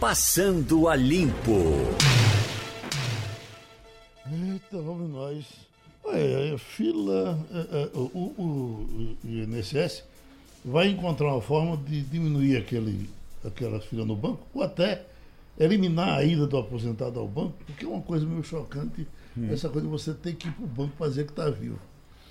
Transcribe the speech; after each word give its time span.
Passando 0.00 0.88
a 0.88 0.96
Limpo. 0.96 1.60
Eita, 4.32 4.80
vamos 4.80 5.10
nós. 5.10 5.44
Olha, 6.02 6.54
a 6.54 6.58
fila, 6.58 7.38
é, 7.52 7.82
é, 7.82 7.90
o, 7.92 8.00
o, 8.38 9.16
o 9.22 9.28
INSS 9.28 10.02
vai 10.64 10.88
encontrar 10.88 11.34
uma 11.34 11.42
forma 11.42 11.76
de 11.76 12.00
diminuir 12.00 12.56
aquele, 12.56 13.10
aquela 13.44 13.78
fila 13.78 14.06
no 14.06 14.16
banco, 14.16 14.40
ou 14.54 14.62
até 14.62 15.04
eliminar 15.58 16.16
a 16.16 16.24
ida 16.24 16.46
do 16.46 16.56
aposentado 16.56 17.20
ao 17.20 17.28
banco, 17.28 17.58
porque 17.66 17.84
é 17.84 17.88
uma 17.88 18.00
coisa 18.00 18.24
meio 18.24 18.42
chocante 18.42 19.06
hum. 19.36 19.52
essa 19.52 19.68
coisa 19.68 19.86
de 19.86 19.92
você 19.92 20.14
ter 20.14 20.34
que 20.34 20.48
ir 20.48 20.52
para 20.52 20.64
o 20.64 20.66
banco 20.66 20.96
para 20.96 21.08
dizer 21.08 21.26
que 21.26 21.32
está 21.32 21.50
vivo. 21.50 21.78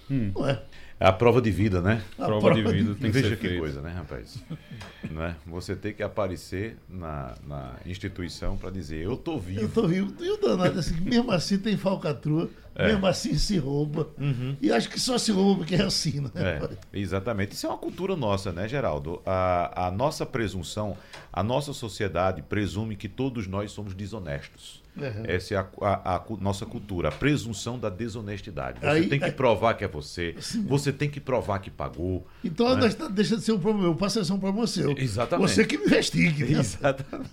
Hum. 0.10 0.32
Não 0.36 0.48
é? 0.48 0.62
É 1.00 1.07
a 1.07 1.14
prova 1.14 1.41
de 1.41 1.50
vida, 1.50 1.82
né? 1.82 2.04
A 2.18 2.26
prova, 2.26 2.48
prova 2.48 2.55
de 2.55 2.78
vida 2.78 2.94
tem 2.94 3.09
que 3.09 3.21
Veja 3.21 3.38
que 3.38 3.48
feito. 3.48 3.59
coisa, 3.59 3.82
né, 3.82 3.89
rapaz? 3.91 4.44
não 5.09 5.23
é? 5.23 5.36
Você 5.48 5.73
tem 5.73 5.94
que 5.94 6.04
aparecer 6.04 6.76
na, 6.89 7.36
na 7.48 7.76
instituição 7.86 8.58
para 8.58 8.70
dizer, 8.70 9.05
eu 9.05 9.16
tô 9.16 9.40
vivo. 9.40 9.62
Eu 9.62 9.70
tô 9.70 9.88
vivo. 9.88 10.13
E 10.20 10.30
o 10.30 10.35
danado, 10.35 10.77
assim, 10.77 10.99
mesmo 10.99 11.32
assim 11.32 11.58
tem 11.58 11.77
falcatrua, 11.77 12.49
é. 12.76 12.88
mesmo 12.88 13.08
assim 13.08 13.38
se 13.38 13.58
rouba. 13.58 14.09
Uhum. 14.18 14.58
E 14.62 14.73
acho 14.73 14.90
que 14.90 14.99
só 14.99 15.18
se 15.18 15.32
rouba 15.32 15.59
porque 15.59 15.76
é 15.76 15.84
assim, 15.84 16.20
né? 16.20 16.32
É, 16.35 16.70
exatamente. 16.91 17.54
Isso 17.54 17.66
é 17.66 17.70
uma 17.70 17.77
cultura 17.77 18.18
nossa, 18.18 18.52
né, 18.52 18.68
Geraldo? 18.68 19.21
A, 19.26 19.88
a 19.88 19.91
nossa 19.91 20.26
presunção, 20.26 20.98
a 21.32 21.41
nossa 21.41 21.71
sociedade 21.71 22.41
presume 22.41 22.98
que 22.98 23.07
todos 23.07 23.48
nós 23.48 23.71
somos 23.71 23.94
desonestos. 23.94 24.84
Uhum. 25.02 25.23
Essa 25.26 25.53
é 25.53 25.58
a, 25.58 25.67
a, 25.81 26.16
a, 26.16 26.23
nossa 26.39 26.66
cultura, 26.66 27.09
a 27.09 27.12
presunção 27.12 27.80
da 27.80 27.90
desonestidade. 27.90 28.80
Você 28.80 28.88
aí, 28.88 29.07
tem 29.07 29.20
que 29.20 29.26
aí, 29.26 29.31
provar 29.31 29.73
que 29.76 29.84
é 29.84 29.88
você, 29.88 30.35
sim. 30.40 30.63
você 30.63 30.91
tem 30.91 31.09
que 31.09 31.20
provar 31.20 31.59
que 31.59 31.70
pagou. 31.70 32.27
Então 32.44 32.76
né? 32.76 32.90
deixa 33.12 33.38
de 33.38 33.43
ser 33.43 33.52
um 33.54 33.59
problema 33.59 33.88
meu, 33.90 33.95
passa 33.95 34.21
a 34.21 34.26
ser 34.26 34.34
um 34.34 34.40
problema 34.40 34.67
seu. 34.67 34.98
Exatamente. 34.98 35.52
Você 35.52 35.66
que 35.66 35.77
me 35.77 35.85
investigue. 35.85 36.45
Né? 36.45 36.59
Exatamente. 36.59 37.30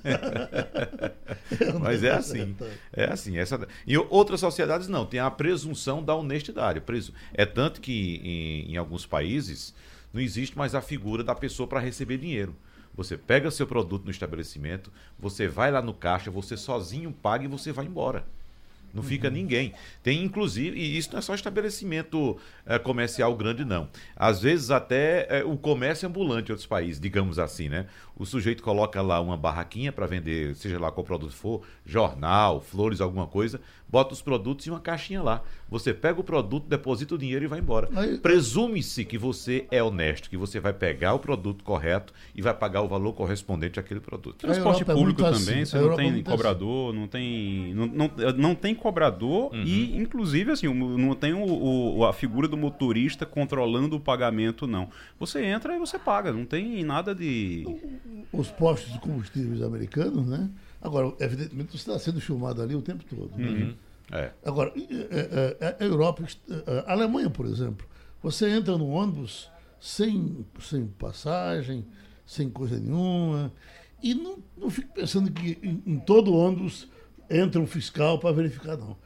Mas 1.81 2.03
é 2.03 2.13
assim. 2.13 2.57
É 2.93 3.05
assim. 3.05 3.39
Essa... 3.39 3.67
Em 3.87 3.97
outras 3.97 4.41
sociedades, 4.41 4.89
não, 4.89 5.07
tem 5.07 5.21
a 5.21 5.31
presunção 5.31 6.03
da 6.03 6.15
honestidade. 6.15 6.83
É 7.35 7.45
tanto 7.45 7.81
que 7.81 8.21
em, 8.23 8.73
em 8.73 8.77
alguns 8.77 9.07
países 9.07 9.75
não 10.13 10.21
existe 10.21 10.57
mais 10.57 10.75
a 10.75 10.81
figura 10.81 11.23
da 11.23 11.35
pessoa 11.35 11.67
para 11.67 11.81
receber 11.81 12.19
dinheiro. 12.19 12.55
Você 12.97 13.17
pega 13.17 13.51
seu 13.51 13.67
produto 13.67 14.05
no 14.05 14.11
estabelecimento, 14.11 14.91
você 15.19 15.47
vai 15.47 15.71
lá 15.71 15.83
no 15.83 15.93
caixa, 15.93 16.31
você 16.31 16.57
sozinho 16.57 17.13
paga 17.13 17.45
e 17.45 17.49
você 17.49 17.73
vai 17.73 17.85
embora. 17.85 18.25
Não 18.97 19.03
fica 19.03 19.29
uhum. 19.29 19.35
ninguém. 19.35 19.75
Tem 20.03 20.25
inclusive, 20.25 20.79
e 20.79 20.97
isso 20.97 21.11
não 21.13 21.19
é 21.19 21.23
só 21.23 21.35
estabelecimento 21.35 22.39
é, 22.65 22.79
comercial 22.79 23.37
grande, 23.37 23.63
não. 23.63 23.89
Às 24.17 24.41
vezes 24.41 24.71
até 24.71 25.27
é, 25.29 25.45
o 25.45 25.57
comércio 25.57 26.09
ambulante 26.09 26.49
em 26.49 26.53
outros 26.53 26.67
países, 26.67 26.99
digamos 26.99 27.39
assim, 27.39 27.69
né? 27.69 27.87
O 28.19 28.25
sujeito 28.25 28.63
coloca 28.63 29.03
lá 29.03 29.21
uma 29.21 29.37
barraquinha 29.37 29.93
para 29.93 30.07
vender, 30.07 30.55
seja 30.57 30.79
lá 30.79 30.91
qual 30.91 31.05
produto 31.05 31.35
for, 31.35 31.63
jornal, 31.85 32.61
flores, 32.61 33.01
alguma 33.01 33.27
coisa, 33.27 33.61
bota 33.89 34.15
os 34.15 34.23
produtos 34.23 34.67
e 34.67 34.71
uma 34.71 34.81
caixinha 34.81 35.23
lá. 35.23 35.43
Você 35.69 35.93
pega 35.93 36.21
o 36.21 36.25
produto, 36.25 36.67
deposita 36.69 37.15
o 37.15 37.19
dinheiro 37.19 37.45
e 37.45 37.49
vai 37.49 37.59
embora. 37.59 37.89
Presume-se 38.23 39.05
que 39.05 39.19
você 39.19 39.67
é 39.71 39.83
honesto, 39.83 40.31
que 40.31 40.37
você 40.37 40.61
vai 40.61 40.73
pegar 40.73 41.15
o 41.15 41.19
produto 41.19 41.65
correto 41.65 42.13
e 42.35 42.41
vai 42.41 42.55
pagar 42.55 42.83
o 42.83 42.89
valor 42.89 43.13
correspondente 43.13 43.79
àquele 43.79 44.01
produto. 44.01 44.39
Transporte 44.39 44.83
é 44.83 44.85
público 44.85 45.23
é 45.23 45.33
também, 45.33 45.63
assim. 45.63 45.79
você 45.79 45.81
não 45.81 45.97
tem 45.97 46.21
é 46.21 46.23
cobrador, 46.23 46.91
assim. 46.91 46.99
não 47.01 47.09
tem. 47.09 47.75
Não, 47.75 47.87
não, 47.87 48.11
não 48.37 48.55
tem 48.55 48.75
cobrador 48.75 49.53
uhum. 49.53 49.63
e, 49.63 49.97
inclusive, 49.97 50.53
assim, 50.53 50.73
não 50.73 51.15
tem 51.15 51.35
o, 51.35 51.97
o, 51.97 52.05
a 52.05 52.13
figura 52.13 52.47
do 52.47 52.57
motorista 52.57 53.27
controlando 53.27 53.97
o 53.97 54.01
pagamento, 54.01 54.67
não. 54.67 54.89
Você 55.19 55.45
entra 55.45 55.75
e 55.75 55.79
você 55.79 55.99
paga, 55.99 56.33
não 56.33 56.45
tem 56.45 56.85
nada 56.85 57.15
de. 57.15 57.65
Os 58.33 58.51
postos 58.51 58.93
de 58.93 58.99
combustíveis 58.99 59.63
americanos, 59.63 60.27
né? 60.27 60.51
Agora, 60.81 61.13
evidentemente, 61.21 61.73
você 61.73 61.91
está 61.91 61.99
sendo 61.99 62.21
filmado 62.21 62.61
ali 62.63 62.75
o 62.75 62.83
tempo 62.83 63.05
todo. 63.05 63.37
Né? 63.37 63.49
Uhum. 63.49 63.75
É. 64.13 64.31
Agora, 64.45 64.73
a 65.81 65.85
Europa, 65.85 66.25
a 66.87 66.93
Alemanha, 66.93 67.31
por 67.31 67.47
exemplo, 67.47 67.87
você 68.23 68.49
entra 68.49 68.77
no 68.77 68.89
ônibus 68.89 69.51
sem, 69.81 70.45
sem 70.61 70.87
passagem, 70.87 71.85
sem 72.25 72.49
coisa 72.49 72.79
nenhuma, 72.79 73.53
e 74.03 74.15
não, 74.15 74.39
não 74.57 74.71
fico 74.71 74.93
pensando 74.95 75.31
que 75.31 75.59
em, 75.63 75.83
em 75.87 75.99
todo 75.99 76.35
ônibus 76.35 76.89
entra 77.31 77.61
um 77.61 77.67
fiscal 77.67 78.19
para 78.19 78.33
verificar, 78.33 78.77
não. 78.77 78.97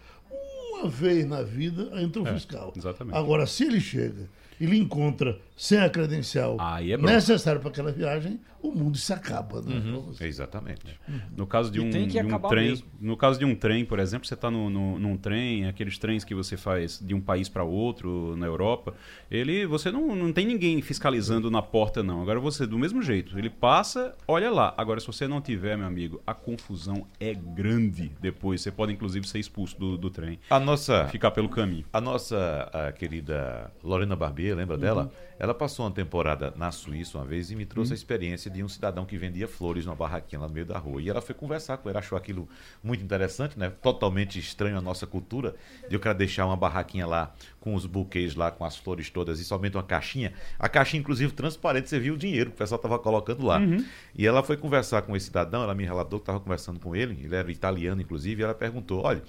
Uma 0.72 0.88
vez 0.88 1.26
na 1.26 1.42
vida 1.42 1.90
entra 2.00 2.22
um 2.22 2.26
é, 2.26 2.34
fiscal. 2.34 2.72
Exatamente. 2.76 3.16
Agora, 3.16 3.46
se 3.46 3.64
ele 3.64 3.80
chega 3.80 4.28
e 4.58 4.66
lhe 4.66 4.78
encontra 4.78 5.38
sem 5.56 5.78
a 5.78 5.88
credencial 5.88 6.56
é 6.80 6.96
necessária 6.96 7.60
para 7.60 7.70
aquela 7.70 7.92
viagem, 7.92 8.40
o 8.62 8.70
mundo 8.70 8.98
se 8.98 9.12
acaba. 9.12 9.60
Né? 9.62 9.76
Uhum. 9.76 10.12
Exatamente. 10.20 10.98
Uhum. 11.08 11.20
No 11.36 11.46
caso 11.46 11.70
de 11.70 11.80
um, 11.80 11.88
de 11.88 12.18
um 12.18 12.38
trem, 12.40 12.68
mesmo. 12.70 12.86
no 13.00 13.16
caso 13.16 13.38
de 13.38 13.44
um 13.44 13.54
trem, 13.54 13.84
por 13.84 13.98
exemplo, 13.98 14.26
você 14.26 14.34
está 14.34 14.50
no, 14.50 14.68
no, 14.68 14.98
num 14.98 15.16
trem, 15.16 15.66
aqueles 15.66 15.98
trens 15.98 16.24
que 16.24 16.34
você 16.34 16.56
faz 16.56 16.98
de 16.98 17.14
um 17.14 17.20
país 17.20 17.48
para 17.48 17.64
outro 17.64 18.36
na 18.36 18.46
Europa, 18.46 18.94
ele, 19.30 19.66
você 19.66 19.90
não, 19.90 20.14
não 20.14 20.32
tem 20.32 20.46
ninguém 20.46 20.80
fiscalizando 20.82 21.50
na 21.50 21.62
porta 21.62 22.02
não. 22.02 22.22
Agora 22.22 22.40
você 22.40 22.66
do 22.66 22.78
mesmo 22.78 23.02
jeito, 23.02 23.38
ele 23.38 23.50
passa, 23.50 24.14
olha 24.26 24.50
lá. 24.50 24.74
Agora 24.76 25.00
se 25.00 25.06
você 25.06 25.26
não 25.26 25.40
tiver, 25.40 25.76
meu 25.76 25.86
amigo, 25.86 26.22
a 26.26 26.34
confusão 26.34 27.06
é 27.18 27.34
grande. 27.34 28.12
Depois 28.20 28.60
você 28.60 28.70
pode 28.70 28.92
inclusive 28.92 29.26
ser 29.26 29.38
expulso 29.38 29.78
do, 29.78 29.96
do 29.96 30.10
trem. 30.10 30.38
A 30.50 30.60
nossa 30.60 31.08
ficar 31.08 31.30
pelo 31.30 31.48
caminho. 31.48 31.84
A 31.92 32.00
nossa 32.00 32.70
a 32.72 32.92
querida 32.92 33.70
Lorena 33.82 34.16
Barbier, 34.16 34.56
lembra 34.56 34.76
uhum. 34.76 34.80
dela? 34.80 35.12
Ela 35.38 35.54
passou 35.54 35.86
uma 35.86 35.92
temporada 35.92 36.52
na 36.56 36.70
Suíça 36.70 37.16
uma 37.16 37.24
vez 37.24 37.50
e 37.50 37.56
me 37.56 37.64
trouxe 37.64 37.92
uhum. 37.92 37.94
a 37.94 37.96
experiência 37.96 38.49
de 38.52 38.62
um 38.62 38.68
cidadão 38.68 39.04
que 39.04 39.16
vendia 39.16 39.46
flores 39.48 39.86
numa 39.86 39.96
barraquinha 39.96 40.40
lá 40.40 40.48
no 40.48 40.54
meio 40.54 40.66
da 40.66 40.78
rua. 40.78 41.00
E 41.00 41.08
ela 41.08 41.20
foi 41.20 41.34
conversar 41.34 41.78
com 41.78 41.88
ele, 41.88 41.98
achou 41.98 42.16
aquilo 42.16 42.48
muito 42.82 43.02
interessante, 43.02 43.58
né? 43.58 43.70
Totalmente 43.82 44.38
estranho 44.38 44.76
à 44.76 44.80
nossa 44.80 45.06
cultura, 45.06 45.54
de 45.88 45.94
eu 45.94 46.00
quero 46.00 46.18
deixar 46.18 46.46
uma 46.46 46.56
barraquinha 46.56 47.06
lá 47.06 47.34
com 47.60 47.74
os 47.74 47.86
buquês 47.86 48.34
lá, 48.34 48.50
com 48.50 48.64
as 48.64 48.76
flores 48.76 49.10
todas 49.10 49.40
e 49.40 49.44
somente 49.44 49.76
uma 49.76 49.82
caixinha. 49.82 50.32
A 50.58 50.68
caixinha, 50.68 51.00
inclusive, 51.00 51.32
transparente, 51.32 51.88
você 51.88 51.98
viu 51.98 52.14
o 52.14 52.18
dinheiro 52.18 52.50
que 52.50 52.56
o 52.56 52.58
pessoal 52.58 52.76
estava 52.76 52.98
colocando 52.98 53.44
lá. 53.44 53.58
Uhum. 53.58 53.84
E 54.14 54.26
ela 54.26 54.42
foi 54.42 54.56
conversar 54.56 55.02
com 55.02 55.16
esse 55.16 55.26
cidadão, 55.26 55.62
ela 55.62 55.74
me 55.74 55.84
relatou 55.84 56.18
que 56.18 56.24
estava 56.24 56.40
conversando 56.40 56.80
com 56.80 56.96
ele, 56.96 57.18
ele 57.22 57.34
era 57.34 57.50
italiano, 57.50 58.00
inclusive, 58.00 58.42
e 58.42 58.44
ela 58.44 58.54
perguntou: 58.54 59.02
olha. 59.02 59.22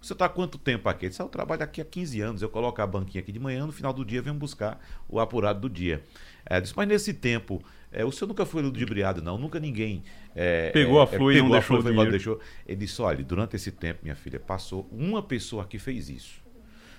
Você 0.00 0.12
está 0.12 0.28
quanto 0.28 0.58
tempo 0.58 0.88
aqui? 0.88 1.06
Ele 1.06 1.10
disse, 1.10 1.20
ah, 1.20 1.24
eu 1.24 1.28
trabalho 1.28 1.62
aqui 1.62 1.80
há 1.80 1.84
15 1.84 2.20
anos, 2.20 2.40
eu 2.40 2.48
coloco 2.48 2.80
a 2.80 2.86
banquinha 2.86 3.20
aqui 3.20 3.32
de 3.32 3.38
manhã, 3.40 3.66
no 3.66 3.72
final 3.72 3.92
do 3.92 4.04
dia 4.04 4.22
venho 4.22 4.36
buscar 4.36 4.80
o 5.08 5.18
apurado 5.18 5.58
do 5.58 5.68
dia. 5.68 6.04
É, 6.46 6.60
disse, 6.60 6.72
mas 6.76 6.86
nesse 6.86 7.12
tempo, 7.12 7.62
é, 7.90 8.04
o 8.04 8.12
senhor 8.12 8.28
nunca 8.28 8.44
foi 8.44 8.62
ludibriado, 8.62 9.22
não? 9.22 9.38
Nunca 9.38 9.58
ninguém. 9.58 10.02
É, 10.34 10.70
pegou 10.70 11.00
a 11.00 11.04
é, 11.04 11.06
flor 11.06 11.32
e 11.32 11.40
não 11.40 11.50
deixou, 11.50 11.80
flor, 11.82 11.92
não 11.92 12.10
deixou. 12.10 12.40
Ele 12.66 12.76
disse: 12.76 13.00
olha, 13.00 13.24
durante 13.24 13.56
esse 13.56 13.70
tempo, 13.70 14.00
minha 14.02 14.14
filha, 14.14 14.38
passou 14.38 14.88
uma 14.92 15.22
pessoa 15.22 15.64
que 15.64 15.78
fez 15.78 16.08
isso. 16.08 16.40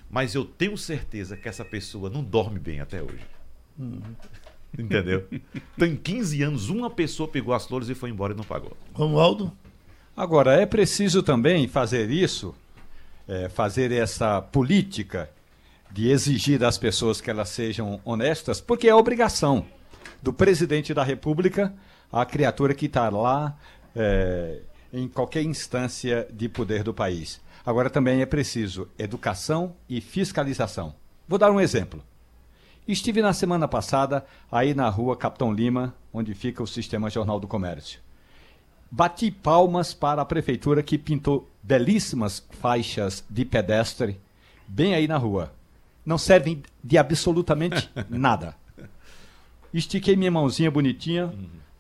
Mas 0.09 0.33
eu 0.33 0.43
tenho 0.43 0.75
certeza 0.77 1.37
que 1.37 1.47
essa 1.47 1.63
pessoa 1.63 2.09
não 2.09 2.23
dorme 2.23 2.59
bem 2.59 2.79
até 2.79 3.01
hoje. 3.01 3.25
Uhum. 3.77 4.01
Entendeu? 4.77 5.27
Então, 5.75 5.87
em 5.87 5.95
15 5.95 6.43
anos, 6.43 6.69
uma 6.69 6.89
pessoa 6.89 7.29
pegou 7.29 7.53
as 7.53 7.65
flores 7.65 7.87
e 7.87 7.95
foi 7.95 8.09
embora 8.09 8.33
e 8.33 8.35
não 8.35 8.43
pagou. 8.43 8.75
Romualdo? 8.93 9.51
Agora, 10.15 10.53
é 10.53 10.65
preciso 10.65 11.23
também 11.23 11.67
fazer 11.67 12.09
isso 12.09 12.53
é, 13.29 13.47
fazer 13.47 13.91
essa 13.91 14.41
política 14.41 15.29
de 15.91 16.09
exigir 16.09 16.57
das 16.57 16.77
pessoas 16.77 17.21
que 17.21 17.29
elas 17.29 17.49
sejam 17.49 18.01
honestas, 18.03 18.59
porque 18.59 18.89
é 18.89 18.95
obrigação 18.95 19.65
do 20.21 20.33
presidente 20.33 20.93
da 20.93 21.03
República, 21.03 21.73
a 22.11 22.25
criatura 22.25 22.73
que 22.73 22.87
está 22.87 23.09
lá 23.09 23.57
é, 23.95 24.59
em 24.91 25.07
qualquer 25.07 25.43
instância 25.43 26.27
de 26.31 26.49
poder 26.49 26.83
do 26.83 26.93
país. 26.93 27.39
Agora 27.65 27.89
também 27.89 28.21
é 28.21 28.25
preciso 28.25 28.87
educação 28.97 29.75
e 29.87 30.01
fiscalização. 30.01 30.93
Vou 31.27 31.37
dar 31.37 31.51
um 31.51 31.59
exemplo. 31.59 32.01
Estive 32.87 33.21
na 33.21 33.33
semana 33.33 33.67
passada 33.67 34.25
aí 34.51 34.73
na 34.73 34.89
rua 34.89 35.15
Capitão 35.15 35.53
Lima, 35.53 35.93
onde 36.11 36.33
fica 36.33 36.63
o 36.63 36.67
Sistema 36.67 37.09
Jornal 37.09 37.39
do 37.39 37.47
Comércio. 37.47 37.99
Bati 38.89 39.29
palmas 39.29 39.93
para 39.93 40.23
a 40.23 40.25
prefeitura 40.25 40.81
que 40.81 40.97
pintou 40.97 41.47
belíssimas 41.61 42.43
faixas 42.49 43.23
de 43.29 43.45
pedestre 43.45 44.19
bem 44.67 44.95
aí 44.95 45.07
na 45.07 45.17
rua. 45.17 45.53
Não 46.03 46.17
servem 46.17 46.63
de 46.83 46.97
absolutamente 46.97 47.91
nada. 48.09 48.55
Estiquei 49.73 50.15
minha 50.15 50.31
mãozinha 50.31 50.71
bonitinha, 50.71 51.33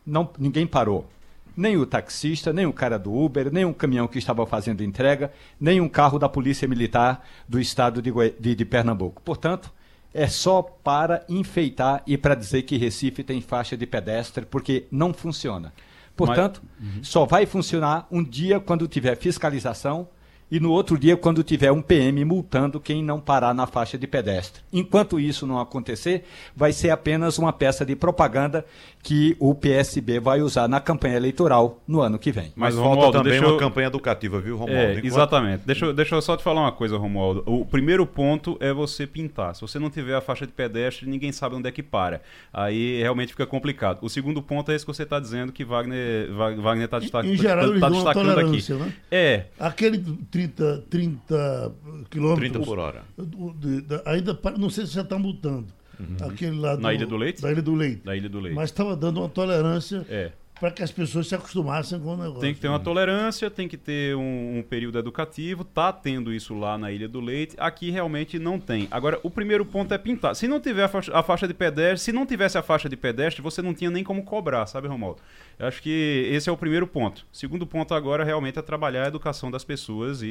não, 0.05 0.29
ninguém 0.37 0.67
parou. 0.67 1.09
Nem 1.55 1.75
o 1.75 1.85
taxista, 1.85 2.53
nem 2.53 2.65
o 2.65 2.71
cara 2.71 2.97
do 2.97 3.13
Uber, 3.13 3.51
nem 3.51 3.65
um 3.65 3.73
caminhão 3.73 4.07
que 4.07 4.17
estava 4.17 4.45
fazendo 4.45 4.83
entrega, 4.83 5.31
nem 5.59 5.81
um 5.81 5.89
carro 5.89 6.17
da 6.17 6.29
Polícia 6.29 6.67
Militar 6.67 7.25
do 7.47 7.59
estado 7.59 8.01
de, 8.01 8.11
de, 8.39 8.55
de 8.55 8.65
Pernambuco. 8.65 9.21
Portanto, 9.23 9.73
é 10.13 10.27
só 10.27 10.61
para 10.61 11.25
enfeitar 11.27 12.01
e 12.07 12.17
para 12.17 12.35
dizer 12.35 12.63
que 12.63 12.77
Recife 12.77 13.23
tem 13.23 13.41
faixa 13.41 13.75
de 13.75 13.85
pedestre, 13.85 14.45
porque 14.45 14.85
não 14.91 15.13
funciona. 15.13 15.73
Portanto, 16.15 16.61
Mas, 16.79 16.95
uhum. 16.95 17.03
só 17.03 17.25
vai 17.25 17.45
funcionar 17.45 18.07
um 18.11 18.23
dia 18.23 18.59
quando 18.59 18.87
tiver 18.87 19.15
fiscalização 19.15 20.07
e 20.51 20.59
no 20.59 20.71
outro 20.71 20.97
dia 20.97 21.15
quando 21.15 21.43
tiver 21.43 21.71
um 21.71 21.81
PM 21.81 22.23
multando 22.25 22.79
quem 22.79 23.03
não 23.03 23.19
parar 23.19 23.53
na 23.53 23.67
faixa 23.67 23.97
de 23.97 24.07
pedestre. 24.07 24.61
Enquanto 24.71 25.19
isso 25.19 25.45
não 25.45 25.59
acontecer, 25.59 26.23
vai 26.55 26.71
ser 26.71 26.89
apenas 26.89 27.37
uma 27.37 27.53
peça 27.53 27.85
de 27.85 27.95
propaganda 27.95 28.65
que 29.01 29.35
o 29.39 29.55
PSB 29.55 30.19
vai 30.19 30.41
usar 30.41 30.67
na 30.67 30.79
campanha 30.79 31.15
eleitoral 31.15 31.81
no 31.87 32.01
ano 32.01 32.19
que 32.19 32.31
vem. 32.31 32.51
Mas, 32.55 32.75
Mas 32.75 32.83
falta 32.83 33.17
também 33.17 33.37
eu... 33.37 33.49
uma 33.49 33.57
campanha 33.57 33.87
educativa, 33.87 34.39
viu, 34.39 34.57
Romualdo? 34.57 34.77
É, 34.81 34.91
Enquanto... 34.91 35.05
Exatamente. 35.05 35.63
Deixa, 35.65 35.85
eu, 35.85 35.93
deixa 35.93 36.15
eu 36.15 36.21
só 36.21 36.35
te 36.35 36.43
falar 36.43 36.61
uma 36.61 36.71
coisa, 36.71 36.97
Romualdo. 36.97 37.43
O 37.45 37.65
primeiro 37.65 38.05
ponto 38.05 38.57
é 38.59 38.73
você 38.73 39.07
pintar. 39.07 39.55
Se 39.55 39.61
você 39.61 39.79
não 39.79 39.89
tiver 39.89 40.15
a 40.15 40.21
faixa 40.21 40.45
de 40.45 40.51
pedestre, 40.51 41.07
ninguém 41.09 41.31
sabe 41.31 41.55
onde 41.55 41.67
é 41.67 41.71
que 41.71 41.81
para. 41.81 42.21
Aí 42.53 43.01
realmente 43.01 43.29
fica 43.29 43.45
complicado. 43.45 43.99
O 44.01 44.09
segundo 44.09 44.41
ponto 44.41 44.71
é 44.71 44.75
esse 44.75 44.85
que 44.85 44.93
você 44.93 45.03
está 45.03 45.19
dizendo 45.19 45.51
que 45.51 45.63
Wagner 45.63 46.31
Wagner 46.33 46.85
está 46.85 46.99
destacando, 46.99 47.31
em 47.31 47.37
geral, 47.37 47.73
tá, 47.73 47.79
tá 47.79 47.89
destacando 47.89 48.39
aqui. 48.39 48.73
Né? 48.73 48.93
É. 49.09 49.45
Aquele 49.59 49.97
30, 50.47 50.85
30 50.89 51.71
quilômetros. 52.09 52.51
30 52.51 52.65
por 52.65 52.79
hora. 52.79 53.03
Ainda, 54.05 54.39
não 54.57 54.69
sei 54.69 54.85
se 54.85 54.93
já 54.93 55.01
está 55.01 55.17
multando. 55.17 55.67
Uhum. 55.99 56.29
Aquele 56.29 56.57
lá 56.57 56.75
do, 56.75 56.81
Na 56.81 56.93
Ilha 56.93 57.05
do 57.05 57.17
Leite? 57.17 57.41
Da 57.41 57.51
Ilha 57.51 57.61
do 57.61 57.75
Leite. 57.75 58.01
Da 58.05 58.15
Ilha 58.15 58.29
do 58.29 58.39
Leite. 58.39 58.55
Mas 58.55 58.69
estava 58.69 58.95
dando 58.95 59.19
uma 59.19 59.27
tolerância 59.27 60.05
é 60.09 60.31
para 60.59 60.71
que 60.71 60.83
as 60.83 60.91
pessoas 60.91 61.27
se 61.27 61.35
acostumassem 61.35 61.99
com 61.99 62.13
o 62.13 62.17
negócio. 62.17 62.41
Tem 62.41 62.53
que 62.53 62.59
ter 62.59 62.67
uma 62.67 62.79
tolerância, 62.79 63.49
tem 63.49 63.67
que 63.67 63.77
ter 63.77 64.15
um, 64.15 64.59
um, 64.59 64.63
período 64.63 64.99
educativo, 64.99 65.63
tá 65.63 65.93
tendo 65.93 66.33
isso 66.33 66.53
lá 66.53 66.77
na 66.77 66.91
Ilha 66.91 67.07
do 67.07 67.21
Leite, 67.21 67.55
aqui 67.57 67.89
realmente 67.89 68.37
não 68.37 68.59
tem. 68.59 68.87
Agora, 68.91 69.19
o 69.23 69.29
primeiro 69.29 69.65
ponto 69.65 69.93
é 69.93 69.97
pintar. 69.97 70.35
Se 70.35 70.47
não 70.47 70.59
tiver 70.59 70.83
a 70.83 70.87
faixa, 70.87 71.17
a 71.17 71.23
faixa 71.23 71.47
de 71.47 71.53
pedestre, 71.53 71.99
se 71.99 72.11
não 72.11 72.25
tivesse 72.25 72.57
a 72.57 72.61
faixa 72.61 72.89
de 72.89 72.97
pedestre, 72.97 73.41
você 73.41 73.61
não 73.61 73.73
tinha 73.73 73.89
nem 73.89 74.03
como 74.03 74.23
cobrar, 74.23 74.65
sabe, 74.65 74.87
Romualdo? 74.87 75.21
Eu 75.57 75.67
acho 75.67 75.81
que 75.81 76.27
esse 76.31 76.49
é 76.49 76.51
o 76.51 76.57
primeiro 76.57 76.87
ponto. 76.87 77.25
Segundo 77.31 77.65
ponto 77.65 77.93
agora 77.93 78.23
realmente 78.23 78.59
é 78.59 78.61
trabalhar 78.61 79.05
a 79.05 79.07
educação 79.07 79.49
das 79.49 79.63
pessoas 79.63 80.21
e, 80.21 80.27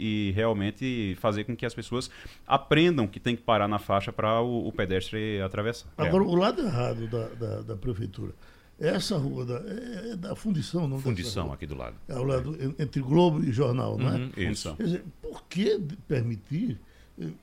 e 0.00 0.32
realmente 0.34 1.16
fazer 1.20 1.44
com 1.44 1.56
que 1.56 1.66
as 1.66 1.74
pessoas 1.74 2.10
aprendam 2.46 3.06
que 3.06 3.20
tem 3.20 3.36
que 3.36 3.42
parar 3.42 3.68
na 3.68 3.78
faixa 3.78 4.12
para 4.12 4.40
o, 4.40 4.68
o, 4.68 4.72
pedestre 4.72 5.40
atravessar. 5.40 5.88
Agora, 5.96 6.24
é. 6.24 6.26
o 6.26 6.34
lado 6.34 6.62
errado 6.62 7.06
da, 7.06 7.28
da, 7.28 7.62
da 7.62 7.76
prefeitura 7.76 8.32
essa 8.78 9.16
rua 9.16 9.44
da, 9.44 9.54
é, 9.54 10.10
é 10.12 10.16
da 10.16 10.34
Fundição, 10.34 10.88
não 10.88 10.98
Fundição, 10.98 11.52
aqui 11.52 11.66
do 11.66 11.76
lado. 11.76 11.96
É 12.08 12.14
ao 12.14 12.24
lado, 12.24 12.56
entre 12.78 13.00
Globo 13.00 13.42
e 13.44 13.52
Jornal, 13.52 13.96
não 13.96 14.08
é? 14.08 14.16
Uhum, 14.16 14.30
isso. 14.36 14.74
Quer 14.76 14.82
dizer, 14.82 15.04
por 15.22 15.44
que 15.44 15.80
permitir? 16.08 16.80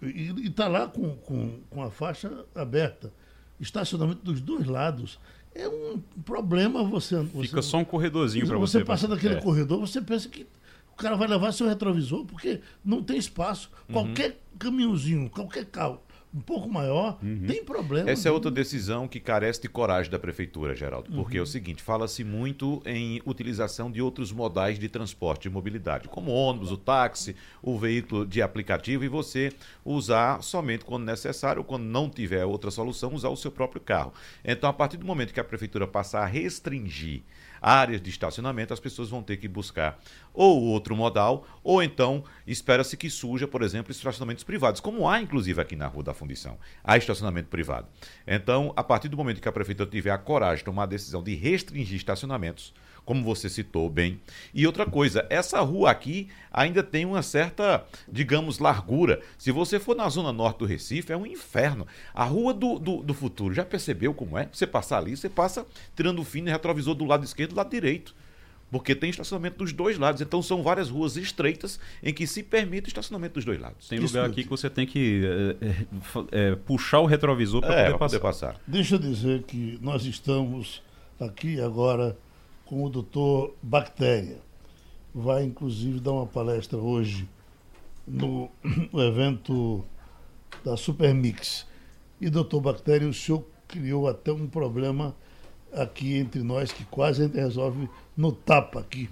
E 0.01 0.47
está 0.47 0.67
lá 0.67 0.87
com, 0.87 1.15
com, 1.17 1.59
com 1.69 1.81
a 1.81 1.89
faixa 1.89 2.45
aberta. 2.53 3.13
Estacionamento 3.59 4.21
dos 4.23 4.41
dois 4.41 4.67
lados. 4.67 5.19
É 5.53 5.67
um 5.67 6.01
problema 6.25 6.83
você. 6.83 7.23
Fica 7.41 7.61
só 7.61 7.77
um 7.77 7.85
corredorzinho 7.85 8.45
para 8.47 8.57
você. 8.57 8.79
Você 8.79 8.85
passa 8.85 9.07
daquele 9.07 9.35
é. 9.35 9.41
corredor, 9.41 9.79
você 9.79 10.01
pensa 10.01 10.27
que 10.27 10.45
o 10.91 10.95
cara 10.95 11.15
vai 11.15 11.27
levar 11.27 11.51
seu 11.51 11.67
retrovisor, 11.67 12.25
porque 12.25 12.59
não 12.83 13.01
tem 13.01 13.17
espaço. 13.17 13.69
Uhum. 13.87 13.93
Qualquer 13.93 14.41
caminhãozinho, 14.59 15.29
qualquer 15.29 15.65
carro 15.65 16.01
um 16.33 16.39
pouco 16.39 16.69
maior, 16.69 17.17
uhum. 17.21 17.45
tem 17.45 17.63
problema. 17.63 18.09
Essa 18.09 18.29
é 18.29 18.31
outra 18.31 18.49
decisão 18.49 19.07
que 19.07 19.19
carece 19.19 19.61
de 19.61 19.67
coragem 19.67 20.09
da 20.09 20.17
prefeitura, 20.17 20.73
Geraldo, 20.73 21.11
porque 21.11 21.37
uhum. 21.37 21.41
é 21.41 21.43
o 21.43 21.47
seguinte, 21.47 21.83
fala-se 21.83 22.23
muito 22.23 22.81
em 22.85 23.21
utilização 23.25 23.91
de 23.91 24.01
outros 24.01 24.31
modais 24.31 24.79
de 24.79 24.87
transporte 24.87 25.45
e 25.45 25.51
mobilidade, 25.51 26.07
como 26.07 26.31
o 26.31 26.33
ônibus, 26.33 26.71
o 26.71 26.77
táxi, 26.77 27.35
o 27.61 27.77
veículo 27.77 28.25
de 28.25 28.41
aplicativo 28.41 29.03
e 29.03 29.09
você 29.09 29.51
usar 29.83 30.41
somente 30.41 30.85
quando 30.85 31.03
necessário, 31.03 31.63
quando 31.63 31.83
não 31.83 32.09
tiver 32.09 32.45
outra 32.45 32.71
solução, 32.71 33.13
usar 33.13 33.29
o 33.29 33.35
seu 33.35 33.51
próprio 33.51 33.81
carro. 33.81 34.13
Então, 34.43 34.69
a 34.69 34.73
partir 34.73 34.97
do 34.97 35.05
momento 35.05 35.33
que 35.33 35.39
a 35.39 35.43
prefeitura 35.43 35.85
passar 35.85 36.21
a 36.21 36.25
restringir 36.25 37.23
áreas 37.61 38.01
de 38.01 38.09
estacionamento, 38.09 38.73
as 38.73 38.79
pessoas 38.79 39.09
vão 39.09 39.21
ter 39.21 39.37
que 39.37 39.47
buscar 39.47 39.99
ou 40.33 40.63
outro 40.63 40.95
modal, 40.95 41.45
ou 41.63 41.81
então 41.81 42.23
espera-se 42.45 42.97
que 42.97 43.09
surja, 43.09 43.47
por 43.47 43.61
exemplo, 43.61 43.91
estacionamentos 43.91 44.43
privados, 44.43 44.81
como 44.81 45.07
há 45.07 45.21
inclusive 45.21 45.61
aqui 45.61 45.75
na 45.75 45.87
Rua 45.87 46.03
da 46.03 46.13
Fundição. 46.13 46.57
Há 46.83 46.97
estacionamento 46.97 47.49
privado. 47.49 47.87
Então, 48.25 48.73
a 48.75 48.83
partir 48.83 49.07
do 49.07 49.17
momento 49.17 49.41
que 49.41 49.47
a 49.47 49.51
prefeitura 49.51 49.89
tiver 49.89 50.11
a 50.11 50.17
coragem 50.17 50.57
de 50.57 50.65
tomar 50.65 50.83
a 50.83 50.87
decisão 50.87 51.21
de 51.21 51.35
restringir 51.35 51.97
estacionamentos, 51.97 52.73
como 53.05 53.23
você 53.23 53.49
citou 53.49 53.89
bem. 53.89 54.19
E 54.53 54.65
outra 54.65 54.85
coisa, 54.85 55.25
essa 55.29 55.59
rua 55.61 55.91
aqui 55.91 56.29
ainda 56.51 56.83
tem 56.83 57.05
uma 57.05 57.21
certa, 57.21 57.83
digamos, 58.07 58.59
largura. 58.59 59.21
Se 59.37 59.51
você 59.51 59.79
for 59.79 59.95
na 59.95 60.07
zona 60.09 60.31
norte 60.31 60.59
do 60.59 60.65
Recife, 60.65 61.11
é 61.11 61.17
um 61.17 61.25
inferno. 61.25 61.87
A 62.13 62.23
rua 62.23 62.53
do, 62.53 62.77
do, 62.77 62.97
do 62.97 63.13
futuro, 63.13 63.53
já 63.53 63.65
percebeu 63.65 64.13
como 64.13 64.37
é? 64.37 64.47
Você 64.51 64.67
passar 64.67 64.99
ali, 64.99 65.17
você 65.17 65.29
passa 65.29 65.65
tirando 65.95 66.19
o 66.19 66.23
fino 66.23 66.47
e 66.47 66.51
retrovisor 66.51 66.95
do 66.95 67.05
lado 67.05 67.25
esquerdo 67.25 67.51
e 67.51 67.53
do 67.53 67.57
lado 67.57 67.69
direito 67.69 68.15
porque 68.71 68.95
tem 68.95 69.09
estacionamento 69.09 69.57
dos 69.57 69.73
dois 69.73 69.97
lados. 69.97 70.21
Então 70.21 70.41
são 70.41 70.63
várias 70.63 70.89
ruas 70.89 71.17
estreitas 71.17 71.79
em 72.01 72.13
que 72.13 72.25
se 72.25 72.41
permite 72.41 72.87
o 72.87 72.89
estacionamento 72.89 73.35
dos 73.35 73.45
dois 73.45 73.59
lados. 73.59 73.89
Tem 73.89 73.99
lugar 73.99 74.25
aqui 74.25 74.43
que 74.43 74.49
você 74.49 74.69
tem 74.69 74.87
que 74.87 75.21
é, 75.61 76.51
é, 76.51 76.55
puxar 76.55 77.01
o 77.01 77.05
retrovisor 77.05 77.61
para 77.61 77.73
é, 77.73 77.85
poder, 77.91 77.99
poder, 77.99 78.19
passar. 78.19 78.59
Deixa 78.65 78.95
eu 78.95 78.99
dizer 78.99 79.43
que 79.43 79.77
nós 79.81 80.05
estamos 80.05 80.81
aqui 81.19 81.59
agora 81.59 82.17
com 82.65 82.85
o 82.85 82.89
doutor 82.89 83.53
Bactéria. 83.61 84.37
Vai, 85.13 85.43
inclusive, 85.43 85.99
dar 85.99 86.13
uma 86.13 86.25
palestra 86.25 86.77
hoje 86.77 87.27
no, 88.07 88.49
no 88.93 89.03
evento 89.03 89.83
da 90.63 90.77
Supermix. 90.77 91.67
E, 92.21 92.29
doutor 92.29 92.61
Bactéria, 92.61 93.07
o 93.07 93.13
senhor 93.13 93.43
criou 93.67 94.07
até 94.07 94.31
um 94.31 94.47
problema 94.47 95.13
aqui 95.73 96.15
entre 96.15 96.41
nós 96.41 96.71
que 96.71 96.85
quase 96.85 97.21
a 97.21 97.25
gente 97.25 97.35
resolve 97.35 97.89
no 98.15 98.31
tapa 98.31 98.79
aqui. 98.79 99.09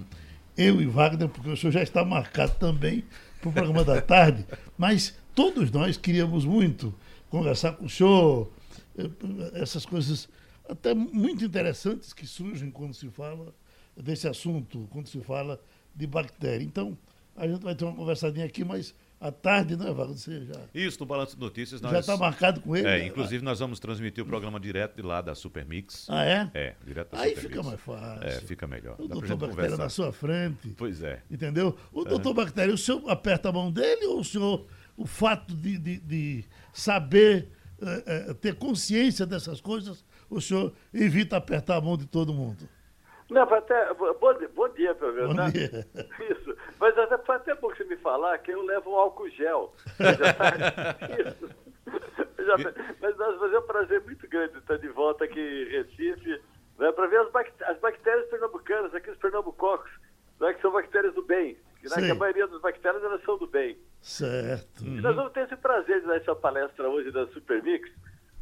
Eu 0.57 0.81
e 0.81 0.85
Wagner, 0.85 1.29
porque 1.29 1.49
o 1.49 1.57
senhor 1.57 1.71
já 1.71 1.81
está 1.81 2.03
marcado 2.03 2.55
também 2.59 3.03
para 3.39 3.49
o 3.49 3.53
programa 3.53 3.83
da 3.83 4.01
tarde, 4.01 4.45
mas 4.77 5.15
todos 5.33 5.71
nós 5.71 5.95
queríamos 5.95 6.43
muito 6.43 6.93
conversar 7.29 7.73
com 7.73 7.85
o 7.85 7.89
senhor, 7.89 8.51
eh, 8.97 9.09
essas 9.53 9.85
coisas 9.85 10.27
até 10.67 10.93
muito 10.93 11.43
interessantes 11.43 12.13
que 12.13 12.27
surgem 12.27 12.69
quando 12.69 12.93
se 12.93 13.09
fala 13.09 13.53
desse 13.95 14.27
assunto, 14.27 14.87
quando 14.91 15.07
se 15.07 15.19
fala 15.21 15.59
de 15.95 16.05
bactéria. 16.05 16.63
Então, 16.63 16.97
a 17.35 17.47
gente 17.47 17.63
vai 17.63 17.73
ter 17.73 17.85
uma 17.85 17.95
conversadinha 17.95 18.45
aqui, 18.45 18.63
mas 18.63 18.93
à 19.19 19.31
tarde, 19.31 19.75
né? 19.75 19.91
Você 19.91 20.45
já... 20.45 20.59
Isso, 20.73 20.99
no 20.99 21.05
Balanço 21.05 21.35
de 21.35 21.41
Notícias. 21.41 21.81
Nós... 21.81 21.91
Já 21.91 21.99
está 21.99 22.17
marcado 22.17 22.61
com 22.61 22.75
ele? 22.75 22.87
É, 22.87 22.99
né? 22.99 23.07
inclusive 23.07 23.43
nós 23.43 23.59
vamos 23.59 23.79
transmitir 23.79 24.23
o 24.23 24.27
programa 24.27 24.59
direto 24.59 24.95
de 24.95 25.01
lá 25.01 25.21
da 25.21 25.35
Supermix. 25.35 26.07
Ah, 26.09 26.25
é? 26.25 26.49
É, 26.53 26.75
direto 26.85 27.11
da 27.11 27.21
Aí 27.21 27.35
Supermix. 27.35 27.55
fica 27.55 27.63
mais 27.63 27.81
fácil. 27.81 28.27
É, 28.27 28.31
fica 28.41 28.67
melhor. 28.67 28.95
O 28.99 29.07
Dá 29.07 29.15
doutor 29.15 29.37
Bactéria 29.37 29.77
na 29.77 29.89
sua 29.89 30.11
frente. 30.13 30.69
Pois 30.77 31.03
é. 31.03 31.21
Entendeu? 31.29 31.75
O 31.91 32.01
é. 32.01 32.05
doutor 32.05 32.33
Bactéria, 32.33 32.73
o 32.73 32.77
senhor 32.77 33.09
aperta 33.09 33.49
a 33.49 33.51
mão 33.51 33.71
dele 33.71 34.05
ou 34.05 34.19
o 34.19 34.23
senhor, 34.23 34.65
o 34.95 35.05
fato 35.05 35.53
de, 35.53 35.77
de, 35.77 35.99
de 35.99 36.45
saber, 36.71 37.49
é, 37.81 38.29
é, 38.29 38.33
ter 38.33 38.55
consciência 38.55 39.25
dessas 39.25 39.59
coisas, 39.59 40.05
o 40.29 40.39
senhor 40.39 40.73
evita 40.93 41.37
apertar 41.37 41.77
a 41.77 41.81
mão 41.81 41.97
de 41.97 42.05
todo 42.05 42.33
mundo? 42.33 42.69
Não, 43.29 43.43
até, 43.43 43.93
bom, 43.93 44.13
bom 44.55 44.69
dia, 44.69 44.95
pelo 44.95 45.13
menos. 45.13 45.29
Bom 45.29 45.35
né? 45.35 45.51
dia. 45.51 45.87
Isso. 46.31 46.48
Mas 46.79 46.97
até, 46.97 47.17
foi 47.17 47.35
até 47.35 47.53
bom 47.55 47.69
você 47.69 47.83
me 47.83 47.97
falar 47.97 48.37
que 48.39 48.51
eu 48.51 48.61
levo 48.63 48.91
um 48.91 48.95
álcool 48.95 49.29
gel. 49.29 49.73
Isso. 51.19 51.49
Já, 52.39 52.55
mas 53.01 53.17
mas 53.17 53.53
é 53.53 53.59
um 53.59 53.67
prazer 53.67 54.01
muito 54.01 54.27
grande 54.27 54.57
estar 54.57 54.77
de 54.77 54.87
volta 54.89 55.25
aqui 55.25 55.39
em 55.39 55.69
Recife, 55.69 56.41
né, 56.77 56.91
para 56.91 57.07
ver 57.07 57.19
as, 57.19 57.31
bactérias, 57.31 57.75
as 57.75 57.81
bactérias 57.81 58.29
pernambucanas, 58.29 58.95
aqui 58.95 59.09
os 59.09 59.17
pernambucocos, 59.17 59.91
né, 60.39 60.53
que 60.53 60.61
são 60.61 60.71
bactérias 60.71 61.13
do 61.13 61.23
bem. 61.23 61.57
Né, 61.83 61.95
que 61.95 62.11
a 62.11 62.15
maioria 62.15 62.45
das 62.47 62.61
bactérias 62.61 63.03
elas 63.03 63.23
são 63.23 63.37
do 63.37 63.47
bem. 63.47 63.77
Certo. 64.01 64.83
E 64.83 65.01
nós 65.01 65.15
vamos 65.15 65.31
ter 65.31 65.45
esse 65.45 65.55
prazer 65.55 66.01
de 66.01 66.07
dar 66.07 66.17
essa 66.17 66.35
palestra 66.35 66.89
hoje 66.89 67.11
da 67.11 67.25
Supermix. 67.27 67.89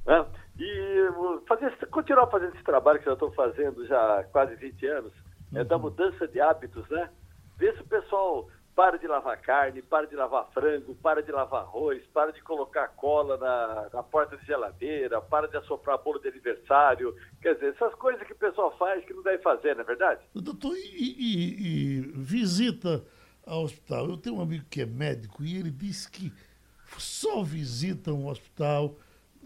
Né? 0.06 0.26
E 0.60 1.08
fazer, 1.48 1.76
continuar 1.88 2.28
fazendo 2.28 2.56
esse 2.56 2.64
trabalho 2.64 2.98
que 2.98 3.06
já 3.06 3.14
estou 3.14 3.32
fazendo 3.34 3.86
já 3.86 4.20
há 4.20 4.24
quase 4.24 4.56
20 4.56 4.88
anos, 4.88 5.14
uhum. 5.52 5.60
é 5.60 5.64
da 5.64 5.78
mudança 5.78 6.28
de 6.28 6.42
hábitos, 6.42 6.88
né? 6.90 7.10
Ver 7.58 7.76
se 7.76 7.82
o 7.82 7.86
pessoal 7.86 8.50
para 8.76 8.98
de 8.98 9.08
lavar 9.08 9.42
carne, 9.42 9.82
para 9.82 10.06
de 10.06 10.16
lavar 10.16 10.48
frango, 10.54 10.94
para 10.96 11.24
de 11.24 11.32
lavar 11.32 11.64
arroz, 11.64 12.04
para 12.14 12.32
de 12.32 12.40
colocar 12.44 12.88
cola 12.90 13.36
na, 13.38 13.90
na 13.92 14.04
porta 14.04 14.38
de 14.38 14.46
geladeira, 14.46 15.20
para 15.20 15.48
de 15.48 15.58
assoprar 15.58 15.98
bolo 16.04 16.20
de 16.20 16.28
aniversário. 16.28 17.16
Quer 17.42 17.56
dizer, 17.56 17.74
essas 17.74 17.96
coisas 17.96 18.26
que 18.28 18.34
o 18.34 18.38
pessoal 18.38 18.78
faz 18.78 19.04
que 19.04 19.14
não 19.14 19.24
deve 19.24 19.42
fazer, 19.42 19.74
não 19.74 19.82
é 19.82 19.84
verdade? 19.84 20.22
Doutor, 20.36 20.76
e, 20.76 21.16
e, 21.18 21.98
e 21.98 22.02
visita 22.14 23.04
ao 23.48 23.64
hospital. 23.64 24.10
Eu 24.10 24.18
tenho 24.18 24.36
um 24.36 24.42
amigo 24.42 24.66
que 24.70 24.82
é 24.82 24.86
médico 24.86 25.44
e 25.44 25.58
ele 25.58 25.72
disse 25.72 26.12
que 26.12 26.32
só 27.00 27.42
visita 27.42 28.14
um 28.14 28.28
hospital 28.28 28.96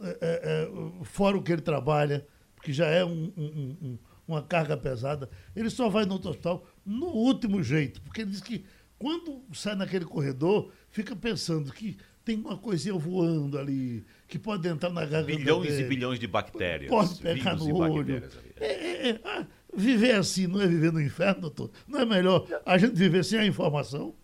é, 0.01 0.18
é, 0.22 0.63
é, 1.01 1.06
fora 1.06 1.38
o 1.38 1.41
que 1.41 1.53
ele 1.53 1.62
trabalha, 1.62 2.27
porque 2.56 2.74
já 2.74 2.88
é 2.88 3.06
um, 3.06 3.32
um, 3.38 3.77
um, 3.82 4.00
uma 4.27 4.41
carga 4.41 4.75
pesada, 4.75 5.30
ele 5.56 5.70
só 5.70 5.89
vai 5.89 6.06
no 6.06 6.13
outro 6.13 6.32
hospital 6.32 6.65
no 6.85 7.07
último 7.07 7.61
jeito, 7.61 8.01
porque 8.01 8.21
ele 8.21 8.31
diz 8.31 8.41
que 8.41 8.65
quando 8.97 9.41
sai 9.53 9.75
naquele 9.75 10.05
corredor, 10.05 10.71
fica 10.89 11.15
pensando 11.15 11.71
que 11.73 11.97
tem 12.23 12.38
uma 12.38 12.55
coisinha 12.55 12.93
voando 12.93 13.57
ali, 13.57 14.05
que 14.27 14.38
pode 14.38 14.67
entrar 14.67 14.91
na 14.91 15.01
garganta 15.01 15.38
Bilhões 15.38 15.69
dele, 15.69 15.83
e 15.83 15.88
bilhões 15.88 16.19
de 16.19 16.27
bactérias. 16.27 16.89
Pode 16.89 17.19
pegar 17.19 17.55
no 17.55 17.77
olho. 17.77 18.23
É, 18.59 18.65
é, 18.65 19.09
é, 19.09 19.19
ah, 19.25 19.45
viver 19.73 20.13
assim 20.13 20.45
não 20.45 20.61
é 20.61 20.67
viver 20.67 20.91
no 20.91 21.01
inferno, 21.01 21.41
doutor? 21.41 21.71
Não 21.88 22.00
é 22.00 22.05
melhor 22.05 22.45
a 22.63 22.77
gente 22.77 22.93
viver 22.93 23.23
sem 23.23 23.39
a 23.39 23.45
informação? 23.45 24.15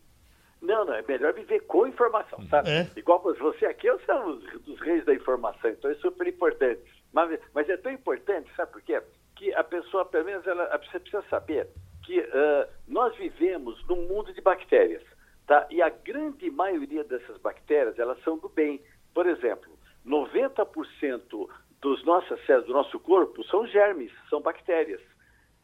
Não, 0.61 0.85
não, 0.85 0.93
é 0.93 1.03
melhor 1.07 1.33
viver 1.33 1.61
com 1.61 1.87
informação, 1.87 2.39
sabe? 2.47 2.69
É. 2.69 2.87
Igual 2.95 3.21
você 3.21 3.65
aqui, 3.65 3.87
eu 3.87 3.99
sou 4.05 4.15
um 4.15 4.39
dos 4.61 4.79
reis 4.81 5.03
da 5.05 5.13
informação, 5.13 5.69
então 5.71 5.89
é 5.89 5.95
super 5.95 6.27
importante. 6.27 6.81
Mas, 7.11 7.39
mas 7.53 7.69
é 7.69 7.77
tão 7.77 7.91
importante, 7.91 8.49
sabe 8.55 8.71
por 8.73 8.81
quê? 8.81 9.01
Que 9.35 9.53
a 9.53 9.63
pessoa, 9.63 10.05
pelo 10.05 10.25
menos, 10.25 10.45
ela, 10.45 10.77
você 10.77 10.99
precisa 10.99 11.23
saber 11.29 11.67
que 12.07 12.21
uh, 12.21 12.67
nós 12.87 13.13
vivemos 13.17 13.85
num 13.85 14.07
mundo 14.07 14.33
de 14.33 14.39
bactérias, 14.39 15.03
tá? 15.45 15.67
E 15.69 15.81
a 15.81 15.89
grande 15.89 16.49
maioria 16.49 17.03
dessas 17.03 17.37
bactérias, 17.39 17.99
elas 17.99 18.17
são 18.23 18.37
do 18.37 18.47
bem. 18.47 18.81
Por 19.13 19.27
exemplo, 19.27 19.77
90% 20.05 21.49
dos 21.81 22.05
nossas 22.05 22.43
células, 22.45 22.67
do 22.67 22.73
nosso 22.73 22.97
corpo, 23.01 23.43
são 23.43 23.67
germes, 23.67 24.09
são 24.29 24.41
bactérias, 24.41 25.01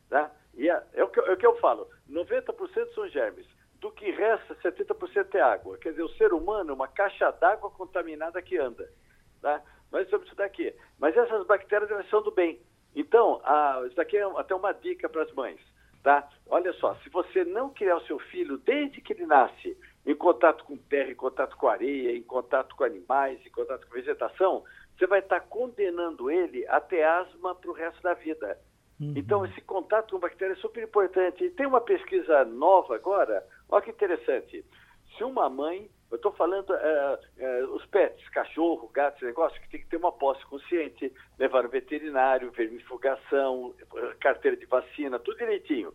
tá? 0.10 0.30
E 0.54 0.70
é, 0.70 0.84
é, 0.92 1.04
o, 1.06 1.08
que, 1.08 1.22
é 1.22 1.32
o 1.32 1.38
que 1.38 1.48
eu 1.48 1.56
falo, 1.60 1.88
90% 2.12 2.94
são 2.94 3.08
germes 3.08 3.48
do 3.80 3.90
que 3.90 4.12
resta, 4.12 4.54
70% 4.56 5.36
é 5.36 5.42
água. 5.42 5.78
Quer 5.78 5.92
dizer, 5.92 6.04
o 6.04 6.16
ser 6.16 6.34
humano 6.34 6.72
é 6.72 6.74
uma 6.74 6.90
caixa 6.90 7.32
d'água 7.32 7.72
contaminada 7.72 8.42
que 8.42 8.58
anda. 8.58 8.90
Tá? 9.42 9.62
Somos 10.10 10.28
isso 10.28 10.36
daqui. 10.36 10.74
Mas 11.00 11.16
essas 11.16 11.46
bactérias 11.46 11.90
elas 11.90 12.10
são 12.10 12.22
do 12.22 12.32
bem. 12.32 12.60
Então, 12.96 13.42
a, 13.44 13.82
isso 13.86 13.96
daqui 13.96 14.18
é 14.18 14.24
até 14.40 14.54
uma 14.54 14.74
dica 14.74 15.08
para 15.08 15.24
as 15.24 15.32
mães. 15.34 15.60
Tá? 16.04 16.28
Olha 16.48 16.74
só, 16.74 16.96
se 16.96 17.10
você 17.10 17.46
não 17.46 17.70
criar 17.70 17.96
o 17.96 18.06
seu 18.06 18.20
filho 18.20 18.58
desde 18.58 19.00
que 19.00 19.14
ele 19.14 19.26
nasce 19.26 19.78
em 20.06 20.14
contato 20.14 20.66
com 20.66 20.76
terra, 20.76 21.10
em 21.10 21.16
contato 21.16 21.56
com 21.56 21.68
areia, 21.68 22.16
em 22.16 22.22
contato 22.22 22.76
com 22.76 22.84
animais, 22.84 23.40
em 23.46 23.50
contato 23.50 23.88
com 23.88 23.94
vegetação, 23.94 24.66
você 24.98 25.08
vai 25.08 25.20
estar 25.20 25.40
condenando 25.40 26.30
ele 26.30 26.68
a 26.68 26.82
ter 26.82 27.04
asma 27.04 27.56
para 27.56 27.72
o 27.72 27.74
resto 27.74 28.04
da 28.04 28.14
vida. 28.14 28.60
Uhum. 29.00 29.14
Então, 29.16 29.46
esse 29.46 29.62
contato 29.62 30.12
com 30.12 30.20
bactérias 30.20 30.58
é 30.58 30.62
super 30.62 30.84
importante. 30.84 31.44
E 31.44 31.50
tem 31.50 31.66
uma 31.66 31.82
pesquisa 31.82 32.44
nova 32.44 32.96
agora, 32.96 33.46
olha 33.70 33.82
que 33.82 33.92
interessante. 33.92 34.66
Se 35.18 35.24
uma 35.24 35.50
mãe, 35.50 35.90
eu 36.14 36.18
estou 36.18 36.32
falando 36.34 36.70
uh, 36.70 36.76
uh, 36.76 37.76
os 37.76 37.84
pets, 37.88 38.30
cachorro, 38.30 38.88
gato, 38.94 39.18
esse 39.18 39.26
negócio, 39.26 39.60
que 39.60 39.70
tem 39.70 39.82
que 39.82 39.88
ter 39.88 39.98
uma 39.98 40.12
posse 40.12 40.46
consciente, 40.46 41.12
levar 41.40 41.64
no 41.64 41.70
veterinário, 41.70 42.52
vermifugação, 42.52 43.74
carteira 44.20 44.56
de 44.56 44.68
vacina, 44.68 45.18
tudo 45.18 45.40
direitinho. 45.40 45.92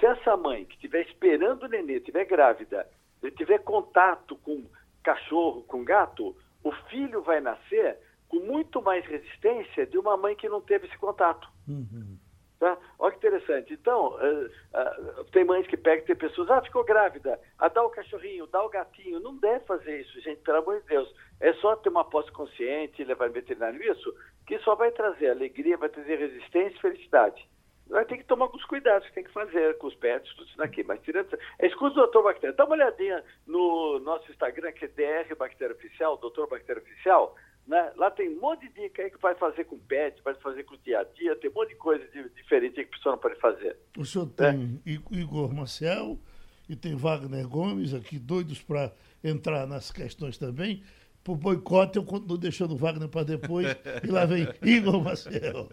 Se 0.00 0.06
essa 0.06 0.36
mãe 0.38 0.64
que 0.64 0.74
estiver 0.74 1.02
esperando 1.02 1.64
o 1.64 1.68
nenê, 1.68 1.98
estiver 1.98 2.24
grávida, 2.24 2.88
e 3.22 3.30
tiver 3.30 3.58
contato 3.58 4.36
com 4.36 4.64
cachorro, 5.02 5.62
com 5.64 5.84
gato, 5.84 6.34
o 6.64 6.72
filho 6.88 7.20
vai 7.22 7.40
nascer 7.40 7.98
com 8.28 8.38
muito 8.40 8.80
mais 8.80 9.04
resistência 9.04 9.86
de 9.86 9.98
uma 9.98 10.16
mãe 10.16 10.34
que 10.34 10.48
não 10.48 10.60
teve 10.60 10.86
esse 10.86 10.96
contato. 10.96 11.48
Uhum. 11.68 12.16
Tá? 12.58 12.76
Olha 12.98 13.12
que 13.12 13.18
interessante. 13.18 13.72
Então, 13.72 14.16
uh, 14.16 14.46
uh, 14.46 15.24
tem 15.30 15.44
mães 15.44 15.66
que 15.68 15.76
pegam, 15.76 16.04
tem 16.04 16.16
pessoas, 16.16 16.50
ah, 16.50 16.60
ficou 16.60 16.84
grávida, 16.84 17.38
ah, 17.56 17.68
dá 17.68 17.84
o 17.84 17.90
cachorrinho, 17.90 18.48
dá 18.48 18.60
o 18.64 18.68
gatinho. 18.68 19.20
Não 19.20 19.36
deve 19.36 19.64
fazer 19.64 20.00
isso, 20.00 20.20
gente, 20.20 20.40
pelo 20.40 20.58
amor 20.58 20.80
de 20.80 20.88
Deus. 20.88 21.08
É 21.40 21.52
só 21.54 21.76
ter 21.76 21.88
uma 21.88 22.04
posse 22.04 22.32
consciente, 22.32 23.04
levar 23.04 23.30
veterinário, 23.30 23.80
isso, 23.80 24.12
que 24.44 24.58
só 24.60 24.74
vai 24.74 24.90
trazer 24.90 25.30
alegria, 25.30 25.76
vai 25.76 25.88
trazer 25.88 26.16
resistência 26.16 26.76
e 26.76 26.80
felicidade. 26.80 27.48
Vai 27.88 28.04
ter 28.04 28.18
que 28.18 28.24
tomar 28.24 28.46
alguns 28.46 28.64
cuidados 28.64 29.10
tem 29.12 29.24
que 29.24 29.32
fazer 29.32 29.78
com 29.78 29.86
os 29.86 29.94
pets, 29.94 30.30
tudo 30.34 30.46
isso 30.46 30.58
daqui. 30.58 30.82
Mas 30.82 31.00
tirando 31.02 31.38
é 31.58 31.66
escuta 31.66 31.92
o 31.92 32.02
doutor 32.02 32.22
Bactéria. 32.22 32.54
Dá 32.54 32.64
uma 32.64 32.74
olhadinha 32.74 33.24
no 33.46 33.98
nosso 34.00 34.30
Instagram, 34.30 34.72
que 34.72 34.84
é 34.84 34.88
DR 34.88 35.34
Bactéria 35.36 35.74
Oficial, 35.74 36.18
doutor 36.18 36.48
Bactéria 36.48 36.82
Oficial. 36.82 37.34
Né? 37.68 37.92
Lá 37.96 38.10
tem 38.10 38.30
um 38.30 38.40
monte 38.40 38.66
de 38.66 38.80
dica 38.82 39.02
aí 39.02 39.10
que 39.10 39.20
vai 39.20 39.34
fazer 39.34 39.64
com 39.64 39.78
pet, 39.78 40.22
vai 40.24 40.34
fazer 40.36 40.64
com 40.64 40.74
o 40.74 40.78
dia 40.78 41.00
a 41.00 41.04
dia, 41.04 41.36
tem 41.36 41.50
um 41.50 41.54
monte 41.54 41.68
de 41.68 41.74
coisa 41.76 42.02
de, 42.08 42.26
diferente 42.30 42.74
que 42.76 42.80
a 42.80 42.86
pessoa 42.86 43.12
não 43.12 43.20
pode 43.20 43.38
fazer. 43.38 43.76
O 43.96 44.06
senhor 44.06 44.26
tem 44.26 44.80
é. 44.86 44.90
Igor 45.14 45.52
Marcel 45.52 46.18
e 46.66 46.74
tem 46.74 46.96
Wagner 46.96 47.46
Gomes 47.46 47.92
aqui, 47.92 48.18
doidos 48.18 48.62
para 48.62 48.90
entrar 49.22 49.66
nas 49.66 49.90
questões 49.90 50.38
também 50.38 50.82
pro 51.22 51.34
boicote, 51.34 51.98
eu 51.98 52.04
continuo 52.04 52.38
deixando 52.38 52.72
o 52.72 52.76
Wagner 52.76 53.08
para 53.08 53.24
depois. 53.24 53.66
e 54.02 54.06
lá 54.06 54.24
vem 54.24 54.48
Igor 54.62 55.02
Marcel. 55.02 55.68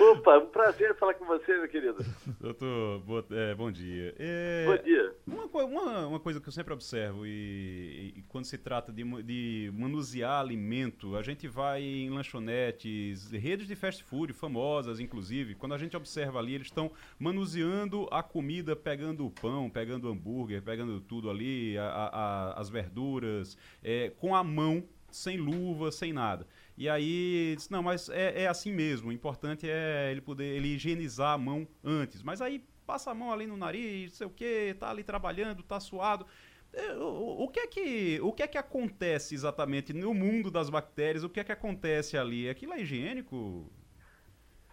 Opa, 0.00 0.38
um 0.38 0.46
prazer 0.46 0.96
falar 0.96 1.14
com 1.14 1.26
você, 1.26 1.56
meu 1.56 1.68
querido. 1.68 2.04
Doutor, 2.40 3.00
boa, 3.00 3.24
é, 3.30 3.54
bom 3.54 3.70
dia. 3.70 4.14
É, 4.18 4.64
bom 4.66 4.82
dia. 4.82 5.14
Uma, 5.26 5.64
uma, 5.64 6.06
uma, 6.06 6.20
coisa 6.20 6.40
que 6.40 6.48
eu 6.48 6.52
sempre 6.52 6.72
observo, 6.72 7.26
e, 7.26 8.14
e 8.16 8.22
quando 8.28 8.44
se 8.44 8.56
trata 8.56 8.92
de, 8.92 9.04
de, 9.22 9.70
manusear 9.74 10.40
alimento, 10.40 11.16
a 11.16 11.22
gente 11.22 11.46
vai 11.48 11.82
em 11.82 12.10
lanchonetes, 12.10 13.30
redes 13.30 13.66
de 13.66 13.76
fast 13.76 14.02
food 14.04 14.32
famosas, 14.32 15.00
inclusive, 15.00 15.54
quando 15.54 15.74
a 15.74 15.78
gente 15.78 15.96
observa 15.96 16.38
ali, 16.38 16.54
eles 16.54 16.68
estão 16.68 16.90
manuseando 17.18 18.08
a 18.10 18.22
comida, 18.22 18.74
pegando 18.74 19.26
o 19.26 19.30
pão, 19.30 19.68
pegando 19.68 20.08
o 20.08 20.12
hambúrguer, 20.12 20.62
pegando 20.62 21.00
tudo 21.00 21.30
ali, 21.30 21.76
a, 21.76 21.84
a, 21.84 22.60
as 22.60 22.68
verduras, 22.68 23.56
é, 23.82 24.10
com 24.10 24.34
a 24.34 24.42
mão 24.42 24.82
sem 25.14 25.36
luva, 25.36 25.90
sem 25.90 26.12
nada. 26.12 26.46
E 26.76 26.88
aí 26.88 27.54
disse, 27.56 27.70
não, 27.70 27.82
mas 27.82 28.08
é, 28.08 28.42
é 28.42 28.46
assim 28.46 28.72
mesmo, 28.72 29.08
o 29.08 29.12
importante 29.12 29.68
é 29.68 30.10
ele 30.10 30.20
poder 30.20 30.44
ele 30.44 30.74
higienizar 30.74 31.34
a 31.34 31.38
mão 31.38 31.66
antes. 31.82 32.22
Mas 32.22 32.40
aí 32.40 32.64
passa 32.86 33.10
a 33.10 33.14
mão 33.14 33.32
ali 33.32 33.46
no 33.46 33.56
nariz, 33.56 34.14
sei 34.14 34.26
o 34.26 34.30
que, 34.30 34.74
tá 34.78 34.90
ali 34.90 35.04
trabalhando, 35.04 35.62
tá 35.62 35.78
suado. 35.80 36.26
É, 36.72 36.92
o, 36.94 37.44
o, 37.44 37.48
que 37.48 37.60
é 37.60 37.66
que, 37.66 38.20
o 38.20 38.32
que 38.32 38.42
é 38.42 38.48
que 38.48 38.58
acontece 38.58 39.34
exatamente 39.34 39.92
no 39.92 40.12
mundo 40.12 40.50
das 40.50 40.68
bactérias? 40.68 41.22
O 41.22 41.30
que 41.30 41.38
é 41.38 41.44
que 41.44 41.52
acontece 41.52 42.18
ali? 42.18 42.48
Aquilo 42.48 42.72
é 42.72 42.80
higiênico? 42.80 43.70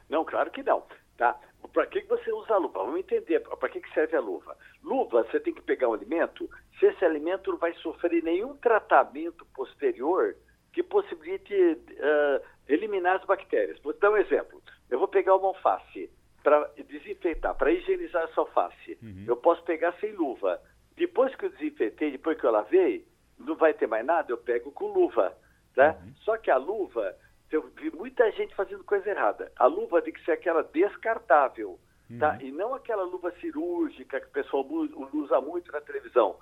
Não, 0.09 0.25
claro 0.25 0.49
que 0.49 0.63
não. 0.63 0.83
Tá? 1.17 1.39
Para 1.71 1.85
que, 1.85 2.01
você 2.01 2.31
usa 2.33 2.55
a 2.55 2.57
luva? 2.57 2.79
Vamos 2.79 2.99
entender 2.99 3.39
para 3.41 3.69
que 3.69 3.81
serve 3.93 4.17
a 4.17 4.19
luva. 4.19 4.57
Luva, 4.83 5.23
você 5.23 5.39
tem 5.39 5.53
que 5.53 5.61
pegar 5.61 5.87
um 5.89 5.93
alimento, 5.93 6.49
se 6.81 6.87
esse 6.87 7.05
alimento 7.05 7.51
não 7.51 7.59
vai 7.59 7.73
sofrer 7.75 8.23
nenhum 8.23 8.57
tratamento 8.57 9.45
posterior 9.53 10.35
que 10.73 10.81
possibilite 10.81 11.53
uh, 11.53 12.41
eliminar 12.67 13.17
as 13.17 13.25
bactérias. 13.25 13.79
Vou 13.81 13.93
dar 13.93 14.09
um 14.09 14.17
exemplo. 14.17 14.59
Eu 14.89 14.97
vou 14.97 15.07
pegar 15.07 15.35
uma 15.35 15.49
alface 15.49 16.09
para 16.41 16.67
desinfetar, 16.89 17.55
para 17.55 17.71
higienizar 17.71 18.23
essa 18.23 18.41
alface. 18.41 18.97
Uhum. 19.01 19.25
Eu 19.27 19.37
posso 19.37 19.63
pegar 19.63 19.93
sem 19.99 20.11
luva. 20.13 20.59
Depois 20.97 21.35
que 21.35 21.45
eu 21.45 21.51
desinfetei, 21.51 22.11
depois 22.11 22.39
que 22.39 22.45
eu 22.45 22.51
lavei, 22.51 23.05
não 23.37 23.55
vai 23.55 23.75
ter 23.75 23.85
mais 23.85 24.03
nada, 24.03 24.31
eu 24.31 24.37
pego 24.37 24.71
com 24.71 24.91
luva. 24.91 25.37
Tá? 25.75 25.95
Uhum. 26.01 26.13
Só 26.23 26.37
que 26.37 26.49
a 26.49 26.57
luva 26.57 27.15
eu 27.51 27.69
vi 27.75 27.91
muita 27.91 28.31
gente 28.31 28.55
fazendo 28.55 28.83
coisa 28.83 29.07
errada. 29.07 29.51
A 29.55 29.67
luva 29.67 30.01
tem 30.01 30.13
que 30.13 30.23
ser 30.25 30.31
aquela 30.31 30.63
descartável, 30.63 31.77
tá? 32.07 32.13
uhum. 32.13 32.19
tá? 32.19 32.37
E 32.41 32.51
não 32.51 32.73
aquela 32.73 33.03
luva 33.03 33.31
cirúrgica 33.39 34.19
que 34.19 34.27
o 34.27 34.31
pessoal 34.31 34.65
usa 35.13 35.39
muito 35.41 35.71
na 35.71 35.81
televisão, 35.81 36.37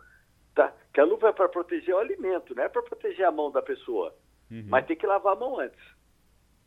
tá? 0.59 0.73
Que 0.93 0.99
a 0.99 1.05
luva 1.05 1.29
é 1.29 1.31
para 1.31 1.47
proteger 1.47 1.95
o 1.95 1.99
alimento, 1.99 2.53
não 2.53 2.63
é 2.63 2.69
para 2.69 2.81
proteger 2.81 3.25
a 3.25 3.31
mão 3.31 3.51
da 3.51 3.61
pessoa. 3.61 4.15
Uhum. 4.51 4.65
Mas 4.67 4.85
tem 4.85 4.97
que 4.97 5.07
lavar 5.07 5.33
a 5.33 5.39
mão 5.39 5.59
antes. 5.59 5.79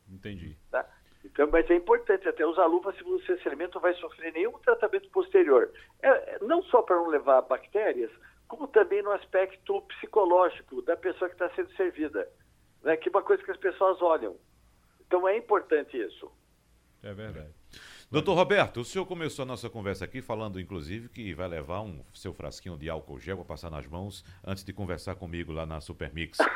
Entendi. 0.09 0.57
Tá? 0.71 0.87
Então, 1.23 1.47
mas 1.51 1.69
é 1.69 1.75
importante 1.75 2.27
até 2.27 2.45
usar 2.45 2.65
luva 2.65 2.93
se 2.93 3.03
você 3.03 3.33
esse 3.33 3.47
alimento 3.47 3.75
não 3.75 3.81
vai 3.81 3.93
sofrer 3.95 4.33
nenhum 4.33 4.57
tratamento 4.59 5.09
posterior. 5.09 5.71
É, 6.01 6.09
é 6.09 6.39
não 6.41 6.63
só 6.63 6.81
para 6.81 6.95
não 6.95 7.07
levar 7.07 7.41
bactérias, 7.43 8.11
como 8.47 8.67
também 8.67 9.01
no 9.01 9.11
aspecto 9.11 9.81
psicológico 9.83 10.81
da 10.81 10.97
pessoa 10.97 11.29
que 11.29 11.35
está 11.35 11.49
sendo 11.55 11.71
servida 11.75 12.27
né, 12.83 12.97
que 12.97 13.09
é 13.09 13.11
uma 13.11 13.23
coisa 13.23 13.43
que 13.43 13.51
as 13.51 13.57
pessoas 13.57 14.01
olham. 14.01 14.35
Então 15.07 15.27
é 15.27 15.37
importante 15.37 15.97
isso. 15.97 16.31
É 17.01 17.13
verdade. 17.13 17.53
Doutor 18.13 18.35
Roberto, 18.35 18.81
o 18.81 18.85
senhor 18.85 19.07
começou 19.07 19.41
a 19.41 19.45
nossa 19.47 19.67
conversa 19.71 20.05
aqui 20.05 20.21
falando, 20.21 20.59
inclusive, 20.59 21.09
que 21.09 21.33
vai 21.33 21.47
levar 21.47 21.81
um 21.81 21.99
seu 22.13 22.31
frasquinho 22.31 22.77
de 22.77 22.87
álcool 22.87 23.19
gel 23.19 23.37
para 23.37 23.45
passar 23.45 23.71
nas 23.71 23.87
mãos 23.87 24.23
antes 24.45 24.63
de 24.63 24.71
conversar 24.71 25.15
comigo 25.15 25.51
lá 25.51 25.65
na 25.65 25.81
Supermix. 25.81 26.37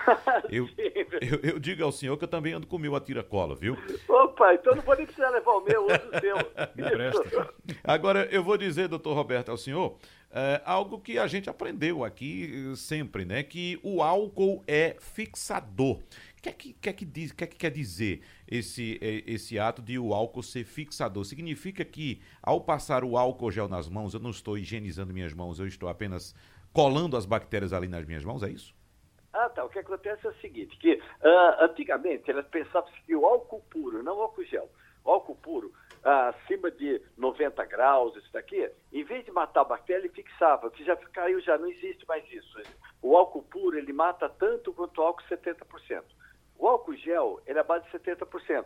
Eu, 0.49 0.69
eu, 0.77 1.39
eu, 1.43 1.59
digo 1.59 1.83
ao 1.83 1.91
senhor 1.91 2.15
que 2.15 2.23
eu 2.23 2.27
também 2.27 2.53
ando 2.53 2.65
com 2.67 2.77
o 2.77 2.79
meu 2.79 2.95
atira-cola, 2.95 3.53
viu? 3.53 3.75
Opa, 4.07 4.53
então 4.53 4.73
não 4.75 4.81
vou 4.81 4.95
nem 4.95 5.05
precisar 5.05 5.29
levar 5.29 5.51
o 5.51 5.61
meu, 5.61 5.85
uso 5.85 6.09
o 6.09 6.19
seu. 6.21 6.37
Agora, 7.83 8.29
eu 8.31 8.41
vou 8.41 8.55
dizer, 8.55 8.87
doutor 8.87 9.13
Roberto, 9.13 9.49
ao 9.49 9.57
senhor, 9.57 9.97
é, 10.31 10.61
algo 10.63 11.01
que 11.01 11.17
a 11.17 11.27
gente 11.27 11.49
aprendeu 11.49 12.05
aqui 12.05 12.71
sempre, 12.77 13.25
né? 13.25 13.43
Que 13.43 13.77
o 13.83 14.01
álcool 14.01 14.63
é 14.67 14.95
fixador. 14.99 15.99
Que, 16.47 16.49
é 16.49 16.53
que, 16.53 16.73
que, 16.73 16.89
é 16.89 16.93
que, 16.93 17.05
diz, 17.05 17.31
que, 17.31 17.43
é 17.43 17.47
que 17.47 17.57
quer 17.57 17.71
dizer 17.71 18.21
esse, 18.47 18.97
é, 19.01 19.23
esse 19.29 19.59
ato 19.59 19.81
de 19.81 19.99
o 19.99 20.13
álcool 20.13 20.43
ser 20.43 20.63
fixador? 20.63 21.25
Significa 21.25 21.83
que 21.83 22.21
ao 22.41 22.61
passar 22.61 23.03
o 23.03 23.17
álcool 23.17 23.51
gel 23.51 23.67
nas 23.67 23.89
mãos, 23.89 24.13
eu 24.13 24.19
não 24.19 24.29
estou 24.29 24.57
higienizando 24.57 25.13
minhas 25.13 25.33
mãos, 25.33 25.59
eu 25.59 25.67
estou 25.67 25.89
apenas 25.89 26.33
colando 26.71 27.17
as 27.17 27.25
bactérias 27.25 27.73
ali 27.73 27.87
nas 27.87 28.05
minhas 28.05 28.23
mãos, 28.23 28.43
é 28.43 28.49
isso? 28.49 28.73
Ah, 29.33 29.49
tá. 29.49 29.63
O 29.63 29.69
que 29.69 29.79
acontece 29.79 30.25
é 30.25 30.29
o 30.29 30.35
seguinte, 30.35 30.77
que 30.77 30.93
uh, 30.93 31.63
antigamente 31.63 32.31
elas 32.31 32.47
pensavam 32.47 32.89
que 33.05 33.15
o 33.15 33.25
álcool 33.25 33.61
puro, 33.69 34.01
não 34.01 34.17
o 34.17 34.21
álcool 34.21 34.45
gel, 34.45 34.69
o 35.03 35.11
álcool 35.11 35.35
puro, 35.35 35.73
acima 36.03 36.71
de 36.71 37.01
90 37.17 37.65
graus, 37.65 38.15
isso 38.15 38.31
daqui, 38.31 38.69
em 38.93 39.03
vez 39.03 39.25
de 39.25 39.31
matar 39.31 39.61
a 39.61 39.65
bactéria, 39.65 40.01
ele 40.01 40.09
fixava, 40.09 40.71
que 40.71 40.83
já 40.83 40.95
caiu, 40.95 41.41
já 41.41 41.57
não 41.57 41.67
existe 41.67 42.07
mais 42.07 42.23
isso. 42.31 42.61
O 43.01 43.17
álcool 43.17 43.43
puro, 43.43 43.77
ele 43.77 43.91
mata 43.91 44.29
tanto 44.29 44.73
quanto 44.73 44.99
o 44.99 45.03
álcool 45.03 45.23
70%. 45.29 46.03
O 46.57 46.67
álcool 46.67 46.95
gel, 46.95 47.41
ele 47.45 47.59
é 47.59 47.63
base 47.63 47.85
de 47.85 47.91
70%, 47.91 48.65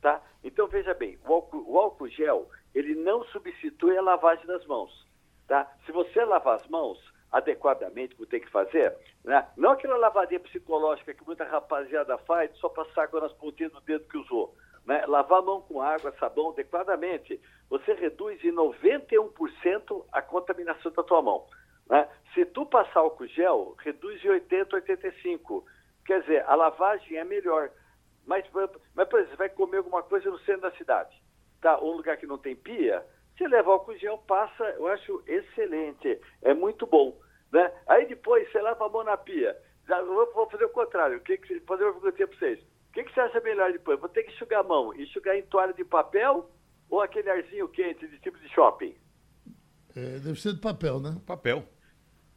tá? 0.00 0.20
Então, 0.42 0.66
veja 0.66 0.94
bem, 0.94 1.18
o 1.26 1.32
álcool, 1.32 1.64
o 1.66 1.78
álcool 1.78 2.08
gel, 2.08 2.48
ele 2.74 2.94
não 2.94 3.24
substitui 3.24 3.96
a 3.96 4.02
lavagem 4.02 4.46
das 4.46 4.66
mãos, 4.66 5.06
tá? 5.46 5.70
Se 5.86 5.92
você 5.92 6.24
lavar 6.24 6.56
as 6.56 6.66
mãos, 6.68 6.98
adequadamente 7.30 8.14
como 8.14 8.26
tem 8.26 8.40
que 8.40 8.50
fazer, 8.50 8.96
né? 9.24 9.46
não 9.56 9.72
aquela 9.72 9.96
lavadinha 9.96 10.40
psicológica 10.40 11.12
que 11.12 11.26
muita 11.26 11.44
rapaziada 11.44 12.16
faz 12.18 12.50
só 12.56 12.68
passar 12.68 13.04
água 13.04 13.20
nas 13.20 13.32
pontinhas 13.34 13.72
do 13.72 13.80
dedo 13.82 14.08
que 14.08 14.16
usou. 14.16 14.54
Né? 14.86 15.04
Lavar 15.06 15.40
a 15.40 15.42
mão 15.42 15.60
com 15.60 15.82
água, 15.82 16.14
sabão 16.18 16.50
adequadamente, 16.50 17.38
você 17.68 17.92
reduz 17.92 18.42
em 18.42 18.52
91% 18.52 20.04
a 20.10 20.22
contaminação 20.22 20.90
da 20.92 21.02
tua 21.02 21.20
mão. 21.20 21.46
Né? 21.88 22.08
Se 22.32 22.46
tu 22.46 22.64
passar 22.64 23.00
álcool 23.00 23.26
gel, 23.26 23.74
reduz 23.78 24.24
em 24.24 24.28
80, 24.28 24.76
85. 24.76 25.66
Quer 26.08 26.22
dizer, 26.22 26.42
a 26.46 26.54
lavagem 26.54 27.18
é 27.18 27.24
melhor. 27.24 27.70
Mas, 28.26 28.42
mas 28.94 29.08
por 29.08 29.20
exemplo, 29.20 29.30
você 29.30 29.36
vai 29.36 29.48
comer 29.50 29.76
alguma 29.76 30.02
coisa 30.02 30.30
no 30.30 30.38
centro 30.38 30.62
da 30.62 30.70
cidade, 30.70 31.14
tá? 31.60 31.78
um 31.82 31.98
lugar 31.98 32.16
que 32.16 32.26
não 32.26 32.38
tem 32.38 32.56
pia, 32.56 33.04
se 33.36 33.46
levar 33.46 33.72
álcool 33.72 33.94
gel, 33.98 34.16
passa, 34.26 34.64
eu 34.78 34.86
acho 34.86 35.22
excelente, 35.26 36.18
é 36.40 36.54
muito 36.54 36.86
bom. 36.86 37.14
Né? 37.52 37.70
Aí 37.86 38.06
depois 38.06 38.50
você 38.50 38.58
lava 38.58 38.86
a 38.86 38.88
mão 38.88 39.04
na 39.04 39.18
pia. 39.18 39.54
Já, 39.86 40.02
vou, 40.02 40.32
vou 40.32 40.48
fazer 40.48 40.64
o 40.64 40.70
contrário. 40.70 41.18
O 41.18 41.20
que, 41.20 41.36
que, 41.36 41.60
fazer 41.60 41.84
uma 41.84 41.92
pergunta 41.92 42.26
para 42.26 42.38
vocês. 42.38 42.58
O 42.58 42.92
que, 42.94 43.04
que 43.04 43.12
você 43.12 43.20
acha 43.20 43.40
melhor 43.40 43.70
depois? 43.70 44.00
Vou 44.00 44.08
ter 44.08 44.22
que 44.22 44.32
enxugar 44.32 44.60
a 44.60 44.66
mão. 44.66 44.94
Enxugar 44.94 45.36
em 45.36 45.42
toalha 45.42 45.74
de 45.74 45.84
papel 45.84 46.50
ou 46.88 47.02
aquele 47.02 47.28
arzinho 47.28 47.68
quente 47.68 48.08
de 48.08 48.18
tipo 48.20 48.38
de 48.38 48.48
shopping? 48.48 48.96
É, 49.94 50.18
deve 50.20 50.40
ser 50.40 50.54
de 50.54 50.60
papel, 50.60 51.00
né? 51.00 51.20
Papel. 51.26 51.64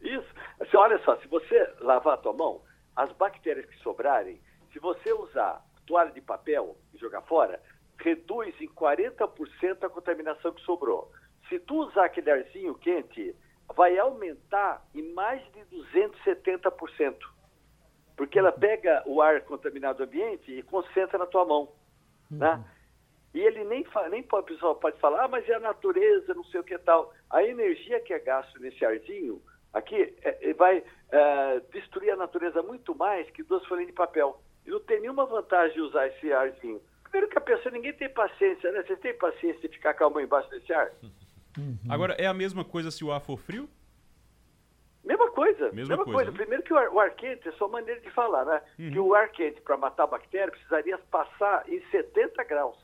Isso. 0.02 0.28
Assim, 0.60 0.76
olha 0.76 0.98
só, 1.04 1.16
se 1.16 1.28
você 1.28 1.74
lavar 1.80 2.14
a 2.14 2.18
tua 2.18 2.34
mão, 2.34 2.62
as 2.96 3.10
bactérias 3.12 3.66
que 3.66 3.78
sobrarem, 3.78 4.40
se 4.72 4.78
você 4.78 5.12
usar 5.12 5.64
toalha 5.86 6.12
de 6.12 6.20
papel 6.20 6.76
e 6.94 6.98
jogar 6.98 7.22
fora, 7.22 7.60
reduz 7.98 8.58
em 8.60 8.68
40% 8.68 9.84
a 9.84 9.88
contaminação 9.88 10.52
que 10.52 10.62
sobrou. 10.62 11.10
Se 11.48 11.58
tu 11.58 11.86
usar 11.86 12.06
aquele 12.06 12.30
arzinho 12.30 12.74
quente, 12.74 13.34
vai 13.74 13.98
aumentar 13.98 14.84
em 14.94 15.12
mais 15.12 15.42
de 15.52 15.60
270%. 15.76 17.16
Porque 18.16 18.38
ela 18.38 18.52
pega 18.52 19.02
o 19.06 19.20
ar 19.20 19.40
contaminado 19.42 19.98
do 19.98 20.04
ambiente 20.04 20.50
e 20.52 20.62
concentra 20.62 21.18
na 21.18 21.26
tua 21.26 21.44
mão. 21.44 21.72
Né? 22.30 22.54
Uhum. 22.54 22.64
E 23.34 23.40
ele 23.40 23.64
nem, 23.64 23.84
nem 24.10 24.22
pode, 24.22 24.46
pessoal 24.46 24.76
pode 24.76 24.98
falar, 24.98 25.24
ah, 25.24 25.28
mas 25.28 25.48
é 25.48 25.54
a 25.54 25.60
natureza, 25.60 26.34
não 26.34 26.44
sei 26.44 26.60
o 26.60 26.64
que 26.64 26.78
tal. 26.78 27.12
A 27.30 27.42
energia 27.42 28.00
que 28.00 28.12
é 28.12 28.18
gasto 28.18 28.60
nesse 28.60 28.84
arzinho, 28.84 29.42
aqui, 29.72 30.14
é, 30.22 30.50
é, 30.50 30.54
vai 30.54 30.82
é, 31.10 31.60
destruir 31.72 32.10
a 32.10 32.16
natureza 32.16 32.62
muito 32.62 32.94
mais 32.94 33.28
que 33.30 33.42
duas 33.42 33.64
folhas 33.66 33.86
de 33.86 33.92
papel. 33.92 34.40
E 34.66 34.70
não 34.70 34.80
tem 34.80 35.00
nenhuma 35.00 35.26
vantagem 35.26 35.74
de 35.74 35.80
usar 35.80 36.06
esse 36.08 36.32
arzinho. 36.32 36.80
Primeiro 37.02 37.28
que 37.28 37.38
a 37.38 37.42
pessoa, 37.42 37.72
ninguém 37.72 37.92
tem 37.92 38.08
paciência, 38.08 38.70
né? 38.72 38.82
Você 38.82 38.96
tem 38.96 39.16
paciência 39.18 39.68
de 39.68 39.76
ficar 39.76 39.94
com 39.94 40.04
a 40.04 40.10
mão 40.10 40.20
embaixo 40.20 40.48
desse 40.50 40.72
ar? 40.72 40.90
Uhum. 41.58 41.76
Agora, 41.90 42.14
é 42.14 42.26
a 42.26 42.32
mesma 42.32 42.64
coisa 42.64 42.90
se 42.90 43.04
o 43.04 43.12
ar 43.12 43.20
for 43.20 43.36
frio? 43.36 43.68
Mesma 45.04 45.30
coisa. 45.32 45.64
Mesma, 45.72 45.76
mesma 45.76 45.96
coisa. 45.98 46.12
coisa. 46.12 46.30
Né? 46.30 46.36
Primeiro 46.36 46.62
que 46.62 46.72
o 46.72 46.78
ar, 46.78 46.88
o 46.88 47.00
ar, 47.00 47.10
quente 47.10 47.48
é 47.48 47.52
só 47.52 47.68
maneira 47.68 48.00
de 48.00 48.10
falar, 48.10 48.44
né? 48.44 48.62
Uhum. 48.78 48.90
Que 48.90 48.98
o 48.98 49.14
ar 49.14 49.28
quente, 49.30 49.60
para 49.60 49.76
matar 49.76 50.04
a 50.04 50.06
bactéria, 50.06 50.50
precisaria 50.50 50.96
passar 50.96 51.68
em 51.68 51.82
70 51.90 52.42
graus. 52.44 52.78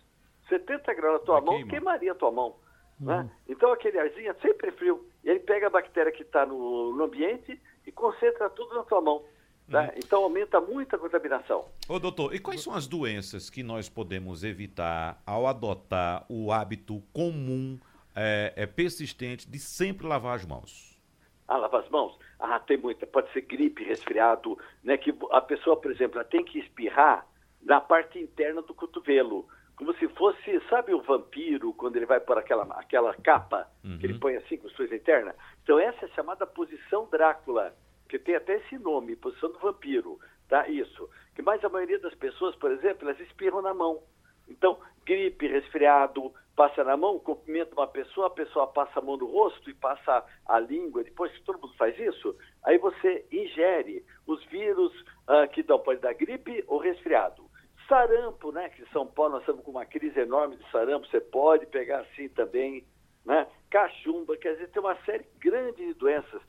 70 0.48 0.92
graus 0.94 1.20
na 1.20 1.26
tua 1.26 1.40
mão 1.40 1.54
queima. 1.56 1.70
queimaria 1.70 2.12
a 2.12 2.14
tua 2.14 2.32
mão. 2.32 2.56
Né? 3.00 3.16
Uhum. 3.16 3.22
Né? 3.22 3.30
Então 3.48 3.72
aquele 3.72 3.98
arzinho 3.98 4.30
é 4.30 4.34
sempre 4.34 4.72
frio. 4.72 5.08
Ele 5.28 5.40
pega 5.40 5.66
a 5.66 5.70
bactéria 5.70 6.10
que 6.10 6.22
está 6.22 6.46
no, 6.46 6.96
no, 6.96 7.04
ambiente 7.04 7.60
e 7.86 7.92
concentra 7.92 8.48
tudo 8.48 8.74
na 8.74 8.82
tua 8.82 9.02
mão. 9.02 9.22
Né? 9.68 9.82
Uhum. 9.82 9.92
Então 9.98 10.22
aumenta 10.24 10.58
muito 10.58 10.96
a 10.96 10.98
contaminação. 10.98 11.66
Ô 11.86 11.98
doutor, 11.98 12.34
e 12.34 12.38
quais 12.38 12.62
são 12.62 12.72
as 12.72 12.86
doenças 12.86 13.50
que 13.50 13.62
nós 13.62 13.90
podemos 13.90 14.42
evitar 14.42 15.20
ao 15.26 15.46
adotar 15.46 16.24
o 16.30 16.50
hábito 16.50 17.02
comum, 17.12 17.78
é, 18.16 18.54
é 18.56 18.66
persistente, 18.66 19.46
de 19.46 19.58
sempre 19.58 20.06
lavar 20.06 20.34
as 20.34 20.46
mãos? 20.46 20.98
Ah, 21.46 21.58
lavar 21.58 21.82
as 21.82 21.90
mãos? 21.90 22.18
Ah, 22.40 22.58
tem 22.60 22.78
muita. 22.78 23.06
Pode 23.06 23.30
ser 23.34 23.42
gripe, 23.42 23.84
resfriado, 23.84 24.58
né? 24.82 24.96
Que 24.96 25.14
a 25.30 25.42
pessoa, 25.42 25.76
por 25.76 25.90
exemplo, 25.90 26.24
tem 26.24 26.42
que 26.42 26.58
espirrar 26.58 27.26
na 27.60 27.82
parte 27.82 28.18
interna 28.18 28.62
do 28.62 28.72
cotovelo 28.72 29.46
como 29.78 29.94
se 29.94 30.08
fosse, 30.08 30.60
sabe 30.68 30.92
o 30.92 31.00
vampiro, 31.00 31.72
quando 31.72 31.94
ele 31.94 32.04
vai 32.04 32.18
por 32.18 32.36
aquela, 32.36 32.64
aquela 32.74 33.14
capa 33.14 33.68
uhum. 33.84 33.96
que 33.98 34.06
ele 34.06 34.14
uhum. 34.14 34.18
põe 34.18 34.36
assim 34.36 34.56
com 34.56 34.68
suas 34.70 34.90
interna? 34.90 35.32
Então 35.62 35.78
essa 35.78 36.04
é 36.04 36.08
chamada 36.08 36.44
posição 36.44 37.08
Drácula, 37.08 37.72
que 38.08 38.18
tem 38.18 38.34
até 38.34 38.56
esse 38.56 38.76
nome, 38.76 39.14
posição 39.14 39.52
do 39.52 39.58
vampiro, 39.60 40.18
tá? 40.48 40.68
Isso. 40.68 41.08
Que 41.32 41.42
mais 41.42 41.64
a 41.64 41.68
maioria 41.68 42.00
das 42.00 42.14
pessoas, 42.16 42.56
por 42.56 42.72
exemplo, 42.72 43.08
elas 43.08 43.20
espirram 43.20 43.62
na 43.62 43.72
mão. 43.72 44.02
Então, 44.48 44.80
gripe, 45.06 45.46
resfriado, 45.46 46.32
passa 46.56 46.82
na 46.82 46.96
mão, 46.96 47.20
cumprimenta 47.20 47.72
uma 47.72 47.86
pessoa, 47.86 48.26
a 48.26 48.30
pessoa 48.30 48.66
passa 48.66 48.98
a 48.98 49.02
mão 49.02 49.16
no 49.16 49.26
rosto 49.26 49.70
e 49.70 49.74
passa 49.74 50.24
a 50.44 50.58
língua, 50.58 51.04
depois 51.04 51.30
que 51.30 51.42
todo 51.42 51.60
mundo 51.60 51.74
faz 51.76 51.96
isso, 52.00 52.36
aí 52.64 52.78
você 52.78 53.24
ingere 53.30 54.04
os 54.26 54.44
vírus 54.46 54.92
uh, 55.28 55.48
que 55.52 55.62
dão, 55.62 55.78
pode 55.78 56.00
dar 56.00 56.14
gripe 56.14 56.64
ou 56.66 56.78
resfriado. 56.78 57.47
Sarampo, 57.88 58.52
né? 58.52 58.68
Que 58.68 58.82
em 58.82 58.88
São 58.88 59.06
Paulo 59.06 59.32
nós 59.32 59.42
estamos 59.42 59.64
com 59.64 59.70
uma 59.70 59.86
crise 59.86 60.20
enorme 60.20 60.56
de 60.56 60.70
sarampo, 60.70 61.06
você 61.06 61.20
pode 61.20 61.66
pegar 61.66 62.00
assim 62.00 62.28
também, 62.28 62.84
né? 63.24 63.46
Cachumba, 63.70 64.36
quer 64.36 64.52
dizer, 64.52 64.68
tem 64.68 64.82
uma 64.82 64.96
série 65.04 65.26
grande 65.40 65.86
de 65.86 65.94
doenças. 65.94 66.42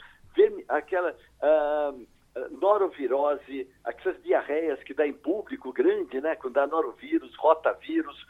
Aquela 0.69 1.15
ah, 1.41 1.93
norovirose, 2.51 3.69
aquelas 3.83 4.21
diarreias 4.23 4.81
que 4.83 4.93
dá 4.93 5.05
em 5.05 5.13
público 5.13 5.73
grande, 5.73 6.21
né? 6.21 6.35
Quando 6.35 6.53
dá 6.53 6.67
norovírus, 6.67 7.35
rotavírus, 7.35 8.25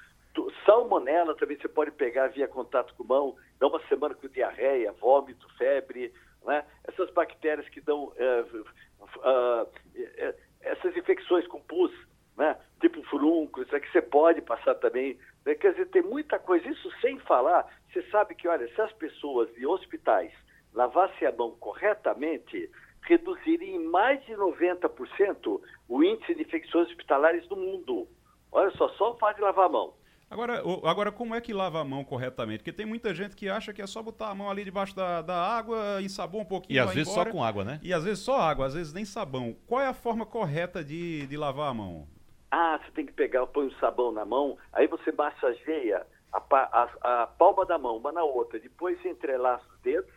salmonela 0.65 1.35
também 1.35 1.57
você 1.59 1.67
pode 1.67 1.91
pegar 1.91 2.27
via 2.27 2.47
contato 2.47 2.93
com 2.95 3.03
mão, 3.03 3.35
dá 3.59 3.67
uma 3.67 3.81
semana 3.87 4.15
com 4.15 4.27
diarreia, 4.27 4.91
vômito, 4.93 5.47
febre, 5.57 6.13
né? 6.45 6.65
Essas 6.87 7.09
bactérias 7.11 7.67
que 7.69 7.81
dão 7.81 8.05
uh, 8.05 8.65
uh, 8.99 9.63
uh, 9.63 10.33
essas 10.61 10.95
infecções 10.95 11.45
com 11.47 11.61
pus, 11.61 11.91
né? 12.39 12.55
tipo 12.79 13.03
furuncos, 13.03 13.71
é 13.73 13.79
que 13.79 13.91
você 13.91 14.01
pode 14.01 14.41
passar 14.41 14.73
também. 14.75 15.19
Né? 15.45 15.53
Quer 15.55 15.71
dizer, 15.71 15.87
tem 15.87 16.01
muita 16.01 16.39
coisa. 16.39 16.67
Isso 16.67 16.89
sem 17.01 17.19
falar, 17.19 17.67
você 17.91 18.01
sabe 18.09 18.33
que, 18.33 18.47
olha, 18.47 18.67
se 18.73 18.81
as 18.81 18.93
pessoas 18.93 19.53
de 19.53 19.67
hospitais 19.67 20.31
lavassem 20.73 21.27
a 21.27 21.31
mão 21.33 21.51
corretamente, 21.59 22.71
reduziria 23.01 23.75
em 23.75 23.85
mais 23.85 24.23
de 24.25 24.33
90% 24.33 25.61
o 25.87 26.03
índice 26.03 26.33
de 26.33 26.41
infecções 26.41 26.87
hospitalares 26.87 27.45
do 27.47 27.57
mundo. 27.57 28.07
Olha 28.51 28.71
só, 28.71 28.87
só 28.89 29.11
o 29.11 29.17
fato 29.17 29.35
de 29.35 29.41
lavar 29.41 29.65
a 29.65 29.69
mão. 29.69 29.93
Agora, 30.31 30.61
agora, 30.83 31.11
como 31.11 31.33
é 31.33 31.41
que 31.41 31.51
lava 31.51 31.81
a 31.81 31.83
mão 31.83 32.03
corretamente? 32.03 32.59
Porque 32.59 32.71
tem 32.71 32.85
muita 32.85 33.15
gente 33.15 33.35
que 33.35 33.49
acha 33.49 33.73
que 33.73 33.81
é 33.81 33.87
só 33.87 34.01
botar 34.01 34.29
a 34.29 34.35
mão 34.35 34.49
ali 34.49 34.63
debaixo 34.63 34.95
da, 34.95 35.23
da 35.23 35.35
água, 35.35 35.99
sabão 36.07 36.41
um 36.41 36.45
pouquinho. 36.45 36.77
E 36.77 36.79
às 36.79 36.93
vezes 36.93 37.11
embora. 37.11 37.31
só 37.31 37.35
com 37.35 37.43
água, 37.43 37.65
né? 37.65 37.79
E 37.81 37.91
às 37.91 38.03
vezes 38.03 38.19
só 38.19 38.39
água, 38.39 38.67
às 38.67 38.75
vezes 38.75 38.93
nem 38.93 39.03
sabão. 39.03 39.55
Qual 39.65 39.81
é 39.81 39.87
a 39.87 39.93
forma 39.93 40.27
correta 40.27 40.83
de, 40.83 41.25
de 41.25 41.35
lavar 41.35 41.71
a 41.71 41.73
mão? 41.73 42.07
Ah, 42.51 42.79
você 42.79 42.91
tem 42.91 43.05
que 43.05 43.13
pegar, 43.13 43.45
põe 43.47 43.67
o 43.67 43.79
sabão 43.79 44.11
na 44.11 44.25
mão, 44.25 44.57
aí 44.73 44.87
você 44.87 45.11
massageia 45.11 46.05
a, 46.33 46.41
a, 46.51 47.21
a 47.23 47.27
palma 47.27 47.65
da 47.65 47.77
mão 47.77 47.97
uma 47.97 48.11
na 48.11 48.23
outra, 48.23 48.59
depois 48.59 48.99
você 49.01 49.09
entrelaça 49.09 49.63
os 49.71 49.79
dedos, 49.81 50.11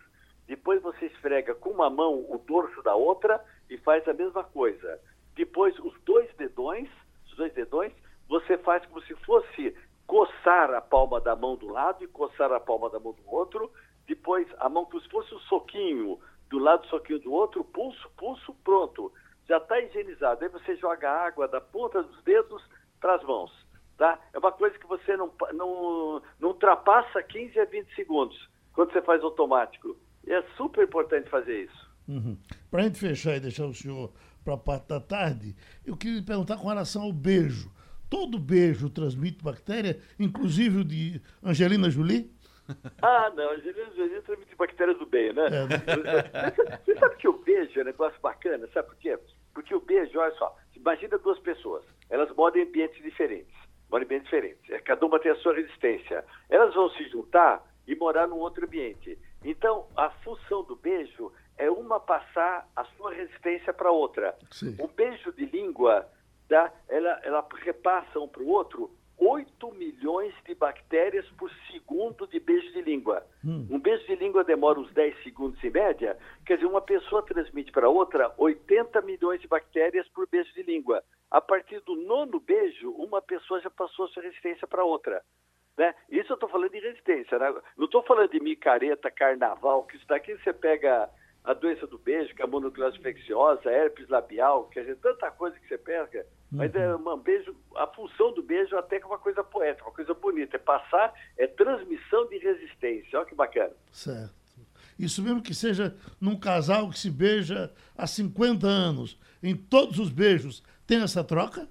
depois 0.47 0.81
você 0.83 1.07
esfrega 1.07 1.55
com 1.55 1.71
uma 1.71 1.91
mão 1.91 2.25
o 2.29 2.39
dorso 2.39 2.83
da 2.83 2.95
outra 2.95 3.43
e 3.69 3.77
faz 3.79 4.07
a 4.09 4.15
mesma 4.15 4.45
coisa. 4.45 5.01
Depois 5.35 5.79
os 5.79 5.95
dois 6.03 6.29
dedões, 6.37 6.89
os 7.27 7.37
dois 7.37 7.53
dedões, 7.53 7.93
você 8.29 8.57
faz 8.59 8.85
como 8.87 9.03
se 9.03 9.15
fosse 9.17 9.77
coçar 10.07 10.73
a 10.73 10.81
palma 10.81 11.21
da 11.21 11.37
mão 11.37 11.57
do 11.57 11.69
lado 11.69 12.03
e 12.03 12.09
coçar 12.09 12.51
a 12.53 12.61
palma 12.61 12.89
da 12.91 12.99
mão 12.99 13.13
do 13.13 13.31
outro, 13.31 13.71
depois 14.07 14.47
a 14.59 14.69
mão 14.69 14.87
como 14.87 15.01
se 15.03 15.09
fosse 15.09 15.35
um 15.35 15.41
soquinho 15.41 16.19
do 16.51 16.59
lado, 16.59 16.87
soquinho 16.87 17.19
do 17.21 17.33
outro, 17.33 17.63
pulso, 17.65 18.11
pulso, 18.17 18.55
pronto 18.65 19.13
já 19.53 19.59
está 19.59 19.79
higienizado. 19.81 20.43
Aí 20.43 20.49
você 20.49 20.77
joga 20.77 21.11
a 21.11 21.27
água 21.27 21.47
da 21.47 21.61
ponta 21.61 22.03
dos 22.03 22.23
dedos 22.23 22.63
para 22.99 23.17
as 23.17 23.23
mãos. 23.23 23.53
Tá? 23.99 24.19
É 24.33 24.39
uma 24.39 24.51
coisa 24.51 24.79
que 24.79 24.87
você 24.87 25.15
não, 25.15 25.31
não, 25.53 26.23
não 26.41 26.49
ultrapassa 26.49 27.23
15 27.23 27.61
a 27.61 27.67
20 27.67 27.95
segundos 27.95 28.49
quando 28.73 28.93
você 28.93 29.03
faz 29.03 29.23
automático. 29.23 29.95
E 30.27 30.33
é 30.33 30.43
super 30.57 30.85
importante 30.85 31.29
fazer 31.29 31.65
isso. 31.65 31.93
Uhum. 32.09 32.39
Para 32.71 32.81
a 32.81 32.85
gente 32.85 32.99
fechar 32.99 33.37
e 33.37 33.41
deixar 33.41 33.67
o 33.67 33.75
senhor 33.75 34.11
para 34.43 34.55
a 34.55 34.59
parte 34.59 34.89
da 34.89 35.01
tarde, 35.01 35.55
eu 35.85 35.97
queria 35.97 36.21
lhe 36.21 36.25
perguntar 36.25 36.57
com 36.57 36.69
relação 36.69 37.03
ao 37.03 37.13
beijo. 37.13 37.71
Todo 38.09 38.39
beijo 38.39 38.89
transmite 38.89 39.45
bactéria, 39.45 40.01
inclusive 40.19 40.81
o 40.81 40.85
de 40.85 41.21
Angelina 41.43 41.91
Jolie? 41.91 42.33
Ah, 43.03 43.31
não, 43.35 43.51
Angelina 43.51 43.91
Jolie 43.95 44.23
transmite 44.23 44.55
bactérias 44.57 44.99
do 44.99 45.05
bem, 45.05 45.33
né? 45.33 45.47
É, 45.47 45.67
né? 45.67 46.79
Você 46.87 46.97
sabe 46.97 47.17
que 47.17 47.29
o 47.29 47.33
beijo 47.33 47.79
é 47.79 47.83
um 47.83 47.87
negócio 47.87 48.19
bacana, 48.23 48.67
sabe 48.73 48.89
por 48.89 48.97
quê? 48.97 49.19
Porque 49.55 49.75
o 49.75 49.81
beijo, 49.81 50.19
olha 50.19 50.35
só, 50.35 50.57
imagina 50.75 51.19
duas 51.19 51.39
pessoas, 51.41 51.85
elas 52.09 52.35
moram 52.35 52.57
em 52.57 52.63
ambientes 52.63 53.03
diferentes, 53.03 53.55
moram 53.91 54.03
em 54.03 54.07
ambientes 54.07 54.27
diferentes, 54.27 54.71
é, 54.71 54.79
cada 54.79 55.05
uma 55.05 55.19
tem 55.19 55.31
a 55.33 55.37
sua 55.37 55.55
resistência. 55.55 56.25
Elas 56.49 56.75
vão 56.75 56.91
se 56.91 57.09
juntar 57.09 57.63
e 57.87 57.95
morar 57.95 58.27
num 58.27 58.39
outro 58.39 58.65
ambiente. 58.65 59.19
Então, 59.45 59.87
a 59.97 60.11
função 60.11 60.63
do 60.63 60.77
beijo 60.77 61.33
é 61.57 61.71
uma 61.71 62.01
passar 62.01 62.69
a 62.75 62.85
sua 62.97 63.13
resistência 63.13 63.73
para 63.73 63.91
outra. 63.91 64.37
Sim. 64.51 64.77
Um 64.81 64.87
beijo 64.87 65.33
de 65.33 65.47
língua, 65.47 66.09
dá, 66.49 66.73
ela, 66.89 67.21
ela 67.23 67.47
repassa 67.63 68.19
um 68.21 68.29
para 68.29 68.43
o 68.43 68.49
outro 68.49 68.91
8 69.19 69.73
milhões 69.75 70.35
de 70.45 70.55
bactérias 70.55 71.29
por 71.39 71.51
segundo 71.71 72.27
de 72.27 72.41
beijo 72.41 72.73
de 72.73 72.83
língua. 72.83 73.25
Hum. 73.45 73.67
Um 73.71 73.79
beijo 73.79 74.05
de 74.07 74.17
língua 74.17 74.43
demora 74.43 74.81
uns 74.81 74.93
10 74.93 75.23
segundos 75.23 75.63
em 75.63 75.71
média, 75.71 76.19
quer 76.45 76.57
dizer, 76.57 76.67
uma 76.67 76.81
pessoa 76.81 77.23
transmite 77.23 77.71
para 77.71 77.89
outra 77.89 78.33
80 78.37 79.01
milhões 79.03 79.41
de 79.41 79.49
bactérias 79.49 80.09
por 80.09 80.29
beijo 80.29 80.53
de 80.55 80.63
língua. 80.63 81.03
A 81.31 81.41
partir 81.41 81.81
do 81.81 81.95
nono 81.97 82.41
beijo, 82.41 82.91
uma 82.91 83.23
pessoa 83.23 83.61
já 83.61 83.71
passou 83.71 84.07
a 84.07 84.09
sua 84.09 84.23
resistência 84.23 84.67
para 84.67 84.85
outra. 84.85 85.23
Né? 85.77 85.95
Isso 86.11 86.33
eu 86.33 86.35
estou 86.35 86.49
falando 86.49 86.73
de 86.73 86.81
resistência. 86.81 87.39
Né? 87.39 87.55
Não 87.77 87.87
estou 87.87 88.03
falando 88.03 88.31
de 88.31 88.41
micareta, 88.41 89.11
carnaval, 89.11 89.85
que 89.85 89.97
isso 89.97 90.07
daqui 90.07 90.37
você 90.37 90.53
pega 90.53 91.09
a 91.45 91.55
doença 91.55 91.87
do 91.87 91.99
beijo, 91.99 92.35
que 92.35 92.43
é 92.43 92.45
a 92.45 92.49
mononucleose 92.49 92.99
infecciosa, 92.99 93.71
herpes 93.71 94.09
labial, 94.09 94.69
quer 94.69 94.81
dizer, 94.81 94.97
tanta 94.97 95.31
coisa 95.31 95.59
que 95.59 95.67
você 95.67 95.79
pega. 95.79 96.27
Mas 96.53 96.75
é 96.75 96.95
um 96.95 97.17
beijo, 97.17 97.57
a 97.77 97.87
função 97.87 98.33
do 98.35 98.43
beijo 98.43 98.77
até 98.77 98.99
que 98.99 99.05
é 99.05 99.07
uma 99.07 99.19
coisa 99.19 99.43
poética, 99.43 99.89
uma 99.89 99.95
coisa 99.95 100.13
bonita. 100.13 100.57
É 100.57 100.59
passar, 100.59 101.15
é 101.39 101.47
transmissão 101.47 102.29
de 102.29 102.39
resistência. 102.39 103.19
Olha 103.19 103.27
que 103.27 103.35
bacana. 103.35 103.73
Certo. 103.91 104.43
Isso 104.99 105.23
mesmo 105.23 105.43
que 105.43 105.55
seja 105.55 105.97
num 106.21 106.39
casal 106.39 106.91
que 106.91 106.99
se 106.99 107.11
beija 107.11 107.73
há 107.97 108.07
50 108.07 108.67
anos. 108.67 109.19
Em 109.43 109.57
todos 109.57 109.99
os 109.99 110.11
beijos 110.11 110.63
tem 110.87 111.03
essa 111.03 111.25
troca? 111.25 111.69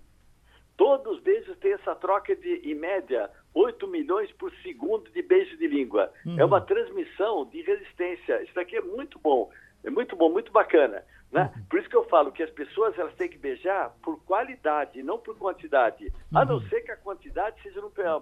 Todos 0.76 1.18
os 1.18 1.22
beijos 1.22 1.56
têm 1.60 1.74
essa 1.74 1.94
troca 1.94 2.36
de, 2.36 2.56
em 2.64 2.74
média, 2.74 3.30
8 3.54 3.88
milhões 3.88 4.32
por 4.34 4.52
segundo 4.64 5.12
de 5.12 5.22
beijo 5.22 5.56
de 5.58 5.68
língua. 5.68 6.12
Uhum. 6.26 6.40
É 6.40 6.44
uma 6.44 6.60
transmissão 6.60 7.46
de 7.46 7.62
resistência. 7.62 8.42
Isso 8.42 8.56
daqui 8.56 8.76
é 8.76 8.82
muito 8.82 9.20
bom. 9.20 9.52
É 9.84 9.90
muito 9.90 10.16
bom, 10.16 10.30
muito 10.30 10.52
bacana. 10.52 11.04
Né? 11.32 11.52
Uhum. 11.56 11.64
Por 11.70 11.80
isso 11.80 11.90
que 11.90 11.96
eu 11.96 12.04
falo 12.06 12.32
que 12.32 12.44
as 12.44 12.50
pessoas 12.50 12.98
elas 13.00 13.14
têm 13.16 13.30
que 13.30 13.38
beijar 13.38 13.92
por 14.02 14.22
qualidade, 14.24 15.02
não 15.02 15.18
por 15.18 15.38
quantidade. 15.38 16.06
Uhum. 16.32 16.40
A 16.40 16.46
não 16.46 16.56
uhum. 16.56 16.68
ser 16.68 16.82
que 16.82 16.92
a 16.92 16.98
quantidade 16.98 17.62
seja 17.62 17.82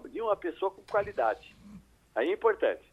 de 0.10 0.22
uma 0.22 0.36
pessoa 0.36 0.72
com 0.72 0.84
qualidade. 0.84 1.56
Aí 2.16 2.30
é 2.30 2.34
importante. 2.34 2.90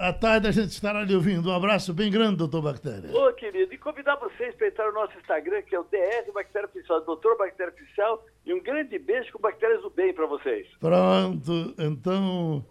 À 0.00 0.12
tarde 0.12 0.48
a 0.48 0.50
gente 0.50 0.70
estará 0.70 1.02
lhe 1.02 1.14
ouvindo. 1.14 1.48
Um 1.48 1.54
abraço 1.54 1.94
bem 1.94 2.10
grande, 2.10 2.36
doutor 2.36 2.60
Bactéria. 2.60 3.08
Ô, 3.16 3.32
querido, 3.32 3.72
e 3.72 3.78
convidar 3.78 4.16
vocês 4.16 4.52
para 4.56 4.66
entrar 4.66 4.86
no 4.86 4.94
nosso 4.94 5.16
Instagram, 5.16 5.62
que 5.62 5.76
é 5.76 5.78
o 5.78 5.84
DR 5.84 6.32
Bactéria 6.34 6.66
Oficial, 6.66 7.00
doutor 7.02 7.38
Bactéria 7.38 7.72
Oficial, 7.72 8.24
e 8.44 8.52
um 8.52 8.60
grande 8.60 8.98
beijo 8.98 9.32
com 9.32 9.38
bactérias 9.38 9.82
do 9.82 9.90
bem 9.90 10.12
para 10.12 10.26
vocês. 10.26 10.66
Pronto, 10.80 11.72
então 11.78 12.64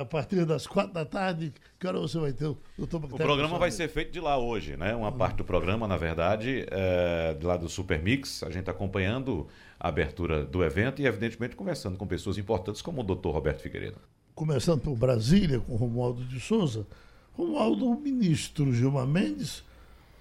a 0.00 0.04
partir 0.04 0.44
das 0.44 0.66
quatro 0.66 0.92
da 0.92 1.04
tarde, 1.04 1.52
que 1.78 1.86
hora 1.86 2.00
você 2.00 2.18
vai 2.18 2.32
ter 2.32 2.46
o 2.46 2.58
doutor 2.76 2.98
Bactéria? 2.98 3.24
O 3.24 3.28
programa 3.28 3.58
vai 3.58 3.70
ser 3.70 3.88
feito 3.88 4.10
de 4.12 4.20
lá 4.20 4.36
hoje, 4.36 4.76
né? 4.76 4.94
Uma 4.94 5.12
parte 5.12 5.36
do 5.36 5.44
programa, 5.44 5.86
na 5.86 5.96
verdade, 5.96 6.66
é 6.70 7.34
de 7.34 7.46
lá 7.46 7.56
do 7.56 7.68
Super 7.68 8.02
Mix, 8.02 8.42
a 8.42 8.50
gente 8.50 8.68
acompanhando 8.68 9.46
a 9.78 9.88
abertura 9.88 10.44
do 10.44 10.64
evento 10.64 11.00
e, 11.00 11.06
evidentemente, 11.06 11.54
conversando 11.54 11.96
com 11.96 12.06
pessoas 12.06 12.38
importantes 12.38 12.82
como 12.82 13.00
o 13.00 13.04
doutor 13.04 13.32
Roberto 13.32 13.60
Figueiredo 13.60 13.98
começando 14.34 14.80
por 14.80 14.96
Brasília, 14.96 15.60
com 15.60 15.76
Romualdo 15.76 16.24
de 16.24 16.40
Souza. 16.40 16.86
Romualdo, 17.34 17.88
o 17.88 18.00
ministro 18.00 18.72
Gilmar 18.72 19.06
Mendes, 19.06 19.62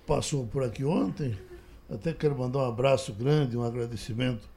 passou 0.05 0.45
por 0.45 0.63
aqui 0.63 0.83
ontem. 0.83 1.37
Até 1.89 2.13
quero 2.13 2.37
mandar 2.37 2.59
um 2.59 2.67
abraço 2.67 3.13
grande, 3.13 3.57
um 3.57 3.63
agradecimento 3.63 4.47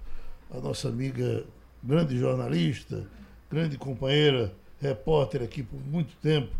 à 0.50 0.60
nossa 0.60 0.88
amiga, 0.88 1.44
grande 1.82 2.16
jornalista, 2.18 3.06
grande 3.50 3.76
companheira, 3.76 4.52
repórter 4.80 5.42
aqui 5.42 5.62
por 5.62 5.80
muito 5.80 6.14
tempo, 6.16 6.54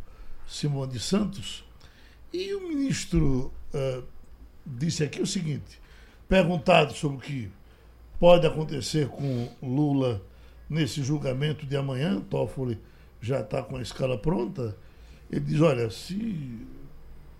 Simone 0.47 0.99
Santos. 0.99 1.65
E 2.33 2.55
o 2.55 2.69
ministro 2.69 3.53
uh, 3.73 4.05
disse 4.67 5.05
aqui 5.05 5.21
o 5.21 5.27
seguinte: 5.27 5.81
perguntado 6.29 6.95
sobre 6.95 7.17
o 7.17 7.21
que 7.21 7.51
pode 8.19 8.47
acontecer 8.47 9.09
com 9.09 9.49
Lula 9.63 10.23
nesse 10.69 11.03
julgamento 11.03 11.67
de 11.67 11.77
amanhã, 11.77 12.21
Toffoli 12.21 12.79
já 13.21 13.41
está 13.41 13.63
com 13.63 13.77
a 13.77 13.83
escala 13.83 14.19
pronta, 14.19 14.77
ele 15.31 15.41
diz, 15.41 15.61
olha, 15.61 15.91
se 15.91 16.61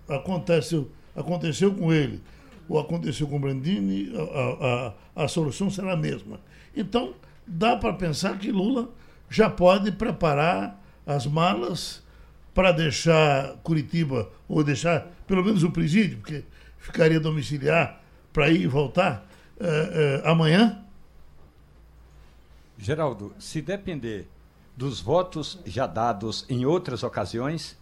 aconteceu, 0.07 0.89
aconteceu 1.15 1.73
com 1.73 1.93
ele 1.93 2.21
ou 2.67 2.79
aconteceu 2.79 3.27
com 3.27 3.37
o 3.37 3.39
Brandini, 3.39 4.11
a, 4.15 4.93
a, 5.17 5.23
a 5.23 5.27
solução 5.27 5.69
será 5.69 5.93
a 5.93 5.97
mesma. 5.97 6.39
Então, 6.75 7.13
dá 7.45 7.75
para 7.75 7.93
pensar 7.93 8.39
que 8.39 8.51
Lula 8.51 8.89
já 9.35 9.49
pode 9.49 9.91
preparar 9.91 10.81
as 11.05 11.27
malas 11.27 12.01
para 12.53 12.71
deixar 12.71 13.57
Curitiba, 13.57 14.29
ou 14.47 14.63
deixar 14.63 15.11
pelo 15.27 15.43
menos 15.43 15.61
o 15.61 15.71
presídio, 15.71 16.19
porque 16.19 16.45
ficaria 16.79 17.19
domiciliar 17.19 18.01
para 18.31 18.49
ir 18.49 18.61
e 18.61 18.67
voltar 18.67 19.27
é, 19.59 20.21
é, 20.23 20.29
amanhã, 20.29 20.81
Geraldo, 22.77 23.33
se 23.37 23.61
depender 23.61 24.25
dos 24.75 25.01
votos 25.01 25.59
já 25.65 25.85
dados 25.85 26.45
em 26.49 26.65
outras 26.65 27.03
ocasiões, 27.03 27.77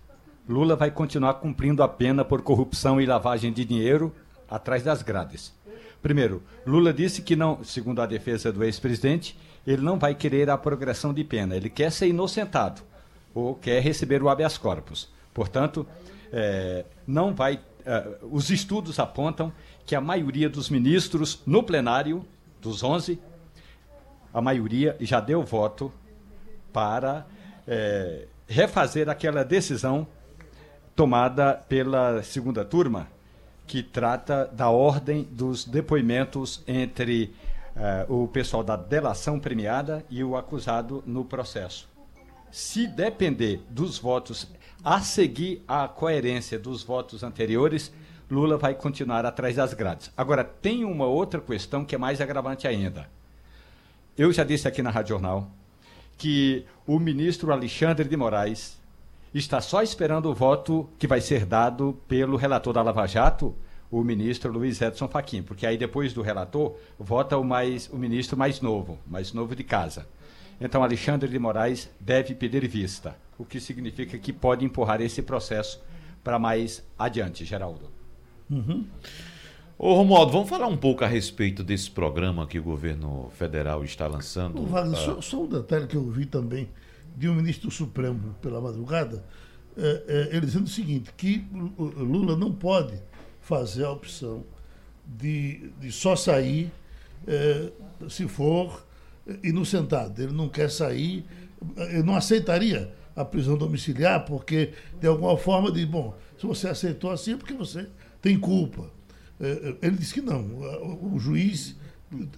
Lula 0.50 0.76
vai 0.76 0.90
continuar 0.90 1.36
cumprindo 1.36 1.84
a 1.84 1.88
pena 1.88 2.26
por 2.26 2.42
corrupção 2.42 3.00
e 3.00 3.06
lavagem 3.06 3.54
de 3.54 3.64
dinheiro 3.64 4.12
atrás 4.50 4.84
das 4.84 5.04
grades. 5.04 5.54
Primeiro, 6.02 6.42
Lula 6.66 6.92
disse 6.92 7.22
que 7.22 7.36
não, 7.36 7.64
segundo 7.64 8.02
a 8.02 8.08
defesa 8.08 8.52
do 8.52 8.64
ex-presidente, 8.64 9.38
ele 9.66 9.82
não 9.82 9.98
vai 9.98 10.14
querer 10.14 10.50
a 10.50 10.58
progressão 10.58 11.14
de 11.14 11.24
pena, 11.24 11.56
ele 11.56 11.70
quer 11.70 11.92
ser 11.92 12.08
inocentado 12.08 12.82
ou 13.34 13.56
quer 13.56 13.82
receber 13.82 14.22
o 14.22 14.30
habeas 14.30 14.58
corpus. 14.58 15.10
Portanto, 15.34 15.88
é, 16.32 16.86
não 17.08 17.34
vai. 17.34 17.60
É, 17.86 18.18
os 18.22 18.50
estudos 18.50 19.00
apontam 19.00 19.52
que 19.86 19.96
a 19.96 20.02
maioria 20.02 20.50
dos 20.50 20.70
ministros 20.70 21.42
no 21.46 21.64
plenário, 21.64 22.26
dos 22.62 22.84
11, 22.84 23.20
a 24.34 24.42
maioria 24.42 24.96
já 25.00 25.20
deu 25.20 25.44
voto 25.44 25.92
para 26.72 27.26
é, 27.68 28.28
refazer 28.48 29.10
aquela 29.10 29.44
decisão 29.44 30.08
tomada 30.96 31.54
pela 31.68 32.22
segunda 32.24 32.64
turma, 32.64 33.08
que 33.66 33.82
trata 33.82 34.46
da 34.52 34.70
ordem 34.70 35.28
dos 35.32 35.66
depoimentos 35.66 36.62
entre 36.68 37.34
é, 37.76 38.06
o 38.08 38.28
pessoal 38.28 38.64
da 38.64 38.76
delação 38.76 39.40
premiada 39.40 40.06
e 40.10 40.24
o 40.24 40.36
acusado 40.36 41.04
no 41.06 41.26
processo. 41.26 41.90
Se 42.52 42.86
depender 42.86 43.62
dos 43.70 43.98
votos, 43.98 44.48
a 44.84 45.02
seguir 45.02 45.64
a 45.68 45.88
coerência 45.88 46.60
dos 46.60 46.84
votos 46.84 47.24
anteriores, 47.24 47.92
Lula 48.30 48.58
vai 48.58 48.74
continuar 48.74 49.26
atrás 49.26 49.56
das 49.56 49.74
grades. 49.74 50.12
Agora, 50.16 50.44
tem 50.44 50.84
uma 50.86 51.06
outra 51.06 51.42
questão 51.42 51.84
que 51.84 51.96
é 51.96 51.98
mais 51.98 52.22
agravante 52.22 52.68
ainda. 52.68 53.10
Eu 54.18 54.32
já 54.32 54.44
disse 54.44 54.68
aqui 54.68 54.82
na 54.82 54.92
Rádio 54.92 55.10
Jornal 55.10 55.50
que 56.18 56.66
o 56.86 57.00
ministro 57.00 57.52
Alexandre 57.52 58.08
de 58.08 58.16
Moraes 58.16 58.80
está 59.34 59.60
só 59.60 59.82
esperando 59.82 60.30
o 60.30 60.34
voto 60.34 60.88
que 61.00 61.08
vai 61.08 61.20
ser 61.20 61.46
dado 61.46 62.00
pelo 62.08 62.38
relator 62.38 62.74
da 62.74 62.84
Lava 62.84 63.08
Jato, 63.08 63.56
o 63.94 64.04
ministro 64.04 64.52
Luiz 64.52 64.82
Edson 64.82 65.08
Fachin, 65.08 65.44
porque 65.44 65.68
aí 65.68 65.78
depois 65.78 66.14
do 66.14 66.24
relator 66.24 66.76
vota 66.98 67.38
o 67.38 67.44
mais 67.44 67.88
o 67.90 67.96
ministro 67.96 68.36
mais 68.36 68.60
novo, 68.60 68.98
mais 69.06 69.32
novo 69.34 69.56
de 69.56 69.64
casa. 69.64 70.08
Então 70.60 70.82
Alexandre 70.82 71.30
de 71.30 71.38
Moraes 71.38 71.92
deve 72.00 72.34
pedir 72.34 72.68
vista, 72.68 73.16
o 73.38 73.46
que 73.46 73.60
significa 73.60 74.18
que 74.18 74.34
pode 74.34 74.66
empurrar 74.66 75.00
esse 75.00 75.22
processo 75.22 75.80
para 76.24 76.40
mais 76.40 76.84
adiante, 76.98 77.46
Geraldo. 77.46 77.92
Uhum. 78.50 78.88
Ô 79.78 79.94
Romualdo, 79.94 80.32
vamos 80.32 80.50
falar 80.50 80.66
um 80.66 80.78
pouco 80.78 81.04
a 81.04 81.08
respeito 81.08 81.64
desse 81.64 81.92
programa 81.92 82.48
que 82.48 82.58
o 82.58 82.64
governo 82.64 83.30
federal 83.38 83.84
está 83.84 84.08
lançando. 84.08 84.60
Ô, 84.60 84.66
Wagner, 84.66 84.98
só, 84.98 85.22
só, 85.22 85.44
um 85.44 85.48
detalhe 85.48 85.86
que 85.86 85.96
eu 85.96 86.10
vi 86.10 86.26
também 86.26 86.68
de 87.16 87.30
um 87.30 87.36
ministro 87.36 87.70
supremo 87.70 88.36
pela 88.42 88.60
madrugada, 88.60 89.24
é, 89.78 90.04
é, 90.08 90.36
ele 90.36 90.48
dizendo 90.48 90.66
o 90.66 90.70
seguinte, 90.70 91.12
que 91.16 91.46
Lula 91.78 92.36
não 92.36 92.52
pode 92.52 93.00
fazer 93.44 93.86
a 93.86 93.92
opção 93.92 94.44
de, 95.06 95.70
de 95.80 95.92
só 95.92 96.16
sair 96.16 96.72
é, 97.28 97.72
se 98.10 98.28
for 98.28 98.86
inocentado. 99.44 100.22
Ele 100.22 100.34
não 100.34 100.50
quer 100.50 100.70
sair, 100.70 101.26
ele 101.78 102.04
não 102.04 102.16
aceitaria 102.16 102.92
a 103.16 103.24
prisão 103.24 103.58
domiciliar, 103.58 104.26
porque 104.26 104.74
de 105.00 105.08
alguma 105.08 105.38
forma 105.38 105.72
de, 105.72 105.86
bom, 105.86 106.18
se 106.38 106.46
você 106.46 106.68
aceitou 106.68 107.12
assim 107.12 107.34
é 107.34 107.38
porque 107.38 107.54
você 107.54 107.88
tem 108.22 108.40
culpa. 108.40 108.90
Ele 109.82 109.98
disse 109.98 110.14
que 110.14 110.22
não. 110.22 110.42
O 111.14 111.20
juiz. 111.20 111.76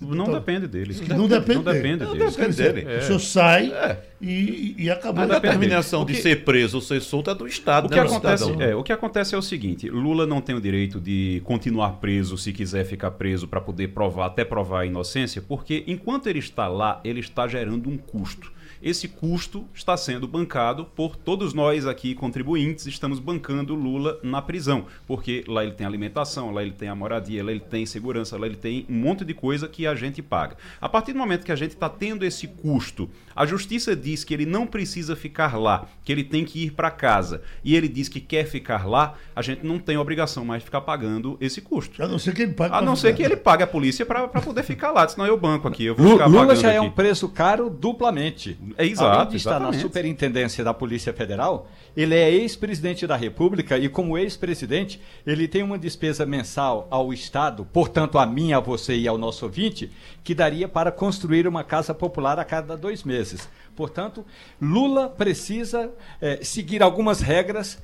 Não 0.01 0.25
tá, 0.25 0.33
depende 0.33 0.67
dele. 0.67 0.95
Não 1.09 1.27
depende, 1.27 1.55
não 1.55 1.63
depende 1.63 2.05
dele. 2.05 2.19
Não 2.19 2.29
depende 2.29 2.55
dele. 2.55 2.85
É. 2.87 2.97
O 2.99 3.01
senhor 3.01 3.19
sai 3.19 3.71
é. 3.71 4.03
e, 4.21 4.75
e 4.77 4.89
acabou. 4.89 5.23
A 5.23 5.27
determinação 5.27 6.05
de 6.05 6.15
ser 6.15 6.43
preso 6.43 6.77
ou 6.77 6.81
ser 6.81 7.01
solto 7.01 7.29
é 7.29 7.35
do 7.35 7.47
Estado. 7.47 7.87
O 7.87 7.89
que, 7.89 7.99
acontece, 7.99 8.51
é, 8.59 8.75
o 8.75 8.83
que 8.83 8.93
acontece 8.93 9.35
é 9.35 9.37
o 9.37 9.41
seguinte: 9.41 9.89
Lula 9.89 10.25
não 10.25 10.41
tem 10.41 10.55
o 10.55 10.61
direito 10.61 10.99
de 10.99 11.41
continuar 11.43 11.93
preso 11.93 12.37
se 12.37 12.51
quiser 12.53 12.85
ficar 12.85 13.11
preso 13.11 13.47
para 13.47 13.61
poder 13.61 13.89
provar, 13.89 14.27
até 14.27 14.43
provar 14.45 14.81
a 14.81 14.85
inocência, 14.85 15.41
porque 15.41 15.83
enquanto 15.87 16.27
ele 16.27 16.39
está 16.39 16.67
lá, 16.67 17.01
ele 17.03 17.19
está 17.19 17.47
gerando 17.47 17.89
um 17.89 17.97
custo 17.97 18.54
esse 18.85 19.07
custo 19.07 19.65
está 19.73 19.97
sendo 19.97 20.27
bancado 20.27 20.85
por 20.85 21.15
todos 21.15 21.55
nós 21.55 21.87
aqui, 21.87 22.13
contribuintes, 22.13 22.85
estamos 22.85 23.17
bancando 23.17 23.73
Lula 23.73 24.19
na 24.21 24.43
prisão, 24.43 24.85
porque 25.07 25.43
lá 25.47 25.63
ele 25.63 25.73
tem 25.73 25.87
alimentação, 25.87 26.51
lá 26.51 26.61
ele 26.61 26.73
tem 26.73 26.87
a 26.87 26.93
moradia, 26.93 27.43
lá 27.43 27.49
ele 27.49 27.61
tem 27.61 27.83
segurança, 27.87 28.37
lá 28.37 28.45
ele 28.45 28.55
tem 28.55 28.85
um 28.87 28.93
monte 28.93 29.25
de 29.25 29.33
coisa 29.33 29.67
que 29.67 29.87
a 29.87 29.95
gente 29.95 30.21
paga. 30.21 30.55
A 30.79 30.87
partir 30.87 31.13
do 31.13 31.17
momento 31.17 31.43
que 31.43 31.51
a 31.51 31.55
gente 31.55 31.71
está 31.71 31.89
tendo 31.89 32.23
esse 32.23 32.47
custo, 32.47 33.09
a 33.35 33.43
justiça 33.43 33.95
diz 33.95 34.23
que 34.23 34.35
ele 34.35 34.45
não 34.45 34.67
precisa 34.67 35.15
ficar 35.15 35.57
lá, 35.57 35.87
que 36.03 36.11
ele 36.11 36.23
tem 36.23 36.45
que 36.45 36.65
ir 36.65 36.71
para 36.73 36.91
casa, 36.91 37.41
e 37.63 37.75
ele 37.75 37.87
diz 37.87 38.07
que 38.07 38.19
quer 38.19 38.45
ficar 38.45 38.87
lá, 38.87 39.15
a 39.35 39.41
gente 39.41 39.65
não 39.65 39.79
tem 39.79 39.97
obrigação 39.97 40.45
mais 40.45 40.61
de 40.61 40.65
ficar 40.65 40.81
pagando 40.81 41.37
esse 41.41 41.59
custo. 41.59 42.03
A 42.03 42.07
não 42.07 42.19
ser 42.19 42.35
que 42.35 42.43
ele 42.43 42.53
pague. 42.53 42.75
A 42.75 42.83
não 42.83 42.95
ser 42.95 43.15
que 43.15 43.23
ele 43.23 43.35
pague 43.35 43.63
a 43.63 43.67
polícia 43.67 44.05
para 44.05 44.27
poder 44.27 44.61
ficar 44.61 44.91
lá, 44.91 45.07
senão 45.07 45.25
eu 45.25 45.35
banco 45.35 45.67
aqui. 45.67 45.85
Eu 45.85 45.95
vou 45.95 46.11
ficar 46.11 46.27
Lula 46.27 46.55
já 46.55 46.67
é 46.67 46.77
aqui. 46.77 46.85
é 46.85 46.87
um 46.87 46.91
preço 46.91 47.27
caro 47.29 47.67
duplamente. 47.67 48.55
É 48.77 48.85
exato. 48.85 49.09
Além 49.09 49.29
de 49.29 49.37
estar 49.37 49.51
exatamente. 49.51 49.75
na 49.75 49.81
superintendência 49.81 50.63
da 50.63 50.73
Polícia 50.73 51.13
Federal, 51.13 51.69
ele 51.95 52.15
é 52.15 52.31
ex-presidente 52.31 53.07
da 53.07 53.15
República 53.15 53.77
e, 53.77 53.87
como 53.87 54.17
ex-presidente, 54.17 55.01
ele 55.25 55.47
tem 55.47 55.63
uma 55.63 55.77
despesa 55.77 56.25
mensal 56.25 56.87
ao 56.89 57.13
Estado, 57.13 57.65
portanto, 57.65 58.17
a 58.17 58.25
mim, 58.25 58.53
a 58.53 58.59
você 58.59 58.95
e 58.95 59.07
ao 59.07 59.17
nosso 59.17 59.45
ouvinte, 59.45 59.91
que 60.23 60.35
daria 60.35 60.67
para 60.67 60.91
construir 60.91 61.47
uma 61.47 61.63
casa 61.63 61.93
popular 61.93 62.39
a 62.39 62.45
cada 62.45 62.75
dois 62.75 63.03
meses. 63.03 63.47
Portanto, 63.75 64.25
Lula 64.61 65.09
precisa 65.09 65.91
é, 66.21 66.39
seguir 66.43 66.81
algumas 66.81 67.21
regras 67.21 67.81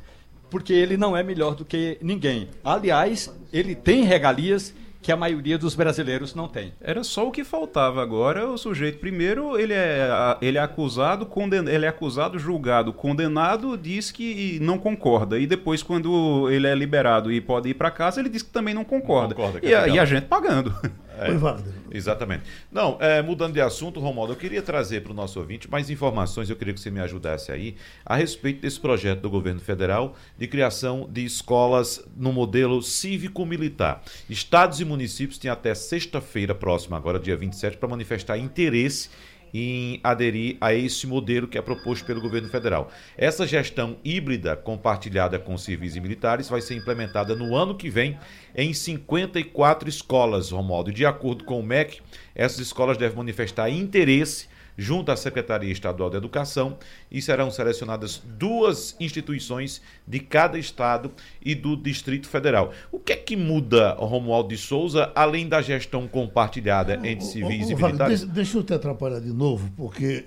porque 0.52 0.74
ele 0.74 0.98
não 0.98 1.16
é 1.16 1.24
melhor 1.24 1.56
do 1.56 1.64
que 1.64 1.98
ninguém. 2.02 2.50
Aliás, 2.62 3.34
ele 3.54 3.74
tem 3.74 4.04
regalias 4.04 4.76
que 5.02 5.12
a 5.12 5.18
maioria 5.18 5.58
dos 5.58 5.76
brasileiros 5.76 6.36
não 6.36 6.48
tem. 6.48 6.74
Era 6.80 7.04
só 7.04 7.28
o 7.28 7.32
que 7.32 7.44
faltava 7.44 8.02
agora. 8.02 8.48
O 8.48 8.58
sujeito 8.58 9.00
primeiro 9.00 9.58
ele 9.60 9.74
é 9.74 10.10
ele 10.42 10.58
é 10.58 10.62
acusado, 10.62 11.26
conden, 11.26 11.68
ele 11.68 11.86
é 11.86 11.90
acusado, 11.90 12.38
julgado, 12.38 12.94
condenado, 12.94 13.78
diz 13.78 14.12
que 14.12 14.60
não 14.62 14.78
concorda 14.78 15.40
e 15.40 15.48
depois 15.48 15.82
quando 15.82 16.50
ele 16.50 16.68
é 16.68 16.76
liberado 16.76 17.32
e 17.32 17.42
pode 17.42 17.70
ir 17.70 17.74
para 17.74 17.90
casa 17.90 18.20
ele 18.20 18.30
diz 18.30 18.44
que 18.44 18.50
também 18.50 18.74
não 18.74 18.84
concorda. 18.84 19.30
Não 19.30 19.36
concorda 19.36 19.68
e, 19.68 19.74
a, 19.74 19.88
e 19.88 20.00
a 20.00 20.06
gente 20.06 20.26
pagando. 20.28 20.74
É, 21.28 21.34
Wagner. 21.34 21.74
Exatamente. 21.92 22.44
Não, 22.72 22.98
é, 23.00 23.22
mudando 23.22 23.54
de 23.54 23.62
assunto, 23.62 24.00
Romualdo, 24.00 24.34
eu 24.34 24.38
queria 24.38 24.62
trazer 24.62 25.02
para 25.02 25.12
o 25.12 25.16
nosso 25.16 25.40
ouvinte 25.40 25.70
mais 25.70 25.90
informações, 25.90 26.50
eu 26.50 26.56
queria 26.56 26.74
que 26.74 26.80
você 26.80 26.90
me 26.90 27.00
ajudasse 27.00 27.52
aí, 27.52 27.76
a 28.06 28.16
respeito 28.16 28.62
desse 28.62 28.80
projeto 28.80 29.22
do 29.22 29.30
governo 29.30 29.60
federal 29.60 30.16
de 30.38 30.48
criação 30.48 31.08
de 31.10 31.24
escolas 31.24 32.04
no 32.16 32.34
modelo 32.34 32.82
cívico-militar. 32.82 34.02
Estados 34.30 34.80
e 34.80 34.86
municípios 34.86 35.38
têm 35.38 35.52
até 35.52 35.76
sexta-feira 35.76 36.56
próxima, 36.56 36.98
agora 36.98 37.20
dia 37.20 37.38
27, 37.38 37.78
para 37.78 37.90
manifestar 37.90 38.38
interesse 38.38 39.10
em 39.54 40.00
aderir 40.04 40.58
a 40.62 40.74
esse 40.74 41.06
modelo 41.08 41.48
que 41.48 41.58
é 41.58 41.62
proposto 41.62 42.06
pelo 42.06 42.22
governo 42.22 42.50
federal. 42.50 42.92
Essa 43.18 43.46
gestão 43.46 43.98
híbrida 44.04 44.56
compartilhada 44.56 45.38
com 45.40 45.58
civis 45.58 45.96
e 45.96 46.02
militares 46.02 46.50
vai 46.50 46.62
ser 46.62 46.76
implementada 46.76 47.36
no 47.36 47.56
ano 47.56 47.76
que 47.76 47.90
vem 47.90 48.18
em 48.56 48.74
54 48.74 49.90
escolas, 49.90 50.52
Romualdo. 50.52 50.92
De 50.92 51.06
acordo 51.06 51.44
com 51.44 51.60
o 51.60 51.64
MEC, 51.64 52.02
essas 52.36 52.60
escolas 52.60 52.98
devem 52.98 53.18
manifestar 53.18 53.70
interesse 53.70 54.48
junto 54.82 55.12
à 55.12 55.16
Secretaria 55.16 55.72
Estadual 55.72 56.10
de 56.10 56.18
Educação 56.18 56.78
e 57.12 57.22
serão 57.22 57.52
selecionadas 57.52 58.22
duas 58.26 58.96
instituições 59.00 59.82
de 60.08 60.20
cada 60.20 60.58
estado 60.58 61.12
e 61.40 61.54
do 61.54 61.78
Distrito 61.78 62.28
Federal. 62.28 62.72
O 62.92 63.00
que 63.00 63.14
é 63.14 63.16
que 63.16 63.36
muda, 63.36 63.94
Romualdo 63.94 64.50
de 64.50 64.58
Souza, 64.58 65.12
além 65.14 65.48
da 65.48 65.62
gestão 65.62 66.08
compartilhada 66.08 66.96
entre 67.08 67.26
civis 67.26 67.70
e 67.70 67.76
militares? 67.76 68.22
Deixa, 68.22 68.26
deixa 68.34 68.58
eu 68.58 68.64
te 68.64 68.74
atrapalhar 68.74 69.20
de 69.20 69.32
novo, 69.32 69.72
porque 69.78 70.26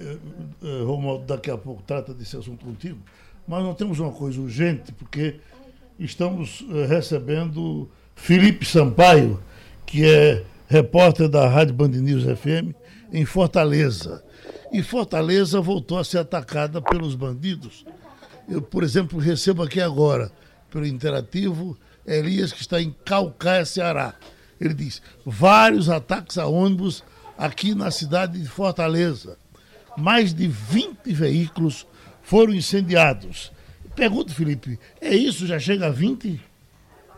uh, 0.62 0.84
Romualdo 0.86 1.24
daqui 1.24 1.50
a 1.50 1.58
pouco 1.58 1.82
trata 1.82 2.14
desse 2.14 2.36
assunto 2.36 2.64
contigo, 2.64 2.98
mas 3.46 3.62
nós 3.62 3.76
temos 3.76 3.98
uma 3.98 4.12
coisa 4.12 4.40
urgente, 4.40 4.92
porque 4.92 5.36
estamos 5.98 6.60
uh, 6.60 6.86
recebendo 6.86 7.90
Felipe 8.14 8.64
Sampaio, 8.64 9.40
que 9.84 10.04
é 10.04 10.44
repórter 10.68 11.28
da 11.28 11.48
Rádio 11.48 11.74
Band 11.74 11.88
News 11.88 12.22
FM, 12.22 12.72
em 13.12 13.24
Fortaleza. 13.24 14.23
E 14.74 14.82
Fortaleza 14.82 15.60
voltou 15.60 16.00
a 16.00 16.04
ser 16.04 16.18
atacada 16.18 16.82
pelos 16.82 17.14
bandidos. 17.14 17.86
Eu, 18.48 18.60
por 18.60 18.82
exemplo, 18.82 19.20
recebo 19.20 19.62
aqui 19.62 19.80
agora, 19.80 20.32
pelo 20.68 20.84
interativo, 20.84 21.78
Elias, 22.04 22.52
que 22.52 22.60
está 22.60 22.82
em 22.82 22.92
Calcaia, 23.04 23.64
Ceará. 23.64 24.14
Ele 24.60 24.74
diz: 24.74 25.00
vários 25.24 25.88
ataques 25.88 26.38
a 26.38 26.46
ônibus 26.46 27.04
aqui 27.38 27.72
na 27.72 27.92
cidade 27.92 28.36
de 28.36 28.48
Fortaleza. 28.48 29.38
Mais 29.96 30.34
de 30.34 30.48
20 30.48 31.12
veículos 31.12 31.86
foram 32.20 32.52
incendiados. 32.52 33.52
Pergunto, 33.94 34.34
Felipe, 34.34 34.76
é 35.00 35.14
isso? 35.14 35.46
Já 35.46 35.60
chega 35.60 35.86
a 35.86 35.90
20? 35.90 36.40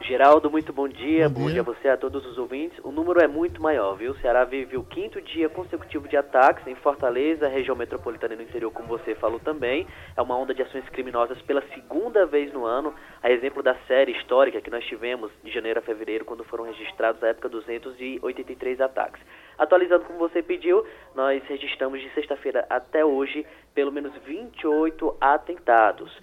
Geraldo, 0.06 0.48
muito 0.48 0.72
bom 0.72 0.86
dia. 0.86 1.28
Bom, 1.28 1.40
bom 1.40 1.50
dia. 1.50 1.62
a 1.62 1.64
você 1.64 1.88
a 1.88 1.96
todos 1.96 2.24
os 2.24 2.38
ouvintes. 2.38 2.78
O 2.84 2.92
número 2.92 3.18
é 3.20 3.26
muito 3.26 3.60
maior, 3.60 3.96
viu? 3.96 4.12
O 4.12 4.18
Ceará 4.18 4.44
vive 4.44 4.76
o 4.76 4.84
quinto 4.84 5.20
dia 5.20 5.48
consecutivo 5.48 6.06
de 6.06 6.16
ataques 6.16 6.64
em 6.68 6.76
Fortaleza, 6.76 7.48
região 7.48 7.74
metropolitana 7.74 8.34
e 8.34 8.36
no 8.36 8.44
interior, 8.44 8.70
como 8.70 8.86
você 8.86 9.16
falou 9.16 9.40
também. 9.40 9.84
É 10.16 10.22
uma 10.22 10.36
onda 10.36 10.54
de 10.54 10.62
ações 10.62 10.88
criminosas 10.90 11.42
pela 11.42 11.60
segunda 11.74 12.24
vez 12.24 12.52
no 12.52 12.64
ano, 12.64 12.94
a 13.20 13.32
exemplo 13.32 13.64
da 13.64 13.74
série 13.88 14.12
histórica 14.12 14.60
que 14.60 14.70
nós 14.70 14.84
tivemos 14.84 15.32
de 15.42 15.50
janeiro 15.50 15.80
a 15.80 15.82
fevereiro, 15.82 16.24
quando 16.24 16.44
foram 16.44 16.66
registrados 16.66 17.20
na 17.20 17.26
época 17.28 17.48
283 17.48 18.80
ataques. 18.80 19.20
Atualizando 19.58 20.04
como 20.04 20.20
você 20.20 20.40
pediu, 20.40 20.86
nós 21.16 21.42
registramos 21.48 22.00
de 22.00 22.08
sexta-feira 22.10 22.64
até 22.70 23.04
hoje 23.04 23.44
pelo 23.74 23.90
menos 23.90 24.12
28 24.24 25.16
atentados. 25.20 26.16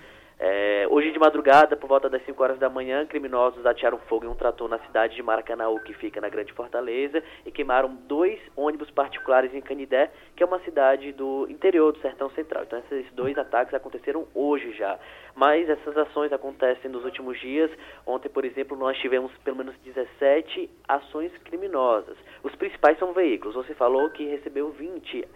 É, 0.46 0.86
hoje 0.90 1.10
de 1.10 1.18
madrugada, 1.18 1.78
por 1.78 1.88
volta 1.88 2.10
das 2.10 2.22
5 2.26 2.44
horas 2.44 2.60
da 2.60 2.70
manhã, 2.70 3.06
criminosos 3.06 3.66
atearam 3.66 3.98
fogo 4.10 4.26
em 4.26 4.28
um 4.28 4.36
trator 4.36 4.68
na 4.68 4.78
cidade 4.80 5.16
de 5.16 5.24
Maracanaú, 5.24 5.80
que 5.80 5.94
fica 5.94 6.20
na 6.20 6.28
Grande 6.28 6.52
Fortaleza, 6.52 7.24
e 7.46 7.52
queimaram 7.52 7.96
dois 8.10 8.38
ônibus 8.54 8.92
particulares 8.92 9.54
em 9.54 9.62
Canidé, 9.62 10.12
que 10.36 10.44
é 10.44 10.46
uma 10.46 10.60
cidade 10.60 11.14
do 11.14 11.48
interior 11.50 11.94
do 11.94 12.02
Sertão 12.02 12.30
Central. 12.32 12.64
Então, 12.64 12.78
esses 12.80 13.10
dois 13.14 13.38
ataques 13.38 13.74
aconteceram 13.74 14.28
hoje 14.36 14.74
já. 14.74 15.00
Mas 15.36 15.68
essas 15.68 15.98
ações 15.98 16.32
acontecem 16.32 16.92
nos 16.92 17.04
últimos 17.04 17.40
dias. 17.40 17.72
Ontem, 18.06 18.30
por 18.30 18.46
exemplo, 18.46 18.78
nós 18.78 18.98
tivemos 19.00 19.32
pelo 19.44 19.58
menos 19.58 19.76
17 19.84 20.70
ações 20.88 21.32
criminosas. 21.44 22.18
Os 22.44 22.56
principais 22.56 22.98
são 23.00 23.14
veículos. 23.14 23.56
Você 23.56 23.74
falou 23.74 24.10
que 24.10 24.26
recebeu 24.26 24.70
20 24.72 25.28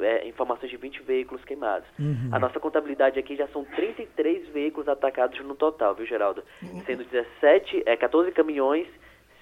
é, 0.00 0.26
informações 0.26 0.70
de 0.70 0.76
20 0.76 1.02
veículos 1.02 1.44
queimados. 1.44 1.88
Uhum. 1.98 2.30
A 2.32 2.38
nossa 2.38 2.58
contabilidade 2.58 3.18
aqui 3.18 3.36
já 3.36 3.46
são 3.48 3.64
33 3.64 4.48
veículos 4.48 4.88
atacados 4.88 5.38
no 5.40 5.54
total, 5.54 5.94
viu, 5.94 6.06
Geraldo? 6.06 6.42
Sendo 6.86 7.04
17, 7.04 7.82
é, 7.84 7.96
14 7.96 8.32
caminhões, 8.32 8.86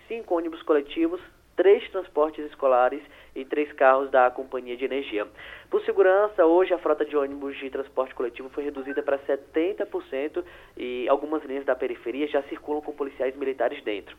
5 0.09 0.35
ônibus 0.35 0.63
coletivos, 0.63 1.21
três 1.61 1.87
transportes 1.91 2.43
escolares 2.47 3.03
e 3.37 3.45
três 3.45 3.71
carros 3.75 4.11
da 4.11 4.31
companhia 4.31 4.79
de 4.79 4.87
energia. 4.87 5.27
Por 5.69 5.85
segurança, 5.85 6.47
hoje 6.47 6.73
a 6.73 6.79
frota 6.79 7.05
de 7.05 7.15
ônibus 7.15 7.55
de 7.59 7.69
transporte 7.69 8.15
coletivo 8.15 8.49
foi 8.49 8.65
reduzida 8.65 9.03
para 9.03 9.19
70% 9.19 10.43
e 10.75 11.07
algumas 11.07 11.45
linhas 11.45 11.67
da 11.67 11.77
periferia 11.77 12.27
já 12.29 12.43
circulam 12.45 12.81
com 12.81 12.93
policiais 12.93 13.37
militares 13.37 13.85
dentro. 13.85 14.17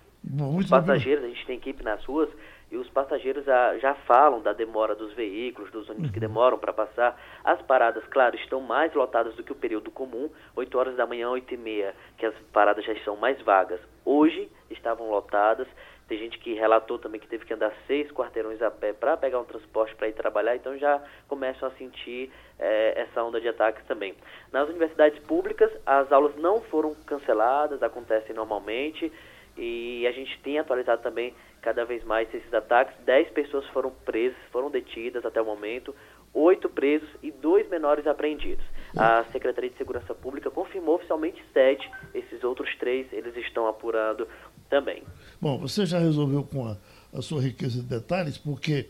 Os 0.56 0.70
passageiros, 0.70 1.24
a 1.24 1.28
gente 1.30 1.44
tem 1.48 1.58
equipe 1.58 1.84
nas 1.84 2.06
ruas 2.06 2.30
e 2.72 2.78
os 2.78 2.88
passageiros 2.92 3.44
já, 3.44 3.96
falam 4.06 4.40
da 4.40 4.54
demora 4.54 4.94
dos 4.94 5.12
veículos, 5.14 5.72
dos 5.72 5.90
ônibus 5.90 6.12
que 6.12 6.20
uhum. 6.20 6.28
demoram 6.28 6.60
para 6.60 6.72
passar. 6.72 7.20
As 7.44 7.60
paradas, 7.64 8.04
claro, 8.06 8.36
estão 8.36 8.62
mais 8.62 8.94
lotadas 8.94 9.36
do 9.36 9.44
que 9.44 9.52
o 9.52 9.56
período 9.56 9.90
comum, 9.90 10.30
8 10.56 10.78
horas 10.78 10.96
da 10.96 11.08
manhã, 11.08 11.28
8 11.32 11.56
e 11.56 11.58
meia, 11.58 11.96
que 12.20 12.26
as 12.26 12.36
paradas 12.54 12.86
já 12.86 12.96
são 13.04 13.18
mais 13.18 13.42
vagas. 13.42 13.82
Hoje 14.06 14.48
estavam 14.70 15.10
lotadas 15.10 15.68
tem 16.12 16.20
gente 16.20 16.40
que 16.40 16.54
relatou 16.54 17.00
também 17.00 17.22
que 17.22 17.28
teve 17.30 17.46
que 17.46 17.54
andar 17.54 17.74
seis 17.88 18.12
quarteirões 18.12 18.62
a 18.62 18.70
pé 18.70 18.92
para 18.92 19.16
pegar 19.16 19.40
um 19.40 19.46
transporte 19.46 19.96
para 19.96 20.10
ir 20.10 20.12
trabalhar, 20.12 20.58
então 20.58 20.78
já 20.78 21.02
começam 21.26 21.70
a 21.70 21.72
sentir 21.76 22.30
é, 22.60 23.04
essa 23.04 23.24
onda 23.24 23.40
de 23.40 23.48
ataques 23.48 23.86
também. 23.86 24.14
Nas 24.52 24.68
universidades 24.68 25.18
públicas, 25.20 25.72
as 25.86 26.12
aulas 26.12 26.36
não 26.36 26.60
foram 26.64 26.94
canceladas, 27.06 27.82
acontecem 27.82 28.36
normalmente, 28.36 29.10
e 29.56 30.06
a 30.06 30.12
gente 30.12 30.38
tem 30.42 30.60
atualizado 30.60 31.02
também 31.02 31.34
cada 31.62 31.86
vez 31.86 32.04
mais 32.04 32.28
esses 32.34 32.54
ataques. 32.54 32.94
Dez 33.06 33.30
pessoas 33.30 33.66
foram 33.68 33.92
presas, 34.04 34.38
foram 34.52 34.70
detidas 34.70 35.26
até 35.26 35.42
o 35.42 35.46
momento, 35.46 35.96
oito 36.34 36.70
presos 36.70 37.10
e 37.24 37.32
dois 37.32 37.70
menores 37.70 38.06
apreendidos. 38.06 38.66
A 38.98 39.24
Secretaria 39.32 39.70
de 39.70 39.78
Segurança 39.78 40.14
Pública 40.14 40.52
confirmou 40.52 40.96
oficialmente 40.96 41.42
sete, 41.54 41.90
esses 42.14 42.44
outros 42.44 42.76
três 42.78 43.08
eles 43.14 43.36
estão 43.38 43.66
apurando 43.68 44.28
também. 44.72 45.04
Bom, 45.40 45.60
você 45.60 45.86
já 45.86 46.00
resolveu 46.00 46.44
com 46.44 46.66
a, 46.66 46.78
a 47.14 47.22
sua 47.22 47.42
riqueza 47.42 47.82
de 47.82 47.88
detalhes, 47.88 48.38
porque 48.38 48.88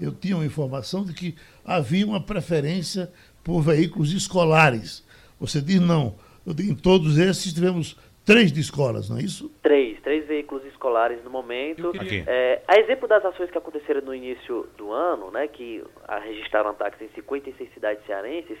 eu 0.00 0.12
tinha 0.12 0.36
uma 0.36 0.46
informação 0.46 1.04
de 1.04 1.12
que 1.12 1.34
havia 1.64 2.06
uma 2.06 2.24
preferência 2.24 3.12
por 3.42 3.60
veículos 3.60 4.12
escolares. 4.12 5.06
Você 5.38 5.60
diz 5.60 5.80
não. 5.80 6.14
Em 6.46 6.74
todos 6.74 7.18
esses 7.18 7.52
tivemos 7.52 7.98
três 8.24 8.52
de 8.52 8.60
escolas, 8.60 9.10
não 9.10 9.18
é 9.18 9.22
isso? 9.22 9.50
Três, 9.62 10.00
três 10.02 10.26
veículos 10.26 10.64
escolares 10.66 11.22
no 11.24 11.30
momento. 11.30 11.92
É, 12.26 12.62
a 12.68 12.78
exemplo 12.78 13.08
das 13.08 13.24
ações 13.24 13.50
que 13.50 13.58
aconteceram 13.58 14.02
no 14.02 14.14
início 14.14 14.68
do 14.76 14.92
ano, 14.92 15.30
né, 15.30 15.48
que 15.48 15.82
registraram 16.22 16.70
ataques 16.70 17.00
em 17.02 17.08
56 17.14 17.74
cidades 17.74 18.04
cearenses, 18.06 18.58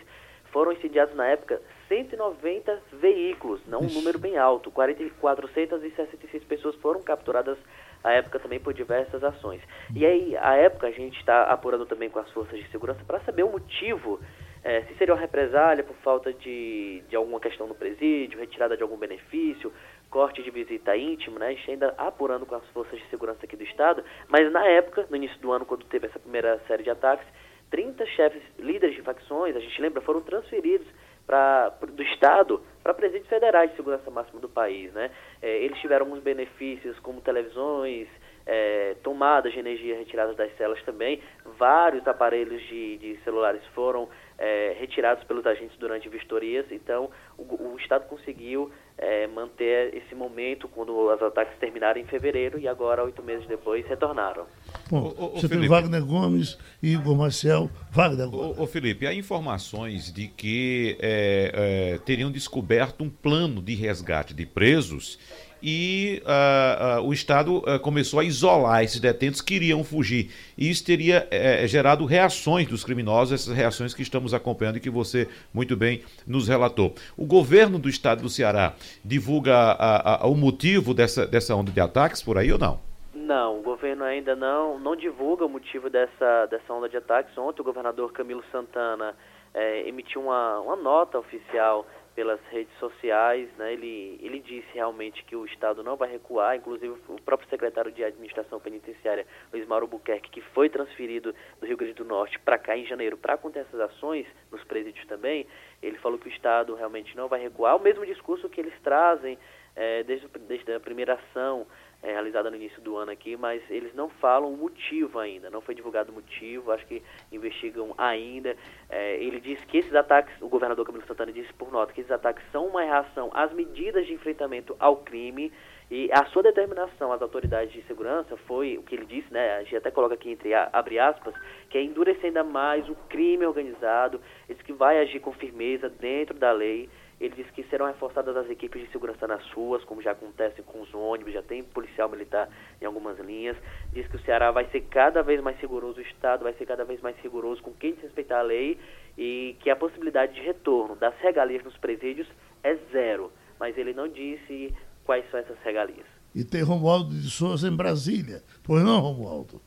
foram 0.54 0.70
incendiados 0.70 1.16
na 1.16 1.26
época 1.26 1.60
190 1.88 2.80
veículos, 2.92 3.60
não 3.66 3.80
um 3.80 3.90
número 3.92 4.20
bem 4.20 4.38
alto. 4.38 4.70
466 4.70 6.44
pessoas 6.44 6.76
foram 6.76 7.02
capturadas 7.02 7.58
à 8.04 8.12
época 8.12 8.38
também 8.38 8.60
por 8.60 8.72
diversas 8.72 9.24
ações. 9.24 9.60
E 9.92 10.06
aí, 10.06 10.36
à 10.36 10.54
época, 10.54 10.86
a 10.86 10.92
gente 10.92 11.18
está 11.18 11.42
apurando 11.42 11.84
também 11.86 12.08
com 12.08 12.20
as 12.20 12.30
forças 12.30 12.56
de 12.56 12.70
segurança 12.70 13.00
para 13.04 13.18
saber 13.20 13.42
o 13.42 13.50
motivo 13.50 14.20
é, 14.62 14.82
se 14.82 14.94
seria 14.94 15.12
uma 15.12 15.20
represália 15.20 15.82
por 15.82 15.96
falta 15.96 16.32
de, 16.32 17.02
de 17.08 17.16
alguma 17.16 17.38
questão 17.40 17.66
no 17.66 17.74
presídio, 17.74 18.38
retirada 18.38 18.76
de 18.76 18.82
algum 18.82 18.96
benefício, 18.96 19.70
corte 20.08 20.42
de 20.42 20.50
visita 20.50 20.96
íntima, 20.96 21.38
né? 21.38 21.48
A 21.48 21.50
gente 21.50 21.70
ainda 21.70 21.94
apurando 21.98 22.46
com 22.46 22.54
as 22.54 22.66
forças 22.68 22.98
de 22.98 23.06
segurança 23.10 23.40
aqui 23.44 23.56
do 23.56 23.64
Estado, 23.64 24.02
mas 24.28 24.50
na 24.50 24.64
época, 24.64 25.06
no 25.10 25.16
início 25.16 25.38
do 25.40 25.52
ano, 25.52 25.66
quando 25.66 25.84
teve 25.84 26.06
essa 26.06 26.18
primeira 26.18 26.58
série 26.66 26.84
de 26.84 26.90
ataques, 26.90 27.26
30 27.74 28.06
chefes, 28.06 28.40
líderes 28.56 28.94
de 28.94 29.02
facções, 29.02 29.56
a 29.56 29.58
gente 29.58 29.82
lembra, 29.82 30.00
foram 30.00 30.20
transferidos 30.20 30.86
pra, 31.26 31.70
do 31.70 32.02
Estado 32.04 32.62
para 32.84 32.94
presídios 32.94 33.26
federais 33.26 33.70
de 33.70 33.76
segurança 33.76 34.08
máxima 34.12 34.40
do 34.40 34.48
país, 34.48 34.92
né? 34.92 35.10
É, 35.42 35.56
eles 35.58 35.76
tiveram 35.80 36.06
alguns 36.06 36.22
benefícios 36.22 36.96
como 37.00 37.20
televisões, 37.20 38.06
é, 38.46 38.94
tomadas 39.02 39.52
de 39.52 39.58
energia 39.58 39.96
retiradas 39.96 40.36
das 40.36 40.56
celas 40.56 40.80
também, 40.84 41.20
vários 41.58 42.06
aparelhos 42.06 42.62
de, 42.62 42.96
de 42.98 43.16
celulares 43.24 43.64
foram 43.74 44.08
é, 44.38 44.76
retirados 44.78 45.24
pelos 45.24 45.46
agentes 45.46 45.76
durante 45.78 46.08
vistorias, 46.08 46.66
então 46.70 47.10
o, 47.38 47.42
o 47.42 47.76
Estado 47.78 48.06
conseguiu 48.08 48.70
é, 48.96 49.26
manter 49.26 49.94
esse 49.94 50.14
momento 50.14 50.68
quando 50.68 50.96
os 50.96 51.22
ataques 51.22 51.58
terminaram 51.58 52.00
em 52.00 52.04
fevereiro 52.04 52.58
e 52.58 52.68
agora, 52.68 53.04
oito 53.04 53.22
meses 53.22 53.46
depois, 53.46 53.86
retornaram. 53.86 54.46
Bom, 54.90 55.14
ô, 55.16 55.24
ô, 55.24 55.28
você 55.30 55.48
Felipe, 55.48 55.60
tem 55.60 55.68
Wagner 55.68 56.04
Gomes 56.04 56.58
e 56.82 56.94
Igor 56.94 57.16
Marcel. 57.16 57.70
Wagner 57.90 58.28
Gomes. 58.28 58.58
Ô, 58.58 58.62
ô, 58.62 58.66
Felipe, 58.66 59.06
há 59.06 59.14
informações 59.14 60.12
de 60.12 60.28
que 60.28 60.96
é, 61.00 61.94
é, 61.94 61.98
teriam 61.98 62.30
descoberto 62.30 63.02
um 63.02 63.10
plano 63.10 63.60
de 63.60 63.74
resgate 63.74 64.34
de 64.34 64.46
presos 64.46 65.18
e 65.66 66.22
uh, 66.26 67.00
uh, 67.00 67.08
o 67.08 67.14
Estado 67.14 67.56
uh, 67.56 67.80
começou 67.80 68.20
a 68.20 68.24
isolar 68.24 68.84
esses 68.84 69.00
detentos 69.00 69.40
que 69.40 69.54
iriam 69.54 69.82
fugir. 69.82 70.30
E 70.58 70.68
isso 70.68 70.84
teria 70.84 71.26
eh, 71.30 71.66
gerado 71.66 72.04
reações 72.04 72.68
dos 72.68 72.84
criminosos, 72.84 73.32
essas 73.32 73.56
reações 73.56 73.94
que 73.94 74.02
estamos 74.02 74.34
acompanhando 74.34 74.76
e 74.76 74.80
que 74.80 74.90
você 74.90 75.26
muito 75.54 75.74
bem 75.74 76.02
nos 76.26 76.48
relatou. 76.48 76.94
O 77.16 77.24
governo 77.24 77.78
do 77.78 77.88
Estado 77.88 78.20
do 78.20 78.28
Ceará 78.28 78.74
divulga 79.02 79.76
o 80.24 80.34
motivo 80.34 80.92
dessa, 80.92 81.26
dessa 81.26 81.54
onda 81.56 81.72
de 81.72 81.80
ataques 81.80 82.22
por 82.22 82.36
aí 82.36 82.52
ou 82.52 82.58
não? 82.58 82.78
Não, 83.14 83.58
o 83.58 83.62
governo 83.62 84.04
ainda 84.04 84.36
não, 84.36 84.78
não 84.78 84.94
divulga 84.94 85.46
o 85.46 85.48
motivo 85.48 85.88
dessa, 85.88 86.46
dessa 86.46 86.72
onda 86.74 86.90
de 86.90 86.98
ataques. 86.98 87.36
Ontem 87.38 87.62
o 87.62 87.64
governador 87.64 88.12
Camilo 88.12 88.44
Santana 88.52 89.14
eh, 89.54 89.88
emitiu 89.88 90.20
uma, 90.20 90.60
uma 90.60 90.76
nota 90.76 91.18
oficial 91.18 91.86
pelas 92.14 92.40
redes 92.50 92.72
sociais, 92.78 93.48
né, 93.56 93.72
ele, 93.72 94.18
ele 94.22 94.40
disse 94.40 94.68
realmente 94.72 95.24
que 95.24 95.34
o 95.34 95.44
Estado 95.44 95.82
não 95.82 95.96
vai 95.96 96.10
recuar, 96.10 96.56
inclusive 96.56 96.94
o 97.08 97.20
próprio 97.22 97.48
secretário 97.48 97.90
de 97.90 98.04
Administração 98.04 98.60
Penitenciária, 98.60 99.26
Luiz 99.52 99.66
Mauro 99.66 99.86
Buquerque, 99.86 100.30
que 100.30 100.40
foi 100.40 100.68
transferido 100.68 101.34
do 101.60 101.66
Rio 101.66 101.76
Grande 101.76 101.94
do 101.94 102.04
Norte 102.04 102.38
para 102.38 102.58
cá 102.58 102.76
em 102.76 102.86
janeiro 102.86 103.16
para 103.16 103.34
acontecer 103.34 103.64
essas 103.64 103.80
ações, 103.80 104.26
nos 104.50 104.62
presídios 104.64 105.06
também, 105.06 105.46
ele 105.84 105.98
falou 105.98 106.18
que 106.18 106.28
o 106.28 106.32
Estado 106.32 106.74
realmente 106.74 107.16
não 107.16 107.28
vai 107.28 107.40
recuar, 107.40 107.76
o 107.76 107.80
mesmo 107.80 108.04
discurso 108.06 108.48
que 108.48 108.60
eles 108.60 108.74
trazem 108.82 109.38
é, 109.76 110.02
desde, 110.02 110.28
desde 110.48 110.72
a 110.72 110.80
primeira 110.80 111.14
ação 111.14 111.66
é, 112.02 112.12
realizada 112.12 112.50
no 112.50 112.56
início 112.56 112.80
do 112.82 112.96
ano 112.96 113.10
aqui, 113.10 113.36
mas 113.36 113.62
eles 113.70 113.94
não 113.94 114.08
falam 114.08 114.52
o 114.52 114.56
motivo 114.56 115.18
ainda, 115.18 115.50
não 115.50 115.60
foi 115.60 115.74
divulgado 115.74 116.12
o 116.12 116.14
motivo, 116.14 116.70
acho 116.70 116.86
que 116.86 117.02
investigam 117.32 117.94
ainda. 117.96 118.56
É, 118.88 119.16
ele 119.16 119.40
disse 119.40 119.64
que 119.66 119.78
esses 119.78 119.94
ataques, 119.94 120.34
o 120.40 120.48
governador 120.48 120.84
Camilo 120.84 121.06
Santana 121.06 121.32
disse 121.32 121.52
por 121.54 121.72
nota 121.72 121.92
que 121.92 122.00
esses 122.00 122.12
ataques 122.12 122.44
são 122.52 122.66
uma 122.66 122.82
reação 122.82 123.30
às 123.32 123.52
medidas 123.52 124.06
de 124.06 124.12
enfrentamento 124.12 124.76
ao 124.78 124.98
crime 124.98 125.52
e 125.90 126.10
a 126.12 126.24
sua 126.26 126.42
determinação 126.42 127.12
às 127.12 127.20
autoridades 127.22 127.72
de 127.72 127.82
segurança 127.82 128.36
foi 128.46 128.78
o 128.78 128.82
que 128.82 128.94
ele 128.94 129.06
disse, 129.06 129.32
né? 129.32 129.56
A 129.56 129.62
gente 129.62 129.76
até 129.76 129.90
coloca 129.90 130.14
aqui 130.14 130.30
entre 130.30 130.54
abre 130.54 130.98
aspas, 130.98 131.34
que 131.68 131.78
é 131.78 131.82
endurecer 131.82 132.26
ainda 132.26 132.42
mais 132.42 132.88
o 132.88 132.94
crime 133.08 133.46
organizado, 133.46 134.20
ele 134.48 134.54
disse 134.54 134.64
que 134.64 134.72
vai 134.72 134.98
agir 134.98 135.20
com 135.20 135.32
firmeza 135.32 135.88
dentro 135.88 136.34
da 136.34 136.52
lei 136.52 136.88
ele 137.20 137.34
disse 137.36 137.52
que 137.52 137.62
serão 137.64 137.86
reforçadas 137.86 138.36
as 138.36 138.50
equipes 138.50 138.82
de 138.82 138.90
segurança 138.90 139.26
nas 139.26 139.48
ruas, 139.52 139.84
como 139.84 140.02
já 140.02 140.10
acontece 140.10 140.62
com 140.62 140.80
os 140.80 140.92
ônibus, 140.92 141.32
já 141.32 141.42
tem 141.42 141.62
policial 141.62 142.08
militar 142.08 142.48
em 142.80 142.84
algumas 142.84 143.18
linhas. 143.18 143.56
Diz 143.92 144.06
que 144.08 144.16
o 144.16 144.20
Ceará 144.20 144.50
vai 144.50 144.66
ser 144.66 144.82
cada 144.82 145.22
vez 145.22 145.40
mais 145.40 145.58
rigoroso, 145.58 145.98
o 145.98 146.02
Estado 146.02 146.42
vai 146.42 146.52
ser 146.54 146.66
cada 146.66 146.84
vez 146.84 147.00
mais 147.00 147.16
rigoroso 147.18 147.62
com 147.62 147.72
quem 147.72 147.94
desrespeitar 147.94 148.40
a 148.40 148.42
lei 148.42 148.78
e 149.16 149.56
que 149.60 149.70
a 149.70 149.76
possibilidade 149.76 150.34
de 150.34 150.40
retorno 150.40 150.96
das 150.96 151.16
regalias 151.20 151.62
nos 151.62 151.76
presídios 151.76 152.28
é 152.62 152.74
zero. 152.90 153.32
Mas 153.60 153.78
ele 153.78 153.94
não 153.94 154.08
disse 154.08 154.74
quais 155.04 155.24
são 155.30 155.40
essas 155.40 155.56
regalias. 155.64 156.06
E 156.34 156.42
tem 156.42 156.62
Romualdo 156.62 157.14
de 157.14 157.30
Souza 157.30 157.68
em 157.68 157.76
Brasília. 157.76 158.42
Pois 158.62 158.82
não, 158.82 159.00
Romualdo? 159.00 159.60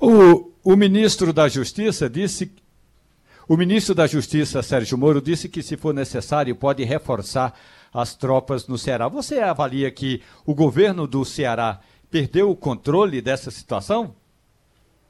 O, 0.00 0.50
o 0.64 0.76
ministro 0.76 1.32
da 1.32 1.48
Justiça 1.48 2.08
disse 2.08 2.50
o 3.48 3.56
ministro 3.56 3.94
da 3.94 4.06
Justiça, 4.06 4.62
Sérgio 4.62 4.96
Moro, 4.96 5.20
disse 5.20 5.48
que, 5.48 5.62
se 5.62 5.76
for 5.76 5.92
necessário, 5.92 6.54
pode 6.54 6.84
reforçar 6.84 7.52
as 7.92 8.14
tropas 8.14 8.66
no 8.68 8.78
Ceará. 8.78 9.08
Você 9.08 9.40
avalia 9.40 9.90
que 9.90 10.22
o 10.46 10.54
governo 10.54 11.06
do 11.06 11.24
Ceará 11.24 11.80
perdeu 12.10 12.50
o 12.50 12.56
controle 12.56 13.20
dessa 13.20 13.50
situação? 13.50 14.14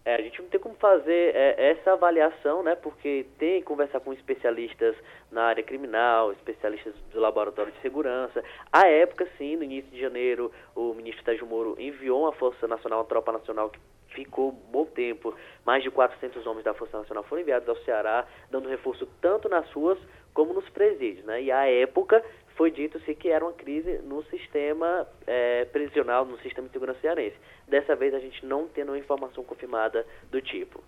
É, 0.04 0.16
a 0.16 0.20
gente 0.20 0.42
não 0.42 0.48
tem 0.48 0.58
como 0.58 0.74
fazer 0.76 1.34
é, 1.34 1.70
essa 1.70 1.92
avaliação, 1.92 2.62
né? 2.62 2.74
Porque 2.74 3.26
tem 3.38 3.60
que 3.60 3.66
conversar 3.66 4.00
com 4.00 4.12
especialistas 4.12 4.96
na 5.30 5.44
área 5.44 5.62
criminal, 5.62 6.32
especialistas 6.32 6.94
do 7.12 7.20
laboratório 7.20 7.72
de 7.72 7.80
segurança. 7.80 8.42
À 8.72 8.88
época, 8.88 9.28
sim, 9.38 9.56
no 9.56 9.62
início 9.62 9.90
de 9.90 10.00
janeiro, 10.00 10.50
o 10.74 10.92
ministro 10.92 11.24
Sérgio 11.24 11.46
Moro 11.46 11.76
enviou 11.78 12.22
uma 12.22 12.32
Força 12.32 12.66
Nacional, 12.66 13.00
uma 13.00 13.04
tropa 13.04 13.30
nacional 13.30 13.70
que 13.70 13.78
ficou 14.12 14.50
bom 14.50 14.84
tempo. 14.86 15.34
Mais 15.64 15.82
de 15.84 15.90
400 15.90 16.44
homens 16.46 16.64
da 16.64 16.74
Força 16.74 16.98
Nacional 16.98 17.22
foram 17.24 17.42
enviados 17.42 17.68
ao 17.68 17.76
Ceará, 17.76 18.26
dando 18.50 18.68
reforço 18.68 19.06
tanto 19.20 19.48
nas 19.48 19.70
ruas 19.72 19.98
como 20.34 20.52
nos 20.52 20.68
presídios. 20.70 21.24
Né? 21.24 21.44
E 21.44 21.52
à 21.52 21.68
época 21.70 22.24
foi 22.56 22.70
dito-se 22.70 23.14
que 23.14 23.28
era 23.28 23.44
uma 23.44 23.52
crise 23.52 23.98
no 23.98 24.24
sistema 24.24 25.06
é, 25.26 25.64
prisional, 25.66 26.24
no 26.24 26.38
sistema 26.40 26.66
de 26.66 26.72
segurança 26.72 27.00
cearense. 27.00 27.36
Dessa 27.68 27.94
vez 27.96 28.14
a 28.14 28.18
gente 28.18 28.44
não 28.44 28.68
tem 28.68 28.84
uma 28.84 28.98
informação 28.98 29.42
confirmada 29.44 30.06
do 30.30 30.40
tipo. 30.40 30.82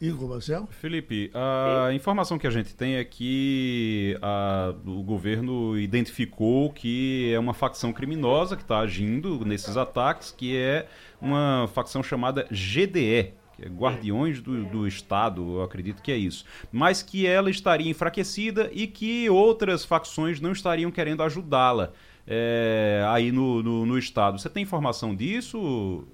Igor 0.00 0.28
Marcel? 0.28 0.66
Felipe, 0.66 1.30
a 1.32 1.86
Sim. 1.88 1.94
informação 1.94 2.36
que 2.36 2.46
a 2.46 2.50
gente 2.50 2.74
tem 2.74 2.96
é 2.96 3.04
que 3.04 4.18
a, 4.20 4.74
o 4.84 5.00
governo 5.00 5.78
identificou 5.78 6.72
que 6.72 7.32
é 7.32 7.38
uma 7.38 7.54
facção 7.54 7.92
criminosa 7.92 8.56
que 8.56 8.62
está 8.62 8.80
agindo 8.80 9.44
nesses 9.44 9.76
ataques, 9.76 10.32
que 10.32 10.56
é 10.56 10.88
uma 11.20 11.68
facção 11.72 12.02
chamada 12.02 12.48
GDE, 12.50 13.32
que 13.54 13.64
é 13.64 13.68
Guardiões 13.68 14.40
do, 14.40 14.64
do, 14.64 14.86
Estado, 14.86 15.58
eu 15.58 15.62
acredito 15.62 16.02
que 16.02 16.10
é 16.10 16.16
isso. 16.16 16.44
Mas 16.70 17.02
que 17.02 17.26
ela 17.26 17.50
estaria 17.50 17.90
enfraquecida 17.90 18.70
e 18.72 18.86
que 18.86 19.28
outras 19.30 19.84
facções 19.84 20.40
não 20.40 20.52
estariam 20.52 20.90
querendo 20.90 21.22
ajudá-la 21.22 21.92
é, 22.26 23.02
aí 23.08 23.32
no, 23.32 23.62
no, 23.62 23.86
no, 23.86 23.98
Estado. 23.98 24.38
Você 24.38 24.48
tem 24.48 24.62
informação 24.62 25.14
disso? 25.14 26.06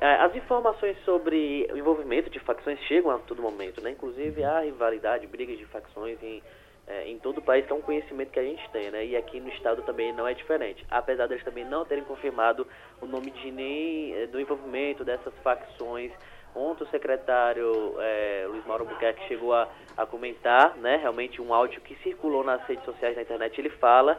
É, 0.00 0.14
as 0.16 0.34
informações 0.36 0.96
sobre 1.04 1.68
o 1.72 1.76
envolvimento 1.76 2.30
de 2.30 2.38
facções 2.40 2.78
chegam 2.80 3.10
a 3.10 3.18
todo 3.18 3.42
momento, 3.42 3.82
né? 3.82 3.90
Inclusive 3.90 4.44
há 4.44 4.60
rivalidade, 4.60 5.26
brigas 5.26 5.58
de 5.58 5.64
facções 5.66 6.22
em, 6.22 6.42
é, 6.86 7.08
em 7.08 7.18
todo 7.18 7.38
o 7.38 7.42
país, 7.42 7.68
é 7.68 7.74
um 7.74 7.80
conhecimento 7.80 8.30
que 8.30 8.38
a 8.38 8.44
gente 8.44 8.68
tem, 8.70 8.90
né? 8.90 9.04
E 9.04 9.16
aqui 9.16 9.40
no 9.40 9.48
estado 9.48 9.82
também 9.82 10.12
não 10.12 10.26
é 10.26 10.34
diferente. 10.34 10.84
Apesar 10.90 11.26
deles 11.26 11.44
também 11.44 11.64
não 11.64 11.84
terem 11.84 12.04
confirmado 12.04 12.66
o 13.00 13.06
nome 13.06 13.30
de 13.30 13.50
nem 13.50 14.14
é, 14.14 14.26
do 14.26 14.40
envolvimento 14.40 15.04
dessas 15.04 15.32
facções. 15.42 16.12
Ontem 16.54 16.84
o 16.84 16.88
secretário 16.88 17.94
é, 17.98 18.46
Luiz 18.48 18.64
Mauro 18.66 18.84
Buquerque 18.84 19.26
chegou 19.26 19.54
a, 19.54 19.68
a 19.96 20.04
comentar, 20.04 20.76
né? 20.76 20.96
Realmente 20.96 21.40
um 21.40 21.54
áudio 21.54 21.80
que 21.80 21.94
circulou 22.02 22.44
nas 22.44 22.62
redes 22.64 22.84
sociais 22.84 23.16
na 23.16 23.22
internet, 23.22 23.58
ele 23.58 23.70
fala 23.70 24.18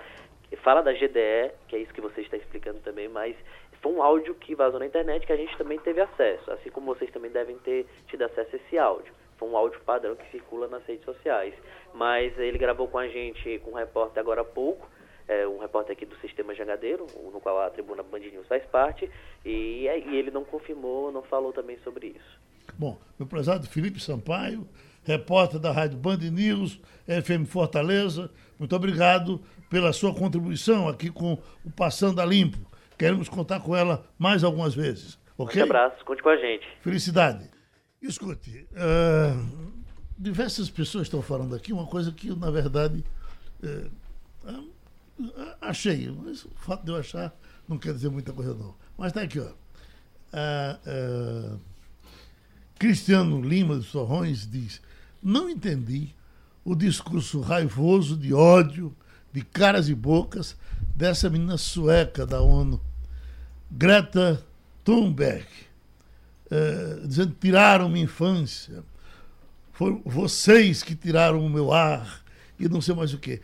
fala 0.58 0.82
da 0.82 0.94
GDE, 0.94 1.52
que 1.68 1.76
é 1.76 1.80
isso 1.80 1.94
que 1.94 2.02
você 2.02 2.22
está 2.22 2.38
explicando 2.38 2.80
também, 2.80 3.08
mas 3.08 3.36
foi 3.82 3.92
um 3.92 4.02
áudio 4.02 4.36
que 4.36 4.56
vazou 4.56 4.80
na 4.80 4.86
internet 4.86 5.26
que 5.26 5.34
a 5.34 5.38
gente 5.38 5.58
também 5.58 5.80
teve 5.80 6.00
acesso, 6.00 6.52
assim 6.52 6.70
como 6.70 6.94
vocês 6.94 7.12
também 7.12 7.32
devem 7.32 7.58
ter 7.60 7.86
tido 8.08 8.24
acesso 8.24 8.56
a 8.56 8.60
esse 8.60 8.78
áudio. 8.78 9.14
Foi 9.38 9.50
um 9.50 9.58
áudio 9.58 9.82
padrão 9.82 10.16
que 10.16 10.30
circula 10.32 10.68
nas 10.68 10.86
redes 10.86 11.04
sociais. 11.04 11.54
Mas 11.94 12.38
ele 12.40 12.58
gravou 12.58 12.88
com 12.88 12.98
a 12.98 13.08
gente, 13.08 13.60
com 13.60 13.72
um 13.72 13.76
repórter 13.76 14.22
agora 14.22 14.42
há 14.42 14.46
pouco, 14.46 14.88
é, 15.28 15.48
um 15.48 15.60
repórter 15.60 15.94
aqui 15.94 16.06
do 16.06 16.16
Sistema 16.18 16.54
Jangadeiro, 16.54 17.08
no 17.32 17.40
qual 17.40 17.62
a 17.62 17.70
tribuna 17.70 18.04
Band 18.04 18.20
News 18.20 18.48
faz 18.48 18.64
parte, 18.66 19.10
e, 19.46 19.86
e 19.86 20.16
ele 20.16 20.32
não 20.32 20.44
confirmou, 20.44 21.12
não 21.12 21.24
falou 21.24 21.54
também 21.54 21.78
sobre 21.84 22.08
isso. 22.08 22.40
Bom, 22.78 22.98
meu 23.20 23.28
prezado 23.28 23.68
Felipe 23.68 24.00
Sampaio, 24.00 24.68
repórter 25.04 25.60
da 25.60 25.72
Rádio 25.72 25.98
Band 25.98 26.18
News, 26.18 26.80
FM 27.06 27.48
Fortaleza. 27.48 28.30
Muito 28.58 28.76
obrigado 28.76 29.42
pela 29.70 29.92
sua 29.92 30.14
contribuição 30.14 30.88
aqui 30.88 31.10
com 31.10 31.34
o 31.66 31.72
Passando 31.72 32.22
a 32.22 32.26
Limpo. 32.26 32.60
Queremos 32.98 33.28
contar 33.28 33.60
com 33.60 33.76
ela 33.76 34.06
mais 34.18 34.44
algumas 34.44 34.74
vezes. 34.74 35.20
Ok? 35.38 35.62
Um 35.62 35.66
abraço, 35.66 36.04
conte 36.06 36.22
com 36.22 36.30
a 36.30 36.38
gente. 36.38 36.66
Felicidade. 36.82 37.50
Escute, 38.02 38.68
uh, 38.74 39.74
diversas 40.18 40.70
pessoas 40.70 41.08
estão 41.08 41.22
falando 41.22 41.56
aqui 41.56 41.72
uma 41.72 41.88
coisa 41.88 42.12
que, 42.12 42.30
na 42.36 42.52
verdade, 42.52 43.04
uh, 43.64 43.90
achei, 45.62 46.10
mas 46.12 46.46
o 46.46 46.52
fato 46.56 46.84
de 46.84 46.92
eu 46.92 46.98
achar 46.98 47.34
não 47.68 47.78
quer 47.78 47.94
dizer 47.94 48.10
muita 48.10 48.34
coisa, 48.34 48.54
não. 48.54 48.76
Mas 48.98 49.08
está 49.08 49.22
aqui, 49.22 49.40
ó. 49.40 49.52
Uh, 50.34 51.60
Cristiano 52.80 53.42
Lima 53.42 53.80
de 53.80 53.86
Sorrões 53.86 54.50
diz: 54.50 54.82
Não 55.22 55.50
entendi 55.50 56.10
o 56.66 56.76
discurso 56.76 57.42
raivoso 57.42 58.18
de 58.18 58.34
ódio, 58.34 58.96
de 59.32 59.42
caras 59.42 59.90
e 59.90 59.96
bocas 59.96 60.56
dessa 60.96 61.30
menina 61.30 61.58
sueca 61.58 62.26
da 62.26 62.42
ONU, 62.42 62.82
Greta 63.72 64.44
Thunberg, 64.84 65.48
uh, 66.48 67.08
dizendo: 67.08 67.36
tiraram 67.40 67.90
minha 67.90 68.06
infância, 68.06 68.84
foram 69.72 70.02
vocês 70.06 70.84
que 70.84 70.96
tiraram 70.96 71.46
o 71.46 71.50
meu 71.50 71.72
ar 71.72 72.24
e 72.60 72.68
não 72.70 72.82
sei 72.82 72.96
mais 72.96 73.14
o 73.14 73.18
quê. 73.18 73.42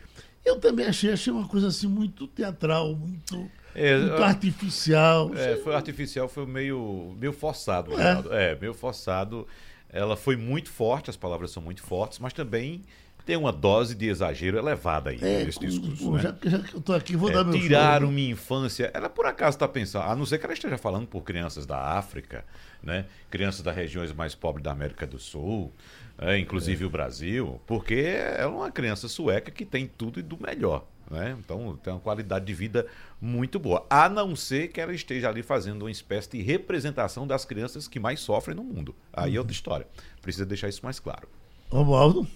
Eu 0.50 0.60
também 0.60 0.86
achei, 0.86 1.12
achei 1.12 1.32
uma 1.32 1.46
coisa 1.46 1.68
assim 1.68 1.86
muito 1.86 2.26
teatral, 2.26 2.94
muito, 2.94 3.50
é, 3.74 3.96
muito 3.96 4.22
artificial. 4.22 5.30
É, 5.34 5.56
foi 5.56 5.74
artificial, 5.74 6.28
foi 6.28 6.46
meio, 6.46 7.14
meio 7.18 7.32
forçado, 7.32 7.92
é. 7.98 8.50
é, 8.52 8.58
meio 8.60 8.74
forçado. 8.74 9.46
Ela 9.92 10.16
foi 10.16 10.36
muito 10.36 10.70
forte, 10.70 11.10
as 11.10 11.16
palavras 11.16 11.50
são 11.50 11.62
muito 11.62 11.82
fortes, 11.82 12.18
mas 12.18 12.32
também 12.32 12.82
tem 13.24 13.36
uma 13.36 13.52
dose 13.52 13.94
de 13.94 14.08
exagero 14.08 14.58
elevada 14.58 15.10
aí 15.10 15.18
é, 15.22 15.44
nesse 15.44 15.60
discurso. 15.60 16.10
né? 16.12 16.20
já, 16.22 16.34
já, 16.50 16.58
que 16.58 16.74
eu 16.74 16.80
estou 16.80 16.94
aqui, 16.94 17.16
vou 17.16 17.30
é, 17.30 17.34
dar 17.34 17.44
meu 17.44 17.58
Tiraram 17.60 18.10
minha 18.10 18.32
infância. 18.32 18.90
Ela 18.92 19.08
por 19.08 19.26
acaso 19.26 19.56
está 19.56 19.68
pensando, 19.68 20.02
a 20.02 20.16
não 20.16 20.26
ser 20.26 20.38
que 20.38 20.46
ela 20.46 20.52
esteja 20.52 20.76
falando 20.76 21.06
por 21.06 21.22
crianças 21.22 21.66
da 21.66 21.78
África, 21.78 22.44
né? 22.82 23.06
crianças 23.30 23.62
das 23.62 23.76
regiões 23.76 24.12
mais 24.12 24.34
pobres 24.34 24.64
da 24.64 24.72
América 24.72 25.06
do 25.06 25.18
Sul, 25.18 25.72
é, 26.20 26.38
inclusive 26.38 26.84
é. 26.84 26.86
o 26.86 26.90
Brasil, 26.90 27.58
porque 27.66 27.94
ela 27.94 28.42
é 28.42 28.46
uma 28.46 28.70
criança 28.70 29.08
sueca 29.08 29.50
que 29.50 29.64
tem 29.64 29.86
tudo 29.86 30.20
e 30.20 30.22
do 30.22 30.38
melhor. 30.38 30.86
Né? 31.10 31.34
Então 31.40 31.76
tem 31.82 31.92
uma 31.94 31.98
qualidade 31.98 32.44
de 32.44 32.52
vida 32.52 32.86
muito 33.18 33.58
boa. 33.58 33.86
A 33.88 34.06
não 34.06 34.36
ser 34.36 34.68
que 34.68 34.80
ela 34.80 34.92
esteja 34.92 35.30
ali 35.30 35.42
fazendo 35.42 35.82
uma 35.82 35.90
espécie 35.90 36.28
de 36.28 36.42
representação 36.42 37.26
das 37.26 37.46
crianças 37.46 37.88
que 37.88 37.98
mais 37.98 38.20
sofrem 38.20 38.54
no 38.54 38.62
mundo. 38.62 38.94
Aí 39.10 39.34
é 39.34 39.38
outra 39.38 39.52
história. 39.52 39.88
Precisa 40.20 40.44
deixar 40.44 40.68
isso 40.68 40.84
mais 40.84 41.00
claro. 41.00 41.26
Romualdo? 41.70 42.28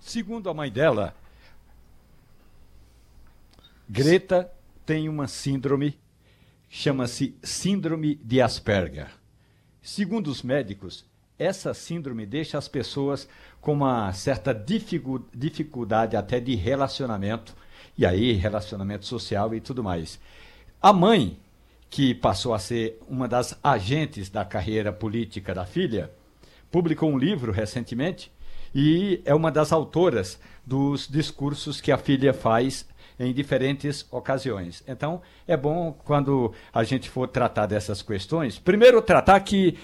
Segundo 0.00 0.50
a 0.50 0.54
mãe 0.54 0.70
dela, 0.70 1.14
Greta 3.88 4.50
tem 4.84 5.08
uma 5.08 5.28
síndrome, 5.28 5.96
chama-se 6.68 7.36
Síndrome 7.40 8.16
de 8.16 8.40
Asperger. 8.40 9.12
Segundo 9.80 10.26
os 10.26 10.42
médicos, 10.42 11.06
essa 11.42 11.74
síndrome 11.74 12.24
deixa 12.24 12.56
as 12.56 12.68
pessoas 12.68 13.28
com 13.60 13.72
uma 13.72 14.12
certa 14.12 14.54
dificuldade 15.34 16.16
até 16.16 16.40
de 16.40 16.54
relacionamento, 16.54 17.54
e 17.96 18.06
aí 18.06 18.32
relacionamento 18.32 19.06
social 19.06 19.54
e 19.54 19.60
tudo 19.60 19.82
mais. 19.82 20.18
A 20.80 20.92
mãe, 20.92 21.38
que 21.90 22.14
passou 22.14 22.54
a 22.54 22.58
ser 22.58 22.98
uma 23.06 23.28
das 23.28 23.58
agentes 23.62 24.30
da 24.30 24.44
carreira 24.44 24.92
política 24.92 25.54
da 25.54 25.66
filha, 25.66 26.10
publicou 26.70 27.10
um 27.10 27.18
livro 27.18 27.52
recentemente 27.52 28.32
e 28.74 29.20
é 29.24 29.34
uma 29.34 29.52
das 29.52 29.72
autoras 29.72 30.40
dos 30.64 31.06
discursos 31.06 31.80
que 31.80 31.92
a 31.92 31.98
filha 31.98 32.32
faz 32.32 32.86
em 33.20 33.32
diferentes 33.32 34.06
ocasiões. 34.10 34.82
Então, 34.88 35.20
é 35.46 35.56
bom 35.56 35.92
quando 36.04 36.52
a 36.72 36.82
gente 36.82 37.10
for 37.10 37.28
tratar 37.28 37.66
dessas 37.66 38.02
questões, 38.02 38.58
primeiro 38.58 39.00
tratar 39.02 39.38
que 39.40 39.78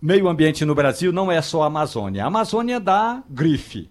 meio 0.00 0.28
ambiente 0.28 0.64
no 0.64 0.74
Brasil 0.74 1.12
não 1.12 1.30
é 1.30 1.40
só 1.42 1.62
a 1.62 1.66
Amazônia. 1.66 2.24
A 2.24 2.28
Amazônia 2.28 2.80
dá 2.80 3.22
grife. 3.28 3.90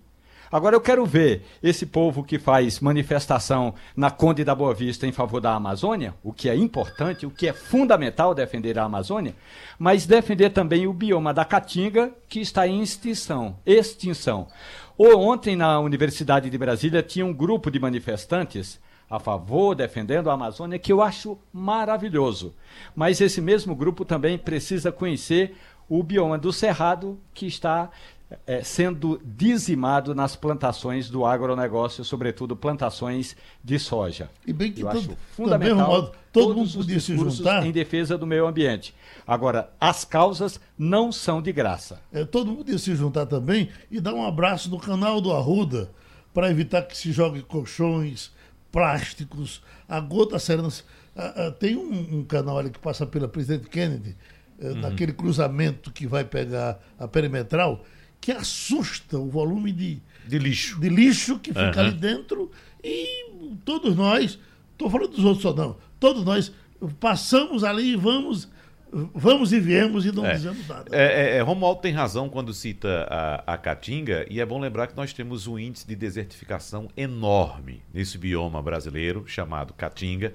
Agora 0.52 0.76
eu 0.76 0.82
quero 0.82 1.04
ver 1.04 1.44
esse 1.64 1.84
povo 1.84 2.24
que 2.24 2.38
faz 2.38 2.80
manifestação 2.80 3.74
na 3.96 4.12
Conde 4.12 4.44
da 4.44 4.54
Boa 4.54 4.72
Vista 4.72 5.08
em 5.08 5.12
favor 5.12 5.42
da 5.42 5.56
Amazônia, 5.56 6.14
o 6.24 6.32
que 6.32 6.48
é 6.48 6.56
importante, 6.56 7.26
o 7.26 7.32
que 7.32 7.48
é 7.48 7.54
fundamental 7.54 8.36
defender 8.36 8.78
a 8.78 8.84
Amazônia, 8.84 9.34
mas 9.80 10.06
defender 10.06 10.52
também 10.52 10.86
o 10.86 10.94
bioma 10.94 11.34
da 11.34 11.44
Caatinga, 11.44 12.12
que 12.30 12.40
está 12.40 12.68
em 12.68 12.84
extinção. 12.84 13.58
extinção. 13.66 14.48
Ontem, 14.96 15.56
na 15.56 15.80
Universidade 15.80 16.52
de 16.52 16.58
Brasília, 16.58 17.02
tinha 17.02 17.26
um 17.26 17.34
grupo 17.34 17.72
de 17.72 17.80
manifestantes 17.80 18.80
a 19.10 19.20
favor, 19.20 19.76
defendendo 19.76 20.30
a 20.30 20.34
Amazônia, 20.34 20.80
que 20.80 20.92
eu 20.92 21.02
acho 21.02 21.38
maravilhoso. 21.52 22.56
Mas 22.96 23.22
esse 23.22 23.42
mesmo 23.42 23.76
grupo 23.76 24.04
também 24.06 24.38
precisa 24.38 24.92
conhecer 24.92 25.56
o 25.88 26.02
bioma 26.04 26.38
do 26.38 26.52
Cerrado, 26.52 27.20
que 27.34 27.46
está 27.46 27.90
é, 28.48 28.64
sendo 28.64 29.22
dizimado 29.24 30.16
nas 30.16 30.36
plantações 30.36 31.10
do 31.10 31.26
agronegócio, 31.26 32.04
sobretudo 32.04 32.56
plantações 32.56 33.36
de 33.64 33.78
soja. 33.78 34.30
E 34.46 34.54
bem 34.54 34.72
que 34.72 34.82
Eu 34.82 34.88
todo, 34.88 34.98
acho 34.98 35.18
fundamental 35.32 35.88
modo, 35.88 36.12
todo 36.32 36.56
mundo 36.56 36.72
podia 36.74 37.00
se 37.00 37.16
juntar 37.16 37.66
em 37.66 37.72
defesa 37.72 38.18
do 38.18 38.26
meio 38.26 38.48
ambiente. 38.48 38.94
Agora, 39.26 39.72
as 39.80 40.04
causas 40.04 40.60
não 40.78 41.12
são 41.12 41.42
de 41.42 41.52
graça. 41.52 42.02
É, 42.12 42.26
todo 42.26 42.48
mundo 42.48 42.58
podia 42.60 42.78
se 42.78 42.96
juntar 42.96 43.26
também 43.26 43.70
e 43.90 44.00
dar 44.00 44.14
um 44.14 44.26
abraço 44.26 44.70
no 44.70 44.80
canal 44.80 45.22
do 45.22 45.32
Arruda 45.32 45.92
para 46.34 46.50
evitar 46.50 46.82
que 46.84 46.98
se 46.98 47.12
jogue 47.12 47.42
colchões, 47.44 48.32
plásticos, 48.72 49.62
a 49.88 50.00
gota 50.00 50.40
serena. 50.40 50.70
Ah, 51.16 51.34
ah, 51.36 51.52
tem 51.52 51.78
um, 51.78 52.20
um, 52.20 52.24
canal 52.24 52.58
ali 52.58 52.72
que 52.72 52.80
passa 52.80 53.06
pela 53.06 53.28
Presidente 53.28 53.70
Kennedy, 53.70 54.18
uhum. 54.60 54.76
naquele 54.76 55.14
cruzamento 55.14 55.92
que 55.92 56.08
vai 56.08 56.24
pegar 56.24 56.80
a 56.98 57.08
perimetral 57.08 57.84
que 58.24 58.32
assusta 58.32 59.20
o 59.20 59.30
volume 59.30 59.74
de, 59.74 60.02
de 60.26 60.40
lixo. 60.40 60.80
De 60.80 60.88
lixo 60.88 61.40
que 61.40 61.50
fica 61.50 61.82
uhum. 61.82 61.88
ali 61.88 61.92
dentro. 61.92 62.50
E 62.82 63.26
todos 63.66 63.98
nós, 63.98 64.40
estou 64.72 64.90
falando 64.90 65.12
dos 65.12 65.26
outros 65.26 65.42
só 65.42 65.54
não, 65.54 65.76
todos 66.00 66.24
nós 66.24 66.54
passamos 67.00 67.64
ali 67.64 67.92
e 67.92 67.96
vamos. 67.96 68.52
Vamos 69.16 69.52
e 69.52 69.60
viemos 69.60 70.06
e 70.06 70.12
não 70.12 70.24
é. 70.24 70.36
dizemos 70.36 70.68
nada. 70.68 70.86
É, 70.96 71.04
é, 71.04 71.38
é, 71.38 71.42
Romualdo 71.42 71.82
tem 71.82 71.92
razão 71.92 72.30
quando 72.30 72.54
cita 72.54 73.08
a, 73.10 73.54
a 73.54 73.58
Caatinga, 73.58 74.24
e 74.30 74.40
é 74.40 74.46
bom 74.46 74.60
lembrar 74.60 74.86
que 74.86 74.96
nós 74.96 75.12
temos 75.12 75.48
um 75.48 75.58
índice 75.58 75.88
de 75.88 75.96
desertificação 75.96 76.88
enorme 76.96 77.82
nesse 77.92 78.20
bioma 78.20 78.62
brasileiro, 78.62 79.24
chamado 79.26 79.74
Caatinga, 79.74 80.32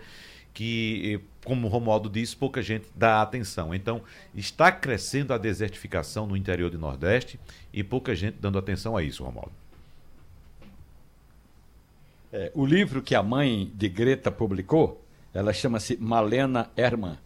que, 0.58 1.20
como 1.44 1.68
o 1.68 1.70
Romualdo 1.70 2.10
disse, 2.10 2.34
pouca 2.34 2.60
gente 2.60 2.88
dá 2.92 3.22
atenção. 3.22 3.72
Então, 3.72 4.02
está 4.34 4.72
crescendo 4.72 5.32
a 5.32 5.38
desertificação 5.38 6.26
no 6.26 6.36
interior 6.36 6.68
do 6.68 6.76
Nordeste 6.76 7.38
e 7.72 7.84
pouca 7.84 8.12
gente 8.12 8.38
dando 8.40 8.58
atenção 8.58 8.96
a 8.96 9.02
isso, 9.04 9.22
Romualdo. 9.22 9.52
É, 12.32 12.50
o 12.56 12.66
livro 12.66 13.00
que 13.00 13.14
a 13.14 13.22
mãe 13.22 13.70
de 13.72 13.88
Greta 13.88 14.32
publicou, 14.32 15.00
ela 15.32 15.52
chama-se 15.52 15.96
Malena 15.96 16.68
Herman. 16.76 17.16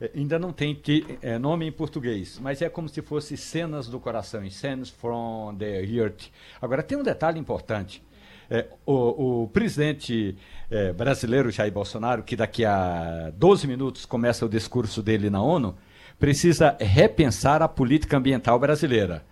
É, 0.00 0.12
ainda 0.16 0.38
não 0.38 0.50
tem 0.50 0.80
é, 1.20 1.38
nome 1.38 1.66
em 1.66 1.72
português, 1.72 2.38
mas 2.40 2.62
é 2.62 2.70
como 2.70 2.88
se 2.88 3.02
fosse 3.02 3.36
Cenas 3.36 3.88
do 3.88 4.00
Coração, 4.00 4.48
Scenes 4.48 4.88
from 4.88 5.54
the 5.58 5.84
Heart. 5.84 6.28
Agora, 6.62 6.82
tem 6.82 6.96
um 6.96 7.02
detalhe 7.02 7.38
importante. 7.38 8.02
É, 8.50 8.66
o, 8.84 9.42
o, 9.42 9.48
presidente 9.48 10.36
é, 10.68 10.92
brasileiro 10.92 11.52
Jair 11.52 11.72
Bolsonaro, 11.72 12.24
que 12.24 12.34
daqui 12.34 12.64
a 12.64 13.30
12 13.36 13.66
minutos 13.68 14.04
começa 14.04 14.44
o 14.44 14.48
discurso 14.48 15.00
dele 15.02 15.30
na 15.30 15.40
ONU, 15.40 15.76
precisa 16.18 16.76
repensar 16.80 17.62
a 17.62 17.68
política 17.68 18.16
ambiental 18.16 18.58
brasileira. 18.58 19.24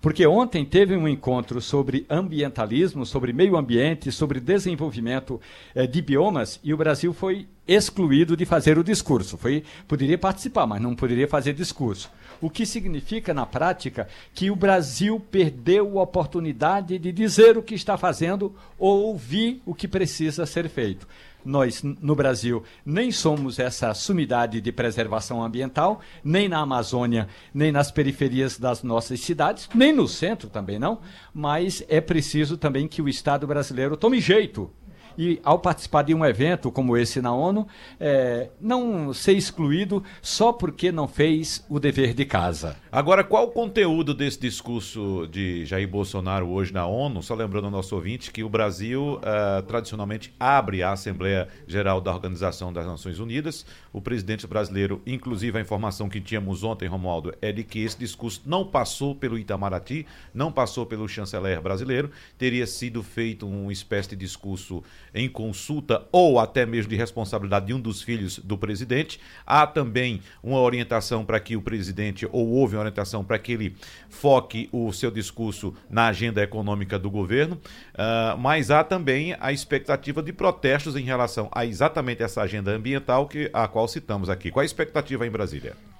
Porque 0.00 0.26
ontem 0.26 0.64
teve 0.64 0.96
um 0.96 1.08
encontro 1.08 1.60
sobre 1.60 2.06
ambientalismo, 2.08 3.04
sobre 3.04 3.32
meio 3.32 3.56
ambiente, 3.56 4.12
sobre 4.12 4.40
desenvolvimento 4.40 5.40
eh, 5.74 5.86
de 5.86 6.02
biomas, 6.02 6.60
e 6.62 6.72
o 6.72 6.76
Brasil 6.76 7.12
foi 7.12 7.46
excluído 7.66 8.36
de 8.36 8.44
fazer 8.44 8.78
o 8.78 8.84
discurso. 8.84 9.36
Foi, 9.36 9.64
poderia 9.88 10.16
participar, 10.16 10.66
mas 10.66 10.80
não 10.80 10.94
poderia 10.94 11.26
fazer 11.26 11.52
discurso. 11.52 12.10
O 12.40 12.50
que 12.50 12.66
significa, 12.66 13.32
na 13.32 13.46
prática, 13.46 14.08
que 14.34 14.50
o 14.50 14.56
Brasil 14.56 15.18
perdeu 15.30 15.98
a 15.98 16.02
oportunidade 16.02 16.98
de 16.98 17.10
dizer 17.10 17.56
o 17.56 17.62
que 17.62 17.74
está 17.74 17.96
fazendo 17.96 18.54
ou 18.78 19.04
ouvir 19.06 19.62
o 19.64 19.74
que 19.74 19.88
precisa 19.88 20.44
ser 20.44 20.68
feito. 20.68 21.08
Nós, 21.46 21.82
no 21.82 22.16
Brasil, 22.16 22.64
nem 22.84 23.12
somos 23.12 23.58
essa 23.58 23.94
sumidade 23.94 24.60
de 24.60 24.72
preservação 24.72 25.42
ambiental, 25.42 26.00
nem 26.24 26.48
na 26.48 26.58
Amazônia, 26.58 27.28
nem 27.54 27.70
nas 27.70 27.90
periferias 27.90 28.58
das 28.58 28.82
nossas 28.82 29.20
cidades, 29.20 29.68
nem 29.72 29.92
no 29.92 30.08
centro 30.08 30.50
também 30.50 30.78
não, 30.78 31.00
mas 31.32 31.84
é 31.88 32.00
preciso 32.00 32.56
também 32.56 32.88
que 32.88 33.00
o 33.00 33.08
Estado 33.08 33.46
brasileiro 33.46 33.96
tome 33.96 34.20
jeito 34.20 34.70
e, 35.16 35.40
ao 35.42 35.58
participar 35.58 36.02
de 36.02 36.14
um 36.14 36.24
evento 36.24 36.70
como 36.70 36.96
esse 36.96 37.20
na 37.20 37.32
ONU, 37.32 37.66
é, 37.98 38.50
não 38.60 39.12
ser 39.12 39.32
excluído 39.32 40.02
só 40.20 40.52
porque 40.52 40.90
não 40.92 41.08
fez 41.08 41.64
o 41.68 41.78
dever 41.78 42.14
de 42.14 42.24
casa. 42.24 42.76
Agora, 42.90 43.22
qual 43.22 43.44
o 43.44 43.50
conteúdo 43.50 44.14
desse 44.14 44.40
discurso 44.40 45.26
de 45.30 45.64
Jair 45.64 45.88
Bolsonaro 45.88 46.48
hoje 46.48 46.72
na 46.72 46.86
ONU? 46.86 47.22
Só 47.22 47.34
lembrando 47.34 47.66
ao 47.66 47.70
nosso 47.70 47.94
ouvinte 47.94 48.30
que 48.30 48.42
o 48.42 48.48
Brasil 48.48 49.14
uh, 49.16 49.62
tradicionalmente 49.62 50.34
abre 50.38 50.82
a 50.82 50.92
Assembleia 50.92 51.48
Geral 51.66 52.00
da 52.00 52.12
Organização 52.12 52.72
das 52.72 52.86
Nações 52.86 53.18
Unidas. 53.18 53.66
O 53.92 54.00
presidente 54.00 54.46
brasileiro, 54.46 55.00
inclusive 55.06 55.58
a 55.58 55.60
informação 55.60 56.08
que 56.08 56.20
tínhamos 56.20 56.62
ontem, 56.62 56.88
Romualdo, 56.88 57.34
é 57.40 57.52
de 57.52 57.64
que 57.64 57.80
esse 57.80 57.98
discurso 57.98 58.42
não 58.44 58.64
passou 58.66 59.14
pelo 59.14 59.38
Itamaraty, 59.38 60.06
não 60.34 60.52
passou 60.52 60.84
pelo 60.86 61.08
chanceler 61.08 61.60
brasileiro, 61.60 62.10
teria 62.36 62.66
sido 62.66 63.02
feito 63.02 63.46
uma 63.46 63.72
espécie 63.72 64.10
de 64.10 64.16
discurso 64.16 64.82
em 65.16 65.28
consulta 65.28 66.06
ou 66.12 66.38
até 66.38 66.66
mesmo 66.66 66.90
de 66.90 66.96
responsabilidade 66.96 67.66
de 67.66 67.74
um 67.74 67.80
dos 67.80 68.02
filhos 68.02 68.38
do 68.38 68.56
presidente. 68.56 69.18
Há 69.46 69.66
também 69.66 70.20
uma 70.42 70.60
orientação 70.60 71.24
para 71.24 71.40
que 71.40 71.56
o 71.56 71.62
presidente, 71.62 72.28
ou 72.30 72.48
houve 72.48 72.76
uma 72.76 72.82
orientação 72.82 73.24
para 73.24 73.38
que 73.38 73.52
ele 73.52 73.74
foque 74.10 74.68
o 74.70 74.92
seu 74.92 75.10
discurso 75.10 75.74
na 75.88 76.08
agenda 76.08 76.42
econômica 76.42 76.98
do 76.98 77.10
governo, 77.10 77.56
uh, 77.94 78.36
mas 78.38 78.70
há 78.70 78.84
também 78.84 79.34
a 79.40 79.50
expectativa 79.52 80.22
de 80.22 80.32
protestos 80.32 80.94
em 80.94 81.02
relação 81.02 81.48
a 81.50 81.64
exatamente 81.64 82.22
essa 82.22 82.42
agenda 82.42 82.70
ambiental 82.70 83.26
que, 83.26 83.50
a 83.52 83.66
qual 83.66 83.88
citamos 83.88 84.28
aqui. 84.28 84.50
Qual 84.50 84.62
a 84.62 84.66
expectativa 84.66 85.26
em 85.26 85.30
Brasília? 85.30 85.95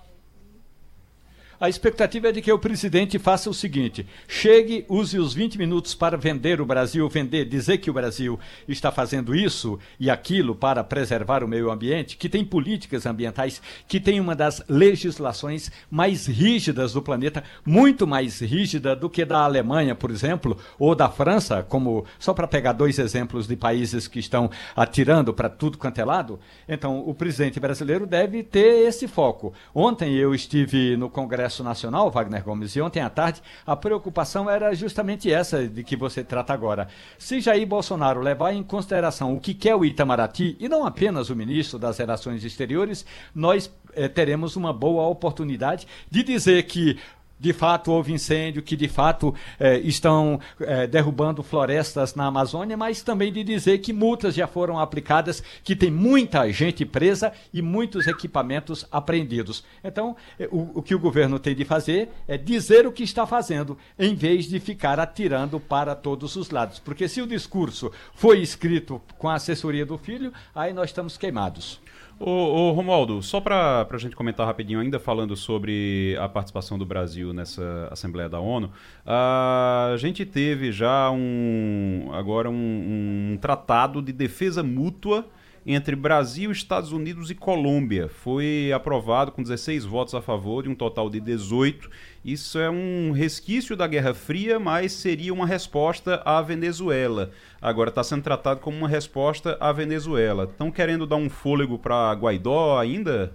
A 1.58 1.70
expectativa 1.70 2.28
é 2.28 2.32
de 2.32 2.42
que 2.42 2.52
o 2.52 2.58
presidente 2.58 3.18
faça 3.18 3.48
o 3.48 3.54
seguinte: 3.54 4.06
chegue, 4.28 4.84
use 4.90 5.18
os 5.18 5.32
20 5.32 5.56
minutos 5.56 5.94
para 5.94 6.14
vender 6.14 6.60
o 6.60 6.66
Brasil, 6.66 7.08
vender, 7.08 7.46
dizer 7.46 7.78
que 7.78 7.88
o 7.88 7.94
Brasil 7.94 8.38
está 8.68 8.92
fazendo 8.92 9.34
isso 9.34 9.78
e 9.98 10.10
aquilo 10.10 10.54
para 10.54 10.84
preservar 10.84 11.42
o 11.42 11.48
meio 11.48 11.70
ambiente, 11.70 12.18
que 12.18 12.28
tem 12.28 12.44
políticas 12.44 13.06
ambientais, 13.06 13.62
que 13.88 13.98
tem 13.98 14.20
uma 14.20 14.36
das 14.36 14.62
legislações 14.68 15.70
mais 15.90 16.26
rígidas 16.26 16.92
do 16.92 17.00
planeta, 17.00 17.42
muito 17.64 18.06
mais 18.06 18.40
rígida 18.40 18.94
do 18.94 19.08
que 19.08 19.24
da 19.24 19.38
Alemanha, 19.38 19.94
por 19.94 20.10
exemplo, 20.10 20.58
ou 20.78 20.94
da 20.94 21.08
França, 21.08 21.62
como 21.62 22.04
só 22.18 22.34
para 22.34 22.46
pegar 22.46 22.74
dois 22.74 22.98
exemplos 22.98 23.46
de 23.46 23.56
países 23.56 24.06
que 24.06 24.18
estão 24.18 24.50
atirando 24.74 25.32
para 25.32 25.48
tudo 25.48 25.78
quanto 25.78 25.98
é 25.98 26.04
lado. 26.04 26.38
Então, 26.68 26.98
o 27.08 27.14
presidente 27.14 27.58
brasileiro 27.58 28.06
deve 28.06 28.42
ter 28.42 28.86
esse 28.86 29.08
foco. 29.08 29.54
Ontem 29.74 30.14
eu 30.16 30.34
estive 30.34 30.98
no 30.98 31.08
Congresso 31.08 31.45
Congresso 31.46 31.62
Nacional, 31.62 32.10
Wagner 32.10 32.42
Gomes, 32.42 32.74
e 32.74 32.80
ontem 32.80 33.00
à 33.00 33.08
tarde 33.08 33.40
a 33.64 33.76
preocupação 33.76 34.50
era 34.50 34.74
justamente 34.74 35.32
essa 35.32 35.66
de 35.66 35.84
que 35.84 35.96
você 35.96 36.24
trata 36.24 36.52
agora. 36.52 36.88
Se 37.18 37.40
Jair 37.40 37.66
Bolsonaro 37.66 38.20
levar 38.20 38.52
em 38.52 38.62
consideração 38.62 39.34
o 39.34 39.40
que 39.40 39.54
quer 39.54 39.74
o 39.76 39.84
Itamaraty, 39.84 40.56
e 40.58 40.68
não 40.68 40.84
apenas 40.84 41.30
o 41.30 41.36
ministro 41.36 41.78
das 41.78 41.98
Relações 41.98 42.44
Exteriores, 42.44 43.06
nós 43.34 43.70
eh, 43.94 44.08
teremos 44.08 44.56
uma 44.56 44.72
boa 44.72 45.06
oportunidade 45.06 45.86
de 46.10 46.22
dizer 46.22 46.64
que 46.64 46.98
de 47.38 47.52
fato 47.52 47.92
houve 47.92 48.12
incêndio, 48.12 48.62
que 48.62 48.76
de 48.76 48.88
fato 48.88 49.34
eh, 49.60 49.78
estão 49.80 50.40
eh, 50.60 50.86
derrubando 50.86 51.42
florestas 51.42 52.14
na 52.14 52.26
Amazônia, 52.26 52.76
mas 52.76 53.02
também 53.02 53.32
de 53.32 53.44
dizer 53.44 53.78
que 53.78 53.92
multas 53.92 54.34
já 54.34 54.46
foram 54.46 54.78
aplicadas, 54.78 55.42
que 55.62 55.76
tem 55.76 55.90
muita 55.90 56.50
gente 56.50 56.84
presa 56.84 57.32
e 57.52 57.60
muitos 57.60 58.06
equipamentos 58.06 58.86
apreendidos. 58.90 59.64
Então, 59.84 60.16
eh, 60.38 60.48
o, 60.50 60.78
o, 60.78 60.82
que 60.82 60.94
o 60.94 60.98
governo 60.98 61.38
tem 61.38 61.54
de 61.54 61.64
fazer 61.64 62.08
é 62.26 62.38
dizer 62.38 62.86
o 62.86 62.92
que 62.92 63.02
está 63.02 63.26
fazendo, 63.26 63.76
em 63.98 64.14
vez 64.14 64.46
de 64.46 64.58
ficar 64.58 64.98
atirando 64.98 65.60
para 65.60 65.94
todos 65.94 66.36
os 66.36 66.50
lados. 66.50 66.78
Porque 66.78 67.08
se 67.08 67.20
o 67.20 67.26
discurso 67.26 67.92
foi 68.14 68.40
escrito 68.40 69.00
com 69.18 69.28
a 69.28 69.34
assessoria 69.34 69.84
do 69.84 69.98
filho, 69.98 70.32
aí 70.54 70.72
nós 70.72 70.90
estamos 70.90 71.16
queimados. 71.16 71.80
Ô, 72.18 72.30
ô 72.30 72.72
Romualdo, 72.72 73.22
só 73.22 73.42
para 73.42 73.86
a 73.90 73.98
gente 73.98 74.16
comentar 74.16 74.46
rapidinho, 74.46 74.80
ainda 74.80 74.98
falando 74.98 75.36
sobre 75.36 76.16
a 76.18 76.26
participação 76.26 76.78
do 76.78 76.86
Brasil 76.86 77.34
nessa 77.34 77.88
Assembleia 77.90 78.26
da 78.26 78.40
ONU, 78.40 78.70
a 79.04 79.94
gente 79.98 80.24
teve 80.24 80.72
já 80.72 81.10
um 81.10 82.08
agora 82.14 82.48
um, 82.48 83.32
um 83.34 83.38
tratado 83.38 84.00
de 84.00 84.12
defesa 84.12 84.62
mútua 84.62 85.26
entre 85.66 85.96
Brasil, 85.96 86.52
Estados 86.52 86.92
Unidos 86.92 87.28
e 87.28 87.34
Colômbia. 87.34 88.08
Foi 88.08 88.70
aprovado 88.72 89.32
com 89.32 89.42
16 89.42 89.84
votos 89.84 90.14
a 90.14 90.22
favor 90.22 90.62
de 90.62 90.68
um 90.68 90.74
total 90.76 91.10
de 91.10 91.18
18. 91.18 91.90
Isso 92.24 92.56
é 92.58 92.70
um 92.70 93.10
resquício 93.10 93.76
da 93.76 93.88
Guerra 93.88 94.14
Fria, 94.14 94.60
mas 94.60 94.92
seria 94.92 95.34
uma 95.34 95.44
resposta 95.44 96.22
à 96.24 96.40
Venezuela. 96.40 97.32
Agora 97.60 97.88
está 97.88 98.04
sendo 98.04 98.22
tratado 98.22 98.60
como 98.60 98.76
uma 98.78 98.88
resposta 98.88 99.56
à 99.58 99.72
Venezuela. 99.72 100.44
Estão 100.44 100.70
querendo 100.70 101.04
dar 101.04 101.16
um 101.16 101.28
fôlego 101.28 101.76
para 101.76 102.12
Guaidó 102.12 102.78
ainda? 102.78 103.34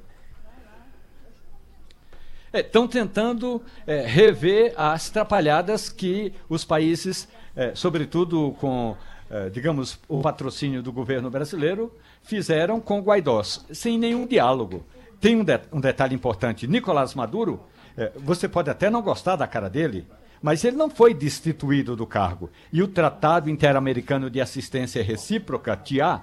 Estão 2.54 2.86
é, 2.86 2.88
tentando 2.88 3.62
é, 3.86 4.06
rever 4.06 4.74
as 4.78 5.10
trapalhadas 5.10 5.90
que 5.90 6.34
os 6.50 6.64
países, 6.64 7.28
é, 7.56 7.74
sobretudo 7.76 8.56
com, 8.60 8.96
digamos, 9.50 10.00
o 10.08 10.22
patrocínio 10.22 10.84
do 10.84 10.92
governo 10.92 11.30
brasileiro, 11.30 11.92
fizeram 12.22 12.80
com 12.82 13.02
Guaidó, 13.02 13.42
sem 13.44 13.98
nenhum 13.98 14.28
diálogo. 14.28 14.86
Tem 15.20 15.36
um, 15.36 15.44
de, 15.44 15.60
um 15.72 15.80
detalhe 15.80 16.14
importante: 16.14 16.68
Nicolás 16.68 17.16
Maduro, 17.16 17.62
é, 17.96 18.12
você 18.16 18.48
pode 18.48 18.70
até 18.70 18.90
não 18.90 19.02
gostar 19.02 19.36
da 19.36 19.48
cara 19.48 19.70
dele, 19.70 20.06
mas 20.42 20.66
ele 20.66 20.76
não 20.76 20.90
foi 20.90 21.14
destituído 21.14 21.96
do 21.96 22.06
cargo. 22.06 22.50
E 22.74 22.82
o 22.82 22.88
Tratado 22.88 23.50
Interamericano 23.50 24.30
de 24.30 24.42
Assistência 24.42 25.04
Recíproca, 25.04 25.78
TIA, 25.78 26.22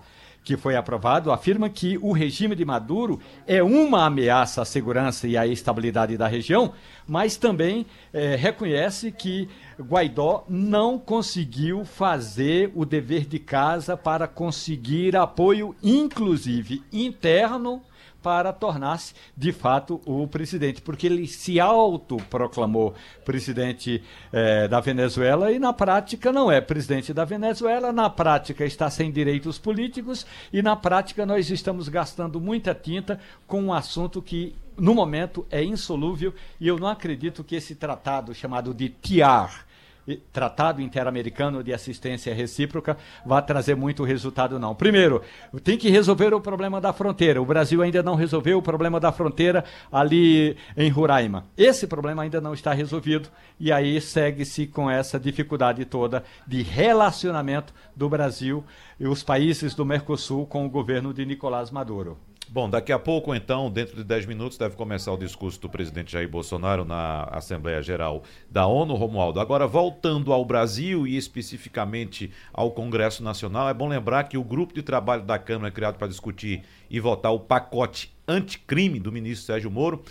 que 0.48 0.56
foi 0.56 0.76
aprovado, 0.76 1.30
afirma 1.30 1.68
que 1.68 1.98
o 1.98 2.10
regime 2.10 2.54
de 2.54 2.64
Maduro 2.64 3.20
é 3.46 3.62
uma 3.62 4.06
ameaça 4.06 4.62
à 4.62 4.64
segurança 4.64 5.28
e 5.28 5.36
à 5.36 5.46
estabilidade 5.46 6.16
da 6.16 6.26
região, 6.26 6.72
mas 7.06 7.36
também 7.36 7.84
é, 8.14 8.34
reconhece 8.34 9.12
que 9.12 9.46
Guaidó 9.78 10.46
não 10.48 10.98
conseguiu 10.98 11.84
fazer 11.84 12.72
o 12.74 12.86
dever 12.86 13.26
de 13.26 13.38
casa 13.38 13.94
para 13.94 14.26
conseguir 14.26 15.16
apoio, 15.16 15.76
inclusive 15.82 16.82
interno, 16.90 17.82
para 18.22 18.52
tornar-se 18.52 19.14
de 19.36 19.52
fato 19.52 20.00
o 20.04 20.26
presidente, 20.26 20.82
porque 20.82 21.06
ele 21.06 21.26
se 21.26 21.60
autoproclamou 21.60 22.94
presidente 23.24 24.02
eh, 24.32 24.66
da 24.68 24.80
Venezuela 24.80 25.52
e 25.52 25.58
na 25.58 25.72
prática 25.72 26.32
não 26.32 26.50
é 26.50 26.60
presidente 26.60 27.14
da 27.14 27.24
Venezuela, 27.24 27.92
na 27.92 28.10
prática 28.10 28.64
está 28.64 28.90
sem 28.90 29.10
direitos 29.10 29.58
políticos 29.58 30.26
e 30.52 30.62
na 30.62 30.74
prática 30.74 31.24
nós 31.24 31.50
estamos 31.50 31.88
gastando 31.88 32.40
muita 32.40 32.74
tinta 32.74 33.20
com 33.46 33.62
um 33.62 33.72
assunto 33.72 34.20
que 34.20 34.54
no 34.76 34.94
momento 34.94 35.46
é 35.50 35.62
insolúvel 35.62 36.32
e 36.60 36.68
eu 36.68 36.78
não 36.78 36.88
acredito 36.88 37.42
que 37.42 37.56
esse 37.56 37.74
tratado 37.74 38.34
chamado 38.34 38.72
de 38.72 38.88
TIAR, 38.88 39.66
Tratado 40.32 40.80
Interamericano 40.80 41.62
de 41.62 41.72
Assistência 41.72 42.34
Recíproca 42.34 42.96
vai 43.24 43.42
trazer 43.42 43.74
muito 43.74 44.04
resultado, 44.04 44.58
não. 44.58 44.74
Primeiro, 44.74 45.22
tem 45.62 45.76
que 45.76 45.90
resolver 45.90 46.32
o 46.34 46.40
problema 46.40 46.80
da 46.80 46.92
fronteira. 46.92 47.40
O 47.42 47.46
Brasil 47.46 47.82
ainda 47.82 48.02
não 48.02 48.14
resolveu 48.14 48.58
o 48.58 48.62
problema 48.62 48.98
da 49.00 49.12
fronteira 49.12 49.64
ali 49.92 50.56
em 50.76 50.88
Roraima. 50.88 51.46
Esse 51.56 51.86
problema 51.86 52.22
ainda 52.22 52.40
não 52.40 52.54
está 52.54 52.72
resolvido 52.72 53.28
e 53.58 53.72
aí 53.72 54.00
segue-se 54.00 54.66
com 54.66 54.90
essa 54.90 55.18
dificuldade 55.18 55.84
toda 55.84 56.24
de 56.46 56.62
relacionamento 56.62 57.74
do 57.94 58.08
Brasil 58.08 58.64
e 58.98 59.06
os 59.06 59.22
países 59.22 59.74
do 59.74 59.84
Mercosul 59.84 60.46
com 60.46 60.66
o 60.66 60.70
governo 60.70 61.12
de 61.12 61.24
Nicolás 61.24 61.70
Maduro. 61.70 62.27
Bom, 62.50 62.70
daqui 62.70 62.90
a 62.90 62.98
pouco, 62.98 63.34
então, 63.34 63.70
dentro 63.70 63.94
de 63.94 64.02
10 64.02 64.24
minutos, 64.24 64.56
deve 64.56 64.74
começar 64.74 65.12
o 65.12 65.18
discurso 65.18 65.60
do 65.60 65.68
presidente 65.68 66.12
Jair 66.12 66.26
Bolsonaro 66.26 66.82
na 66.82 67.24
Assembleia 67.24 67.82
Geral 67.82 68.22
da 68.50 68.66
ONU, 68.66 68.94
Romualdo. 68.94 69.38
Agora, 69.38 69.66
voltando 69.66 70.32
ao 70.32 70.42
Brasil 70.46 71.06
e 71.06 71.14
especificamente 71.14 72.30
ao 72.50 72.70
Congresso 72.70 73.22
Nacional, 73.22 73.68
é 73.68 73.74
bom 73.74 73.86
lembrar 73.86 74.24
que 74.24 74.38
o 74.38 74.42
grupo 74.42 74.72
de 74.72 74.82
trabalho 74.82 75.24
da 75.24 75.38
Câmara 75.38 75.70
criado 75.70 75.98
para 75.98 76.08
discutir 76.08 76.62
e 76.88 76.98
votar 76.98 77.32
o 77.32 77.40
pacote 77.40 78.16
anticrime 78.26 78.98
do 78.98 79.12
ministro 79.12 79.44
Sérgio 79.44 79.70
Moro 79.70 80.02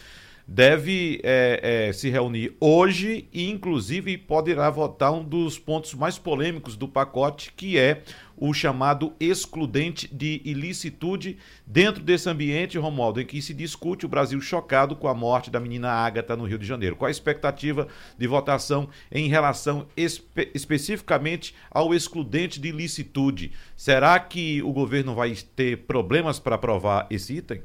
deve 0.48 1.20
é, 1.24 1.88
é, 1.90 1.94
se 1.94 2.10
reunir 2.10 2.56
hoje 2.60 3.28
e, 3.34 3.50
inclusive, 3.50 4.18
poderá 4.18 4.70
votar 4.70 5.12
um 5.12 5.24
dos 5.24 5.60
pontos 5.60 5.94
mais 5.94 6.18
polêmicos 6.18 6.78
do 6.78 6.88
pacote, 6.88 7.52
que 7.52 7.78
é 7.78 8.02
o 8.38 8.54
chamado 8.54 9.14
excludente 9.20 10.08
de 10.14 10.42
ilicitude 10.46 11.38
dentro 11.66 12.02
desse 12.02 12.30
ambiente, 12.30 12.78
Romualdo, 12.78 13.20
em 13.20 13.26
que 13.26 13.42
se 13.42 13.54
discute 13.54 14.06
o 14.06 14.10
Brasil 14.10 14.40
chocado 14.40 14.96
com 14.96 15.08
a 15.08 15.14
morte 15.14 15.52
da 15.52 15.60
menina 15.60 15.90
Ágata 15.90 16.38
no 16.38 16.46
Rio 16.46 16.60
de 16.60 16.66
Janeiro. 16.66 16.96
Qual 16.96 17.08
a 17.08 17.12
expectativa 17.12 17.88
de 18.18 18.28
votação 18.28 18.88
em 19.12 19.28
relação 19.28 19.88
espe 19.98 20.50
especificamente 20.54 21.56
ao 21.70 21.94
excludente 21.94 22.62
de 22.62 22.70
ilicitude? 22.70 23.52
Será 23.76 24.20
que 24.20 24.62
o 24.62 24.72
governo 24.72 25.16
vai 25.16 25.36
ter 25.56 25.86
problemas 25.86 26.40
para 26.40 26.56
aprovar 26.56 27.08
esse 27.10 27.38
item? 27.38 27.62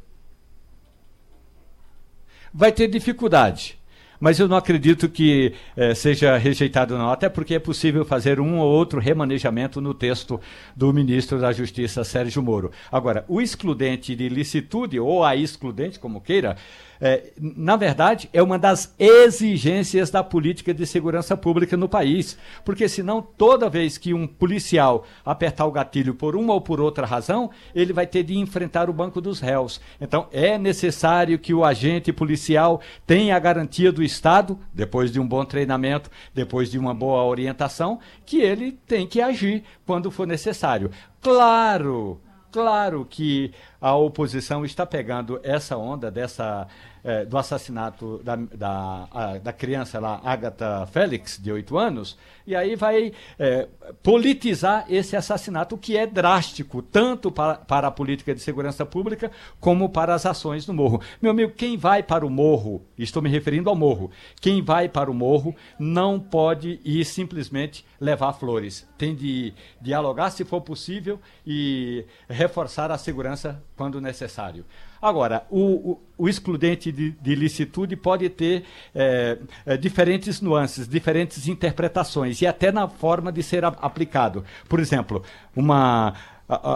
Vai 2.53 2.73
ter 2.73 2.89
dificuldade. 2.89 3.79
Mas 4.23 4.39
eu 4.39 4.47
não 4.47 4.57
acredito 4.57 5.09
que 5.09 5.53
eh, 5.77 5.97
seja 5.97 6.37
rejeitado 6.37 6.97
não, 6.97 7.11
até 7.11 7.29
porque 7.29 7.57
é 7.57 7.59
possível 7.59 8.05
fazer 8.05 8.39
um 8.39 8.61
ou 8.61 8.70
outro 8.70 9.01
remanejamento 9.01 9.81
no 9.81 9.93
texto 9.93 10.41
do 10.77 10.93
ministro 10.93 11.41
da 11.41 11.51
Justiça, 11.51 12.05
Sérgio 12.05 12.41
Moro. 12.41 12.70
Agora, 12.93 13.25
o 13.27 13.41
excludente 13.41 14.14
de 14.14 14.29
licitude, 14.29 15.01
ou 15.01 15.25
a 15.25 15.35
excludente, 15.35 15.99
como 15.99 16.20
queira, 16.20 16.57
é, 17.05 17.33
na 17.37 17.75
verdade, 17.75 18.31
é 18.33 18.41
uma 18.41 18.57
das 18.57 18.95
exigências 18.97 20.09
da 20.09 20.23
política 20.23 20.73
de 20.73 20.87
segurança 20.87 21.37
pública 21.37 21.77
no 21.77 21.89
país. 21.89 22.39
Porque 22.64 22.89
senão, 22.89 23.20
toda 23.20 23.68
vez 23.68 23.99
que 23.99 24.14
um 24.14 24.25
policial 24.25 25.05
apertar 25.25 25.66
o 25.66 25.73
gatilho 25.73 26.14
por 26.14 26.37
uma 26.37 26.55
ou 26.55 26.61
por 26.61 26.81
outra 26.81 27.05
razão, 27.05 27.51
ele 27.75 27.93
vai 27.93 28.07
ter 28.07 28.23
de 28.23 28.39
enfrentar 28.39 28.89
o 28.89 28.93
banco 28.93 29.20
dos 29.20 29.41
réus. 29.41 29.81
Então, 30.01 30.29
é 30.31 30.57
necessário 30.57 31.41
que 31.41 31.53
o 31.53 31.64
agente 31.64 32.12
policial 32.12 32.81
tenha 33.05 33.35
a 33.35 33.41
garantia 33.41 33.91
do 33.91 34.01
Estado, 34.13 34.59
depois 34.73 35.11
de 35.11 35.19
um 35.19 35.27
bom 35.27 35.45
treinamento, 35.45 36.11
depois 36.35 36.71
de 36.71 36.79
uma 36.79 36.95
boa 36.95 37.25
orientação, 37.25 37.99
que 38.25 38.41
ele 38.41 38.73
tem 38.87 39.07
que 39.07 39.21
agir 39.21 39.65
quando 39.87 40.11
for 40.11 40.27
necessário. 40.27 40.91
Claro! 41.21 42.21
Claro 42.53 43.07
que 43.09 43.51
a 43.83 43.97
oposição 43.97 44.64
está 44.64 44.87
pegando 44.87 45.41
essa 45.43 45.76
onda 45.76 46.09
dessa 46.09 46.68
é, 47.05 47.24
do 47.24 47.37
assassinato 47.37 48.20
da, 48.22 48.37
da, 48.37 49.09
a, 49.11 49.39
da 49.39 49.53
criança 49.53 49.99
lá, 49.99 50.20
Agatha 50.24 50.87
Félix, 50.87 51.37
de 51.37 51.51
8 51.51 51.76
anos, 51.76 52.16
e 52.47 52.55
aí 52.55 52.76
vai 52.76 53.12
é, 53.39 53.68
politizar 54.03 54.87
esse 54.89 55.16
assassinato, 55.16 55.76
que 55.76 55.97
é 55.97 56.07
drástico, 56.07 56.80
tanto 56.80 57.30
para, 57.30 57.57
para 57.57 57.89
a 57.89 57.91
política 57.91 58.35
de 58.35 58.41
segurança 58.41 58.87
pública 58.87 59.30
como 59.59 59.89
para 59.89 60.14
as 60.14 60.24
ações 60.26 60.66
no 60.66 60.74
morro. 60.74 61.01
Meu 61.20 61.33
amigo, 61.33 61.53
quem 61.53 61.76
vai 61.76 62.03
para 62.03 62.24
o 62.24 62.30
morro, 62.30 62.83
estou 62.97 63.20
me 63.20 63.28
referindo 63.28 63.68
ao 63.68 63.76
morro, 63.76 64.11
quem 64.41 64.62
vai 64.62 64.89
para 64.89 65.11
o 65.11 65.14
morro 65.14 65.55
não 65.78 66.20
pode 66.20 66.80
ir 66.85 67.05
simplesmente 67.05 67.85
levar 68.01 68.33
flores. 68.33 68.87
Tem 68.97 69.14
de 69.14 69.53
dialogar, 69.80 70.30
se 70.30 70.45
for 70.45 70.61
possível, 70.61 71.18
e 71.45 72.05
reforçar 72.28 72.91
a 72.91 72.99
segurança 72.99 73.62
quando 73.83 74.01
necessário. 74.01 74.64
Agora, 75.01 75.45
o, 75.51 75.91
o, 75.91 76.01
o 76.16 76.28
excludente 76.28 76.93
de, 76.93 77.11
de, 77.11 77.35
licitude 77.35 77.97
pode 77.97 78.28
ter 78.28 78.62
é, 78.95 79.39
é, 79.66 79.76
diferentes 79.76 80.41
nuances, 80.41 80.87
diferentes 80.87 81.49
interpretações 81.49 82.41
e 82.41 82.47
até 82.47 82.70
na 82.70 82.87
forma 82.87 83.33
de 83.33 83.43
ser 83.43 83.64
aplicado. 83.64 84.45
Por 84.68 84.78
exemplo, 84.78 85.24
uma 85.57 86.14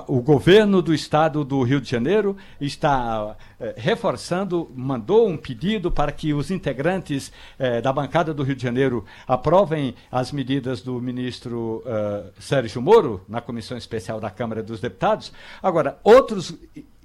o 0.06 0.20
governo 0.20 0.80
do 0.80 0.94
estado 0.94 1.44
do 1.44 1.62
Rio 1.62 1.80
de 1.80 1.90
Janeiro 1.90 2.36
está 2.60 3.36
é, 3.58 3.74
reforçando, 3.76 4.70
mandou 4.74 5.28
um 5.28 5.36
pedido 5.36 5.90
para 5.90 6.12
que 6.12 6.32
os 6.32 6.50
integrantes 6.50 7.32
é, 7.58 7.80
da 7.80 7.92
bancada 7.92 8.32
do 8.32 8.42
Rio 8.42 8.54
de 8.54 8.62
Janeiro 8.62 9.04
aprovem 9.26 9.94
as 10.10 10.32
medidas 10.32 10.80
do 10.80 11.00
ministro 11.00 11.82
uh, 11.84 12.30
Sérgio 12.40 12.80
Moro 12.80 13.24
na 13.28 13.40
comissão 13.40 13.76
especial 13.76 14.20
da 14.20 14.30
Câmara 14.30 14.62
dos 14.62 14.80
Deputados. 14.80 15.32
Agora, 15.62 15.98
outros 16.04 16.54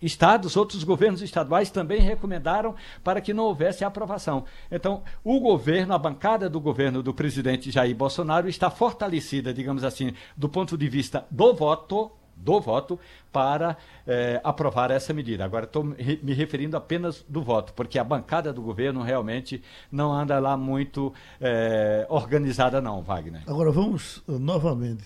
estados, 0.02 0.58
outros 0.58 0.84
governos 0.84 1.22
estaduais 1.22 1.70
também 1.70 2.02
recomendaram 2.02 2.76
para 3.04 3.22
que 3.22 3.34
não 3.34 3.44
houvesse 3.46 3.86
aprovação. 3.86 4.46
Então, 4.72 5.04
o 5.24 5.40
governo, 5.40 5.94
a 5.94 5.98
bancada 5.98 6.50
do 6.50 6.60
governo 6.60 7.04
do 7.04 7.14
presidente 7.14 7.72
Jair 7.72 7.96
Bolsonaro 7.96 8.50
está 8.50 8.70
fortalecida, 8.70 9.54
digamos 9.54 9.84
assim, 9.84 10.14
do 10.36 10.50
ponto 10.50 10.78
de 10.78 10.90
vista 10.90 11.26
do 11.30 11.54
voto, 11.54 12.12
do 12.44 12.60
voto 12.60 13.00
para 13.32 13.78
eh, 14.06 14.40
aprovar 14.44 14.92
essa 14.92 15.14
medida. 15.14 15.46
Agora 15.46 15.66
estou 15.66 15.84
me 15.84 16.34
referindo 16.34 16.76
apenas 16.76 17.24
do 17.28 17.42
voto, 17.42 17.74
porque 17.74 17.98
a 17.98 18.04
bancada 18.04 18.52
do 18.52 18.62
governo 18.62 19.02
realmente 19.02 19.62
não 19.92 20.12
anda 20.12 20.38
lá 20.40 20.58
muito 20.58 21.14
eh, 21.40 22.06
organizada, 22.10 22.82
não, 22.82 23.02
Wagner. 23.02 23.44
Agora 23.48 23.72
vamos 23.72 24.18
uh, 24.28 24.40
novamente 24.40 25.04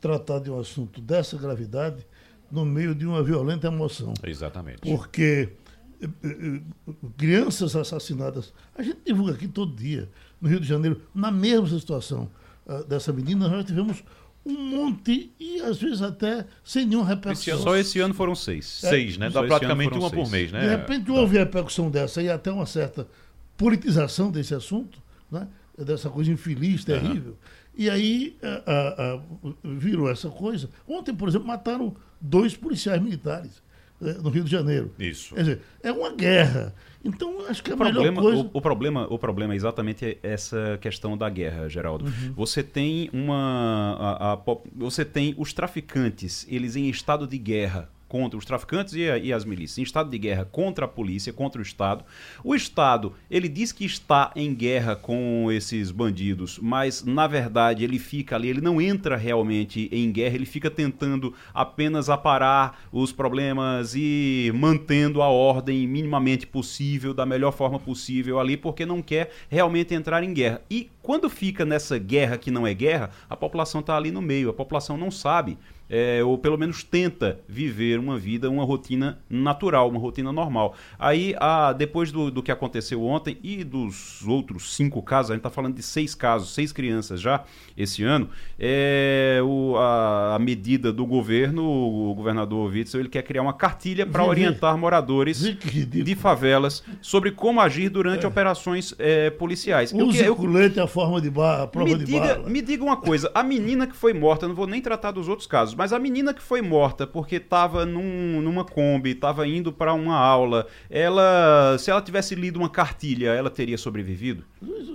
tratar 0.00 0.38
de 0.38 0.50
um 0.50 0.58
assunto 0.58 1.00
dessa 1.00 1.36
gravidade 1.36 2.06
no 2.50 2.64
meio 2.64 2.94
de 2.94 3.06
uma 3.06 3.22
violenta 3.22 3.66
emoção. 3.66 4.14
Exatamente. 4.22 4.80
Porque 4.80 5.52
eh, 6.00 6.08
eh, 6.24 6.92
crianças 7.16 7.74
assassinadas, 7.74 8.52
a 8.76 8.82
gente 8.82 9.00
divulga 9.04 9.32
aqui 9.32 9.48
todo 9.48 9.74
dia, 9.74 10.08
no 10.40 10.48
Rio 10.48 10.60
de 10.60 10.66
Janeiro, 10.66 11.00
na 11.14 11.30
mesma 11.30 11.66
situação 11.68 12.30
uh, 12.66 12.84
dessa 12.84 13.12
menina, 13.12 13.48
nós 13.48 13.64
tivemos 13.64 14.04
um 14.46 14.70
monte 14.70 15.32
e 15.40 15.60
às 15.60 15.78
vezes 15.78 16.00
até 16.00 16.46
sem 16.64 16.86
nenhuma 16.86 17.06
repercussão. 17.06 17.58
Só 17.58 17.76
esse 17.76 17.98
ano 17.98 18.14
foram 18.14 18.34
seis. 18.34 18.82
É, 18.84 18.90
seis, 18.90 19.18
né? 19.18 19.28
Dá 19.28 19.42
praticamente 19.42 19.94
uma 19.94 20.08
seis. 20.08 20.22
por 20.22 20.30
mês, 20.30 20.52
né? 20.52 20.60
De 20.60 20.68
repente 20.68 21.10
houve 21.10 21.36
repercussão 21.36 21.90
dessa 21.90 22.22
e 22.22 22.30
até 22.30 22.52
uma 22.52 22.66
certa 22.66 23.08
politização 23.56 24.30
desse 24.30 24.54
assunto, 24.54 25.02
né? 25.30 25.48
dessa 25.76 26.08
coisa 26.08 26.30
infeliz, 26.30 26.84
terrível. 26.84 27.32
Uhum. 27.32 27.36
E 27.76 27.90
aí 27.90 28.36
a, 28.42 29.16
a, 29.16 29.20
virou 29.62 30.08
essa 30.08 30.30
coisa. 30.30 30.70
Ontem, 30.88 31.14
por 31.14 31.28
exemplo, 31.28 31.48
mataram 31.48 31.94
dois 32.20 32.56
policiais 32.56 33.02
militares 33.02 33.62
eh, 34.00 34.14
no 34.22 34.30
Rio 34.30 34.44
de 34.44 34.50
Janeiro. 34.50 34.92
Isso. 34.98 35.34
Quer 35.34 35.40
dizer, 35.42 35.60
é 35.82 35.92
uma 35.92 36.14
guerra. 36.14 36.74
Então, 37.06 37.46
acho 37.48 37.62
que 37.62 37.70
é 37.70 37.74
a 37.74 37.76
problema, 37.76 38.10
melhor 38.10 38.22
coisa... 38.22 38.50
O, 38.52 38.58
o, 38.58 38.60
problema, 38.60 39.06
o 39.08 39.18
problema 39.18 39.54
é 39.54 39.56
exatamente 39.56 40.18
essa 40.22 40.78
questão 40.80 41.16
da 41.16 41.28
guerra, 41.28 41.68
Geraldo. 41.68 42.04
Uhum. 42.04 42.32
Você 42.34 42.62
tem 42.62 43.08
uma... 43.12 43.96
A, 43.98 44.32
a, 44.32 44.38
você 44.74 45.04
tem 45.04 45.34
os 45.38 45.52
traficantes, 45.52 46.46
eles 46.48 46.76
em 46.76 46.88
estado 46.88 47.26
de 47.26 47.38
guerra 47.38 47.88
contra 48.08 48.38
os 48.38 48.44
traficantes 48.44 48.94
e, 48.94 49.00
e, 49.00 49.32
as 49.32 49.44
milícias, 49.44 49.78
em 49.78 49.82
estado 49.82 50.10
de 50.10 50.18
guerra 50.18 50.44
contra 50.44 50.84
a 50.84 50.88
polícia, 50.88 51.32
contra 51.32 51.60
o 51.60 51.62
Estado. 51.62 52.04
O 52.44 52.54
Estado, 52.54 53.14
ele 53.30 53.48
diz 53.48 53.72
que 53.72 53.84
está 53.84 54.32
em 54.36 54.54
guerra 54.54 54.94
com 54.94 55.50
esses 55.50 55.90
bandidos, 55.90 56.58
mas 56.60 57.04
na 57.04 57.26
verdade 57.26 57.84
ele 57.84 57.98
fica 57.98 58.36
ali, 58.36 58.48
ele 58.48 58.60
não 58.60 58.80
entra 58.80 59.16
realmente 59.16 59.88
em 59.92 60.10
guerra, 60.10 60.34
ele 60.34 60.46
fica 60.46 60.70
tentando 60.70 61.34
apenas 61.52 62.08
aparar 62.08 62.86
os 62.92 63.12
problemas 63.12 63.94
e 63.94 64.52
mantendo 64.54 65.22
a 65.22 65.28
ordem 65.28 65.86
minimamente 65.86 66.46
possível, 66.46 67.12
da 67.12 67.26
melhor 67.26 67.52
forma 67.52 67.78
possível 67.78 68.38
ali, 68.38 68.56
porque 68.56 68.86
não 68.86 69.02
quer 69.02 69.30
realmente 69.48 69.94
entrar 69.94 70.22
em 70.22 70.32
guerra. 70.32 70.62
E 70.70 70.90
quando 71.02 71.28
fica 71.28 71.64
nessa 71.64 71.98
guerra 71.98 72.38
que 72.38 72.50
não 72.50 72.66
é 72.66 72.74
guerra, 72.74 73.10
a 73.28 73.36
população 73.36 73.80
está 73.80 73.96
ali 73.96 74.10
no 74.10 74.22
meio, 74.22 74.50
a 74.50 74.54
população 74.54 74.96
não 74.96 75.10
sabe 75.10 75.58
é, 75.88 76.22
ou 76.22 76.36
pelo 76.38 76.58
menos 76.58 76.82
tenta 76.82 77.40
viver 77.48 77.98
uma 77.98 78.18
vida, 78.18 78.50
uma 78.50 78.64
rotina 78.64 79.18
natural, 79.28 79.88
uma 79.88 79.98
rotina 79.98 80.32
normal. 80.32 80.74
Aí, 80.98 81.34
a, 81.38 81.72
depois 81.72 82.10
do, 82.10 82.30
do 82.30 82.42
que 82.42 82.50
aconteceu 82.50 83.04
ontem 83.04 83.38
e 83.42 83.62
dos 83.62 84.26
outros 84.26 84.74
cinco 84.74 85.02
casos, 85.02 85.30
a 85.30 85.34
gente 85.34 85.40
está 85.40 85.50
falando 85.50 85.74
de 85.74 85.82
seis 85.82 86.14
casos, 86.14 86.52
seis 86.54 86.72
crianças 86.72 87.20
já 87.20 87.44
esse 87.76 88.02
ano, 88.02 88.28
é, 88.58 89.40
o, 89.44 89.76
a, 89.76 90.36
a, 90.36 90.38
medida 90.38 90.92
do 90.92 91.06
governo, 91.06 91.62
o 91.64 92.14
governador 92.14 92.70
Witzel, 92.70 93.00
ele 93.00 93.08
quer 93.08 93.22
criar 93.22 93.42
uma 93.42 93.52
cartilha 93.52 94.06
para 94.06 94.24
orientar 94.24 94.76
moradores 94.76 95.38
de 95.40 96.14
favelas 96.14 96.82
sobre 97.00 97.30
como 97.30 97.60
agir 97.60 97.88
durante 97.88 98.24
é. 98.24 98.28
operações 98.28 98.94
é, 98.98 99.30
policiais. 99.30 99.92
Use 99.92 100.24
eu, 100.24 100.34
colete 100.34 100.80
a 100.80 100.86
forma 100.86 101.20
de 101.20 101.30
barra, 101.30 101.64
a 101.64 101.66
prova 101.66 101.90
me 101.90 101.98
de 101.98 102.04
diga, 102.04 102.38
Me 102.46 102.62
diga 102.62 102.82
uma 102.82 102.96
coisa, 102.96 103.30
a 103.34 103.42
menina 103.42 103.86
que 103.86 103.94
foi 103.94 104.12
morta, 104.12 104.48
não 104.48 104.54
vou 104.54 104.66
nem 104.66 104.80
tratar 104.80 105.10
dos 105.10 105.28
outros 105.28 105.46
casos, 105.46 105.75
mas 105.76 105.92
a 105.92 105.98
menina 105.98 106.32
que 106.32 106.42
foi 106.42 106.62
morta 106.62 107.06
porque 107.06 107.36
estava 107.36 107.84
num, 107.84 108.40
numa 108.40 108.64
Kombi, 108.64 109.10
estava 109.10 109.46
indo 109.46 109.72
para 109.72 109.92
uma 109.92 110.16
aula, 110.16 110.66
ela, 110.88 111.76
se 111.78 111.90
ela 111.90 112.00
tivesse 112.00 112.34
lido 112.34 112.58
uma 112.58 112.68
cartilha, 112.68 113.30
ela 113.30 113.50
teria 113.50 113.76
sobrevivido? 113.76 114.44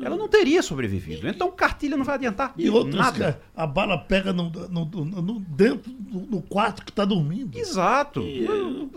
Ela 0.03 0.17
não 0.17 0.27
teria 0.27 0.61
sobrevivido. 0.61 1.27
Então 1.27 1.51
cartilha 1.51 1.95
não 1.95 2.03
vai 2.03 2.15
adiantar 2.15 2.53
e 2.57 2.69
outros, 2.69 2.95
nada. 2.95 3.39
A 3.55 3.67
bala 3.67 3.97
pega 3.97 4.34
no, 4.34 4.49
no, 4.49 4.86
no, 4.86 5.39
dentro 5.39 5.91
do 5.91 6.41
quarto 6.41 6.84
que 6.84 6.91
está 6.91 7.05
dormindo. 7.05 7.57
Exato. 7.57 8.21
E... 8.21 8.47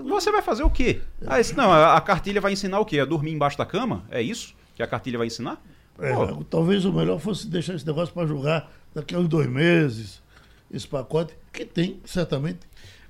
Você 0.09 0.33
vai 0.33 0.41
fazer 0.41 0.63
o 0.63 0.71
quê? 0.71 1.03
Ah, 1.27 1.39
esse, 1.39 1.55
não, 1.55 1.71
a 1.71 2.01
cartilha 2.01 2.41
vai 2.41 2.53
ensinar 2.53 2.81
o 2.81 2.85
quê? 2.85 2.99
A 3.01 3.05
dormir 3.05 3.33
embaixo 3.33 3.59
da 3.59 3.67
cama? 3.67 4.05
É 4.11 4.23
isso 4.23 4.55
que 4.75 4.83
a 4.83 4.87
cartilha 4.87 5.19
vai 5.19 5.27
ensinar? 5.27 5.63
É, 5.99 6.13
talvez 6.51 6.85
o 6.85 6.93
melhor 6.93 7.21
fosse 7.21 7.47
deixar 7.47 7.75
esse 7.75 7.87
negócio 7.87 8.13
para 8.13 8.27
julgar 8.27 8.73
daqui 8.93 9.15
a 9.15 9.19
uns 9.19 9.29
dois 9.29 9.47
meses 9.47 10.25
esse 10.75 10.89
pacote, 10.89 11.37
que 11.55 11.65
tem 11.65 12.01
certamente 12.05 12.61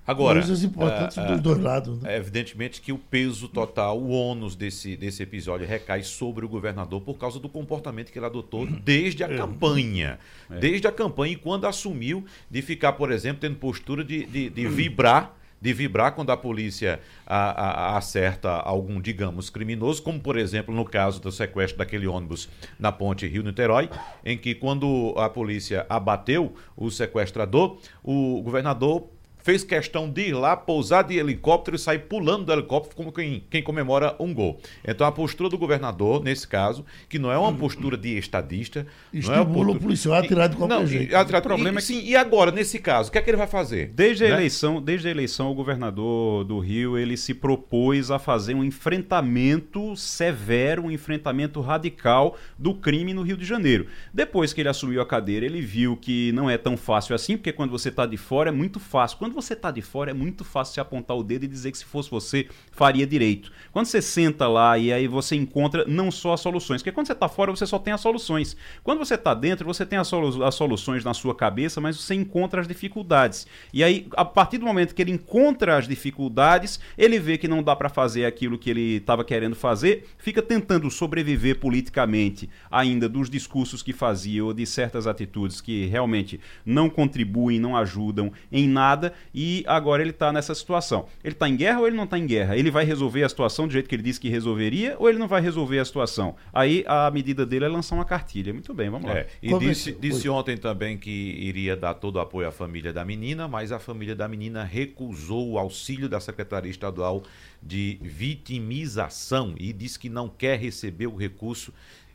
Agora, 0.07 0.39
coisas 0.41 0.63
importantes 0.63 1.17
uh, 1.17 1.27
dos 1.27 1.41
dois 1.41 1.59
lados. 1.59 2.03
Né? 2.03 2.15
É 2.15 2.19
evidentemente 2.19 2.81
que 2.81 2.93
o 2.93 2.99
peso 2.99 3.49
total, 3.49 3.99
o 3.99 4.11
ônus 4.11 4.55
desse, 4.55 4.97
desse 4.97 5.23
episódio 5.23 5.67
recai 5.67 6.03
sobre 6.03 6.45
o 6.45 6.49
governador 6.49 7.01
por 7.01 7.15
causa 7.15 7.41
do 7.41 7.49
comportamento 7.49 8.13
que 8.13 8.19
ele 8.19 8.27
adotou 8.27 8.67
desde 8.67 9.25
a 9.25 9.29
é. 9.29 9.37
campanha. 9.37 10.19
É. 10.51 10.59
Desde 10.59 10.87
a 10.87 10.93
campanha 10.93 11.33
e 11.33 11.37
quando 11.37 11.67
assumiu 11.67 12.25
de 12.51 12.61
ficar, 12.61 12.93
por 12.93 13.11
exemplo, 13.11 13.41
tendo 13.41 13.57
postura 13.57 14.05
de, 14.05 14.27
de, 14.27 14.51
de 14.51 14.69
vibrar 14.69 15.35
de 15.65 15.73
vibrar 15.73 16.15
quando 16.15 16.31
a 16.31 16.37
polícia 16.37 17.01
a, 17.27 17.95
a, 17.95 17.97
acerta 17.97 18.51
algum, 18.51 19.01
digamos, 19.01 19.49
criminoso, 19.49 20.03
como 20.03 20.21
por 20.21 20.37
exemplo 20.37 20.75
no 20.75 20.85
caso 20.85 21.23
do 21.23 21.33
sequestro 21.33 21.79
daquele 21.79 22.07
ônibus 22.07 22.51
na 22.79 22.93
ponte 22.93 23.27
Rio-Niterói, 23.27 23.89
em 24.23 24.37
que 24.37 24.55
quando 24.55 25.15
a 25.17 25.31
polícia 25.31 25.87
abateu 25.89 26.55
o 26.77 26.91
sequestrador, 26.91 27.79
o 28.03 28.43
governador 28.43 29.09
fez 29.45 29.63
questão 29.63 30.09
de 30.09 30.29
ir 30.29 30.33
lá, 30.33 30.57
pousar 30.57 31.05
de 31.05 31.19
helicóptero 31.19 31.77
e 31.77 31.79
sair 31.79 31.99
pulando 31.99 32.47
do 32.47 32.53
helicóptero 32.53 32.97
como 32.97 33.13
quem, 33.13 33.45
quem 33.51 33.63
comemora 33.63 34.17
um 34.19 34.33
gol. 34.33 34.59
Então 34.83 35.07
a 35.07 35.13
postura 35.13 35.51
do 35.51 35.59
governador, 35.59 36.25
nesse 36.25 36.49
caso, 36.49 36.83
que 37.11 37.19
não 37.19 37.31
é 37.31 37.37
uma 37.37 37.53
postura 37.53 37.95
de 37.95 38.17
estadista. 38.17 38.87
Estimula 39.13 39.45
não 39.45 39.51
é 39.51 39.55
postura... 39.55 39.79
o 39.79 39.81
policial 39.83 40.15
a 40.15 40.19
atirar 40.21 40.49
de 40.49 40.57
qualquer 40.57 40.75
não, 40.75 40.87
jeito. 40.87 41.15
o 41.15 41.43
problema 41.43 41.79
e, 41.79 41.83
é 41.83 41.87
que... 41.87 41.87
Sim, 41.87 42.03
e 42.03 42.17
agora, 42.17 42.51
nesse 42.51 42.79
caso, 42.79 43.11
o 43.11 43.13
que 43.13 43.19
é 43.19 43.23
que 43.23 43.29
ele 43.29 43.37
vai 43.37 43.47
fazer? 43.47 43.89
Desde 43.89 44.25
a, 44.25 44.29
né? 44.29 44.35
eleição, 44.35 44.81
desde 44.81 45.09
a 45.09 45.11
eleição, 45.11 45.51
o 45.51 45.55
governador 45.55 46.45
do 46.45 46.59
Rio 46.59 46.97
ele 46.97 47.15
se 47.15 47.35
propôs 47.35 48.11
a 48.11 48.19
fazer 48.19 48.55
um 48.55 48.65
enfrentamento 48.65 49.95
severo, 49.95 50.85
um 50.85 50.91
enfrentamento 50.91 51.61
radical 51.61 52.39
do 52.59 52.75
crime 52.75 53.13
no 53.13 53.21
Rio 53.21 53.37
de 53.37 53.45
Janeiro. 53.45 53.89
Depois 54.11 54.55
que 54.55 54.63
ele 54.63 54.71
assumiu 54.71 55.03
a 55.03 55.07
cadeira, 55.07 55.45
ele 55.45 55.61
viu 55.61 55.99
que 55.99 56.33
não 56.33 56.49
é 56.49 56.57
tão 56.57 56.79
fácil 56.79 57.15
assim, 57.15 57.37
porque 57.37 57.53
quando 57.53 57.71
você 57.71 57.91
está 57.91 58.07
de 58.07 58.17
fora 58.17 58.49
é 58.49 58.53
muito 58.53 58.81
fácil. 58.81 59.19
Quando 59.19 59.34
você 59.35 59.55
está 59.55 59.71
de 59.71 59.83
fora, 59.83 60.11
é 60.11 60.15
muito 60.15 60.45
fácil 60.45 60.75
se 60.75 60.81
apontar 60.81 61.17
o 61.17 61.23
dedo 61.23 61.45
e 61.45 61.49
dizer 61.49 61.73
que 61.73 61.79
se 61.79 61.85
fosse 61.85 62.11
você, 62.11 62.49
faria 62.71 63.07
direito. 63.07 63.51
Quando 63.73 63.87
você 63.87 64.01
senta 64.01 64.49
lá 64.49 64.79
e 64.79 64.93
aí 64.93 65.07
você 65.07 65.37
encontra 65.37 65.85
não 65.87 66.11
só 66.11 66.35
as 66.35 66.41
soluções, 66.41 66.81
porque 66.81 66.93
quando 66.93 67.07
você 67.07 67.13
está 67.13 67.29
fora, 67.29 67.51
você 67.51 67.67
só 67.67 67.79
tem 67.79 67.93
as 67.93 68.01
soluções. 68.01 68.57
Quando 68.83 68.99
você 68.99 69.15
está 69.15 69.35
dentro, 69.35 69.67
você 69.67 69.85
tem 69.85 69.99
as, 69.99 70.09
solu 70.09 70.45
as 70.45 70.55
soluções 70.55 71.05
na 71.05 71.15
sua 71.15 71.35
cabeça, 71.35 71.81
mas 71.81 71.97
você 71.97 72.15
encontra 72.15 72.61
as 72.61 72.69
dificuldades. 72.69 73.47
E 73.73 73.83
aí, 73.83 74.07
a 74.17 74.25
partir 74.25 74.59
do 74.59 74.67
momento 74.67 74.95
que 74.95 75.03
ele 75.03 75.13
encontra 75.13 75.77
as 75.77 75.87
dificuldades, 75.89 76.81
ele 76.97 77.19
vê 77.19 77.37
que 77.37 77.49
não 77.49 77.63
dá 77.63 77.75
para 77.75 77.89
fazer 77.89 78.25
aquilo 78.25 78.59
que 78.59 78.71
ele 78.71 78.97
estava 78.97 79.25
querendo 79.25 79.57
fazer, 79.57 80.09
fica 80.19 80.43
tentando 80.43 80.91
sobreviver 80.91 81.59
politicamente 81.59 82.49
ainda 82.71 83.09
dos 83.09 83.29
discursos 83.29 83.83
que 83.83 83.93
fazia 83.93 84.45
ou 84.45 84.53
de 84.53 84.67
certas 84.67 85.07
atitudes 85.07 85.61
que 85.61 85.87
realmente 85.87 86.41
não 86.65 86.89
contribuem, 86.89 87.59
não 87.59 87.77
ajudam 87.77 88.33
em 88.51 88.69
nada 88.69 89.13
e 89.33 89.65
agora 89.67 90.03
ele 90.03 90.11
está 90.11 90.33
nessa 90.33 90.55
situação. 90.55 91.07
Ele 91.23 91.35
está 91.35 91.49
em 91.49 91.57
guerra 91.57 91.81
ou 91.81 91.87
ele 91.87 91.97
não 91.97 92.05
está 92.05 92.19
em 92.19 92.27
guerra? 92.27 92.57
Ele 92.57 92.71
vai 92.71 92.85
resolver 92.85 93.23
a 93.23 93.29
situação 93.29 93.67
do 93.67 93.73
jeito 93.73 93.89
que 93.89 93.95
ele 93.95 94.03
disse 94.03 94.21
que 94.21 94.29
resolveria 94.29 94.97
ou 94.99 95.09
ele 95.09 95.19
não 95.19 95.29
vai 95.29 95.41
resolver 95.41 95.79
a 95.79 95.85
situação? 95.85 96.37
Aí 96.53 96.85
a 96.87 97.11
medida 97.11 97.47
dele 97.47 97.65
é 97.65 97.69
lançar 97.69 97.95
uma 97.95 98.05
cartilha. 98.05 98.53
Muito 98.53 98.73
bem, 98.75 98.91
vamos 98.91 99.09
lá. 99.09 99.19
É, 99.19 99.29
e 99.43 99.57
disse, 99.59 99.93
disse 99.93 100.29
ontem 100.29 100.57
também 100.57 100.99
que 100.99 101.11
iria 101.11 101.77
dar 101.77 101.95
todo 101.95 102.17
o 102.17 102.21
apoio 102.21 102.49
à 102.49 102.53
família 102.53 102.93
da 102.93 103.05
menina, 103.05 103.47
mas 103.49 103.73
a 103.73 103.79
família 103.79 104.15
da 104.15 104.29
menina 104.29 104.65
recusou 104.65 105.51
o 105.53 105.59
auxílio 105.59 106.09
da 106.09 106.21
Secretaria 106.21 106.71
Estadual 106.71 107.23
de 107.63 107.99
Vitimização 108.03 109.55
e 109.59 109.73
disse 109.73 109.99
que 109.99 110.09
não 110.09 110.29
quer 110.29 110.59
receber 110.59 111.07
o 111.07 111.17
recurso 111.17 111.73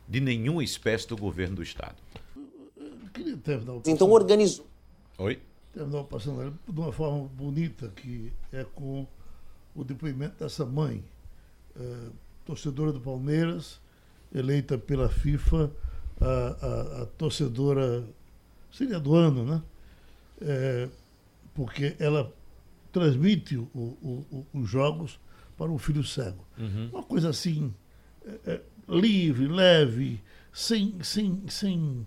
de 0.08 0.20
nenhuma 0.20 0.64
espécie 0.64 1.06
do 1.06 1.16
governo 1.16 1.56
do 1.56 1.62
Estado. 1.62 1.96
Então 3.86 4.10
organizou. 4.10 4.66
Oi? 5.18 5.38
Terminou 5.72 6.04
passando 6.04 6.58
de 6.68 6.80
uma 6.80 6.92
forma 6.92 7.28
bonita, 7.28 7.88
que 7.88 8.32
é 8.52 8.64
com 8.64 9.06
o 9.74 9.84
depoimento 9.84 10.42
dessa 10.42 10.64
mãe, 10.64 11.04
é, 11.76 12.08
torcedora 12.44 12.92
do 12.92 13.00
Palmeiras, 13.00 13.80
eleita 14.34 14.76
pela 14.76 15.08
FIFA 15.08 15.70
a, 16.20 16.26
a, 16.26 17.02
a 17.02 17.06
torcedora, 17.06 18.04
seria 18.72 18.98
do 18.98 19.14
ano, 19.14 19.44
né? 19.44 19.62
É, 20.40 20.88
porque 21.54 21.94
ela 21.98 22.32
transmite 22.92 23.56
o, 23.56 23.68
o, 23.74 24.26
o, 24.30 24.46
os 24.60 24.68
jogos 24.68 25.18
para 25.56 25.70
um 25.70 25.78
filho 25.78 26.02
cego. 26.02 26.44
Uhum. 26.58 26.88
Uma 26.92 27.02
coisa 27.02 27.30
assim, 27.30 27.74
é, 28.24 28.52
é 28.52 28.60
livre, 28.88 29.46
leve, 29.46 30.20
sem, 30.52 31.02
sem, 31.02 31.42
sem 31.48 32.06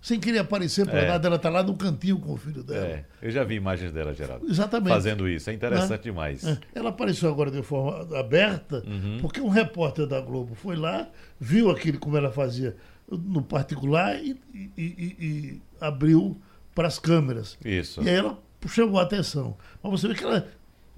sem 0.00 0.18
querer 0.18 0.38
aparecer 0.38 0.86
para 0.86 1.00
é. 1.00 1.08
nada, 1.08 1.28
ela 1.28 1.36
está 1.36 1.50
lá 1.50 1.62
no 1.62 1.76
cantinho 1.76 2.18
com 2.18 2.32
o 2.32 2.36
filho 2.36 2.62
dela. 2.62 2.86
É, 2.86 3.04
eu 3.20 3.30
já 3.30 3.44
vi 3.44 3.56
imagens 3.56 3.92
dela, 3.92 4.14
Geraldo. 4.14 4.48
Exatamente. 4.48 4.94
Fazendo 4.94 5.28
isso, 5.28 5.50
é 5.50 5.52
interessante 5.52 5.90
né? 5.90 6.04
demais. 6.04 6.44
É. 6.44 6.58
Ela 6.74 6.88
apareceu 6.88 7.28
agora 7.28 7.50
de 7.50 7.62
forma 7.62 8.18
aberta, 8.18 8.82
uhum. 8.86 9.18
porque 9.20 9.40
um 9.40 9.48
repórter 9.48 10.06
da 10.06 10.20
Globo 10.20 10.54
foi 10.54 10.76
lá, 10.76 11.08
viu 11.38 11.70
aquilo 11.70 11.98
como 11.98 12.16
ela 12.16 12.30
fazia 12.30 12.76
no 13.10 13.42
particular 13.42 14.16
e, 14.16 14.40
e, 14.54 14.70
e, 14.78 15.16
e 15.20 15.62
abriu 15.80 16.40
para 16.74 16.88
as 16.88 16.98
câmeras. 16.98 17.58
Isso. 17.64 18.02
E 18.02 18.08
aí 18.08 18.16
ela 18.16 18.38
chamou 18.68 18.98
a 18.98 19.02
atenção. 19.02 19.56
Mas 19.82 19.92
você 19.92 20.08
vê 20.08 20.14
que 20.14 20.24
ela 20.24 20.46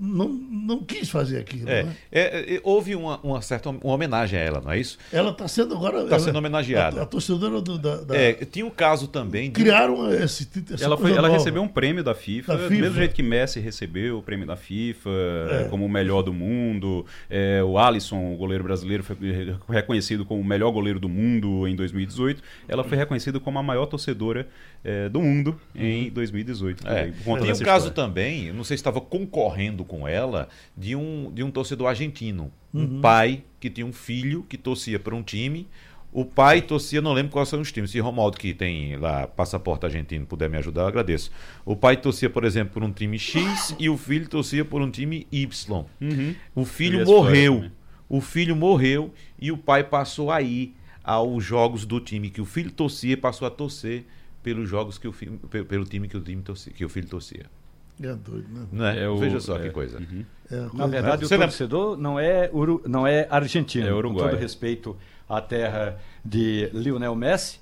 não, 0.02 0.28
não 0.28 0.82
quis 0.82 1.08
fazer 1.08 1.38
aquilo. 1.38 1.70
É, 1.70 1.84
né? 1.84 1.96
é, 2.10 2.54
é, 2.56 2.60
houve 2.64 2.96
uma, 2.96 3.20
uma, 3.20 3.40
certa 3.40 3.70
uma 3.70 3.94
homenagem 3.94 4.36
a 4.36 4.42
ela, 4.42 4.60
não 4.60 4.72
é 4.72 4.80
isso? 4.80 4.98
Ela 5.12 5.30
está 5.30 5.46
sendo 5.46 5.76
agora. 5.76 6.02
Está 6.02 6.18
sendo 6.18 6.36
homenageada. 6.36 7.00
A, 7.00 7.02
a 7.04 7.06
torcedora 7.06 7.60
do, 7.60 7.78
da, 7.78 7.98
da, 7.98 8.16
É, 8.16 8.32
tinha 8.32 8.66
um 8.66 8.70
caso 8.70 9.06
também. 9.06 9.44
De... 9.44 9.60
Criaram 9.60 10.12
esse. 10.12 10.48
ela, 10.80 10.98
foi, 10.98 11.12
ela 11.12 11.28
recebeu 11.28 11.62
um 11.62 11.68
prêmio 11.68 12.02
da 12.02 12.16
FIFA, 12.16 12.56
da 12.56 12.64
do 12.64 12.70
mesmo 12.70 12.96
jeito 12.96 13.14
que 13.14 13.22
Messi 13.22 13.60
recebeu 13.60 14.18
o 14.18 14.22
prêmio 14.22 14.44
da 14.44 14.56
FIFA 14.56 15.10
é. 15.50 15.64
como 15.70 15.86
o 15.86 15.88
melhor 15.88 16.22
do 16.22 16.32
mundo. 16.32 17.06
É, 17.30 17.62
o 17.62 17.78
Alisson, 17.78 18.34
o 18.34 18.36
goleiro 18.36 18.64
brasileiro, 18.64 19.04
foi 19.04 19.16
reconhecido 19.68 20.24
como 20.24 20.40
o 20.40 20.44
melhor 20.44 20.72
goleiro 20.72 20.98
do 20.98 21.08
mundo 21.08 21.68
em 21.68 21.76
2018. 21.76 22.42
Ela 22.66 22.82
foi 22.82 22.98
reconhecida 22.98 23.38
como 23.38 23.56
a 23.56 23.62
maior 23.62 23.86
torcedora 23.86 24.48
é, 24.82 25.08
do 25.08 25.20
mundo 25.20 25.56
em 25.74 26.10
2018. 26.10 26.88
É. 26.88 27.12
Tinha 27.40 27.54
um 27.54 27.58
caso 27.58 27.92
também, 27.92 28.52
não 28.52 28.64
sei 28.64 28.76
se 28.76 28.80
estava 28.80 29.00
concorrendo 29.00 29.84
com 29.92 30.08
ela 30.08 30.48
de 30.74 30.96
um, 30.96 31.30
de 31.34 31.42
um 31.42 31.50
torcedor 31.50 31.88
argentino. 31.88 32.50
Uhum. 32.72 32.84
Um 32.84 33.00
pai 33.02 33.44
que 33.60 33.68
tinha 33.68 33.86
um 33.86 33.92
filho 33.92 34.42
que 34.48 34.56
torcia 34.56 34.98
para 34.98 35.14
um 35.14 35.22
time. 35.22 35.68
O 36.10 36.24
pai 36.24 36.62
torcia, 36.62 37.02
não 37.02 37.12
lembro 37.12 37.30
quais 37.30 37.50
são 37.50 37.60
os 37.60 37.70
times. 37.70 37.90
Se 37.90 38.00
Romaldo, 38.00 38.38
que 38.38 38.54
tem 38.54 38.96
lá 38.96 39.26
passaporte 39.26 39.84
argentino, 39.84 40.24
puder 40.24 40.48
me 40.48 40.56
ajudar, 40.56 40.82
eu 40.82 40.86
agradeço. 40.86 41.30
O 41.62 41.76
pai 41.76 41.98
torcia, 41.98 42.30
por 42.30 42.44
exemplo, 42.44 42.72
por 42.72 42.82
um 42.82 42.90
time 42.90 43.18
X 43.18 43.76
e 43.78 43.90
o 43.90 43.98
filho 43.98 44.26
torcia 44.26 44.64
por 44.64 44.80
um 44.80 44.90
time 44.90 45.26
Y. 45.30 45.84
Uhum. 46.00 46.34
O 46.54 46.64
filho 46.64 47.04
morreu. 47.04 47.70
O 48.08 48.22
filho 48.22 48.56
morreu 48.56 49.12
e 49.38 49.52
o 49.52 49.58
pai 49.58 49.84
passou 49.84 50.30
a 50.30 50.40
ir 50.40 50.74
aos 51.04 51.44
jogos 51.44 51.84
do 51.84 52.00
time 52.00 52.30
que 52.30 52.40
o 52.40 52.46
filho 52.46 52.70
torcia, 52.70 53.16
passou 53.16 53.46
a 53.46 53.50
torcer 53.50 54.06
pelos 54.42 54.70
jogos 54.70 54.96
que 54.96 55.06
o 55.06 55.12
filho, 55.12 55.38
pelo 55.68 55.84
time 55.84 56.08
que 56.08 56.16
o 56.16 56.20
time 56.20 56.40
torcia, 56.40 56.72
que 56.72 56.84
o 56.84 56.88
filho 56.88 57.08
torcia. 57.08 57.44
É 58.00 58.14
doido, 58.14 58.48
né? 58.48 58.66
Não 58.72 58.86
é? 58.86 59.02
é 59.02 59.08
o, 59.08 59.16
Veja 59.16 59.40
só 59.40 59.56
é, 59.56 59.62
que 59.64 59.70
coisa. 59.70 59.98
Uhum. 59.98 60.24
É, 60.50 60.68
Na 60.74 60.86
verdade, 60.86 61.24
o 61.24 61.28
torcedor 61.28 61.96
não 61.96 62.18
é, 62.18 62.50
Uru, 62.52 62.82
não 62.86 63.06
é 63.06 63.26
argentino. 63.30 63.86
É 63.86 63.92
Uruguai. 63.92 64.24
Com 64.24 64.30
todo 64.30 64.40
respeito 64.40 64.96
à 65.28 65.40
terra 65.40 65.98
de 66.24 66.68
Lionel 66.72 67.14
Messi, 67.14 67.60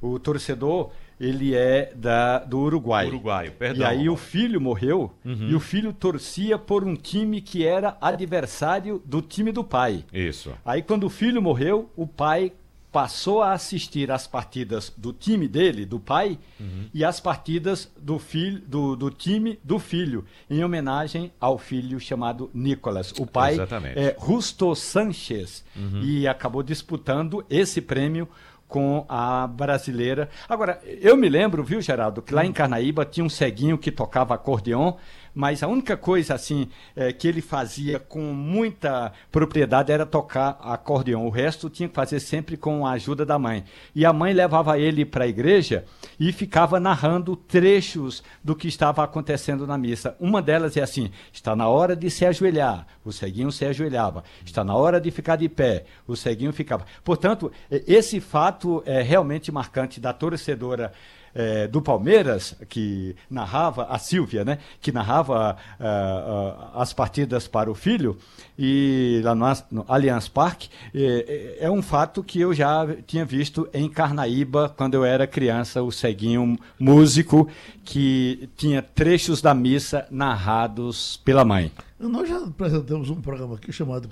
o 0.00 0.18
torcedor 0.18 0.90
ele 1.20 1.54
é 1.54 1.92
da, 1.94 2.38
do 2.38 2.58
Uruguai. 2.58 3.06
Uruguaio, 3.06 3.52
perdão. 3.52 3.82
E 3.82 3.84
aí 3.84 4.08
o 4.08 4.16
filho 4.16 4.58
morreu 4.58 5.12
uhum. 5.22 5.48
e 5.50 5.54
o 5.54 5.60
filho 5.60 5.92
torcia 5.92 6.58
por 6.58 6.82
um 6.82 6.96
time 6.96 7.42
que 7.42 7.66
era 7.66 7.98
adversário 8.00 9.02
do 9.04 9.20
time 9.20 9.52
do 9.52 9.62
pai. 9.62 10.02
Isso. 10.10 10.52
Aí 10.64 10.80
quando 10.80 11.04
o 11.04 11.10
filho 11.10 11.42
morreu, 11.42 11.90
o 11.94 12.06
pai 12.06 12.52
passou 12.92 13.42
a 13.42 13.52
assistir 13.52 14.10
às 14.10 14.26
partidas 14.26 14.92
do 14.96 15.12
time 15.12 15.46
dele, 15.46 15.86
do 15.86 16.00
pai, 16.00 16.38
uhum. 16.58 16.86
e 16.92 17.04
às 17.04 17.20
partidas 17.20 17.90
do, 17.96 18.18
filho, 18.18 18.60
do, 18.66 18.96
do, 18.96 19.10
time 19.10 19.58
do 19.62 19.78
filho, 19.78 20.24
em 20.48 20.64
homenagem 20.64 21.32
ao 21.40 21.56
filho 21.56 22.00
chamado 22.00 22.50
Nicolas. 22.52 23.12
O 23.12 23.26
pai 23.26 23.54
Exatamente. 23.54 23.98
é 23.98 24.16
Justo 24.20 24.74
Sanchez 24.74 25.64
uhum. 25.76 26.02
e 26.02 26.26
acabou 26.26 26.62
disputando 26.62 27.44
esse 27.48 27.80
prêmio 27.80 28.28
com 28.70 29.04
a 29.08 29.48
brasileira. 29.48 30.30
Agora, 30.48 30.80
eu 30.84 31.16
me 31.16 31.28
lembro, 31.28 31.62
viu, 31.62 31.80
Geraldo, 31.80 32.22
que 32.22 32.32
lá 32.32 32.46
em 32.46 32.52
Carnaíba 32.52 33.04
tinha 33.04 33.24
um 33.24 33.28
ceguinho 33.28 33.76
que 33.76 33.90
tocava 33.90 34.32
acordeon 34.32 34.92
mas 35.34 35.62
a 35.62 35.68
única 35.68 35.96
coisa 35.96 36.34
assim 36.34 36.68
é, 36.94 37.12
que 37.12 37.28
ele 37.28 37.40
fazia 37.40 37.98
com 37.98 38.20
muita 38.32 39.12
propriedade 39.30 39.92
era 39.92 40.04
tocar 40.04 40.58
acordeão. 40.60 41.26
O 41.26 41.30
resto 41.30 41.70
tinha 41.70 41.88
que 41.88 41.94
fazer 41.94 42.20
sempre 42.20 42.56
com 42.56 42.86
a 42.86 42.92
ajuda 42.92 43.24
da 43.24 43.38
mãe. 43.38 43.64
E 43.94 44.04
a 44.04 44.12
mãe 44.12 44.32
levava 44.32 44.78
ele 44.78 45.04
para 45.04 45.24
a 45.24 45.28
igreja 45.28 45.84
e 46.18 46.32
ficava 46.32 46.80
narrando 46.80 47.36
trechos 47.36 48.22
do 48.42 48.54
que 48.56 48.68
estava 48.68 49.02
acontecendo 49.02 49.66
na 49.66 49.78
missa. 49.78 50.16
Uma 50.18 50.42
delas 50.42 50.76
é 50.76 50.82
assim: 50.82 51.10
está 51.32 51.54
na 51.54 51.68
hora 51.68 51.94
de 51.94 52.10
se 52.10 52.26
ajoelhar, 52.26 52.86
o 53.04 53.12
ceguinho 53.12 53.52
se 53.52 53.64
ajoelhava. 53.64 54.24
Está 54.44 54.64
na 54.64 54.74
hora 54.74 55.00
de 55.00 55.10
ficar 55.10 55.36
de 55.36 55.48
pé, 55.48 55.84
o 56.06 56.16
ceguinho 56.16 56.52
ficava. 56.52 56.84
Portanto, 57.04 57.50
esse 57.70 58.20
fato 58.20 58.82
é 58.86 59.02
realmente 59.02 59.52
marcante 59.52 60.00
da 60.00 60.12
torcedora 60.12 60.92
é, 61.34 61.66
do 61.66 61.80
Palmeiras, 61.80 62.56
que 62.68 63.14
narrava, 63.30 63.84
a 63.84 63.98
Silvia, 63.98 64.44
né, 64.44 64.58
que 64.80 64.92
narrava 64.92 65.56
uh, 65.78 65.84
uh, 65.84 66.80
as 66.80 66.92
partidas 66.92 67.46
para 67.46 67.70
o 67.70 67.74
filho, 67.74 68.16
e 68.58 69.20
lá 69.24 69.34
no, 69.34 69.46
no 69.70 69.84
Allianz 69.88 70.28
Parque, 70.28 70.68
é, 70.94 71.58
é, 71.60 71.70
um 71.70 71.82
fato 71.82 72.22
que 72.22 72.40
eu 72.40 72.52
já 72.52 72.86
tinha 73.06 73.24
visto 73.24 73.68
em 73.72 73.88
Carnaíba, 73.88 74.68
quando 74.76 74.94
eu 74.94 75.04
era 75.04 75.26
criança, 75.26 75.82
o 75.82 75.90
ceguinho 75.90 76.58
músico, 76.78 77.48
que 77.84 78.48
tinha 78.56 78.82
trechos 78.82 79.40
da 79.40 79.54
missa 79.54 80.06
narrados 80.10 81.20
pela 81.24 81.44
mãe. 81.44 81.72
Nós 81.98 82.28
já 82.28 82.38
apresentamos 82.38 83.10
um 83.10 83.20
programa 83.20 83.56
aqui 83.56 83.72
chamado 83.72 84.10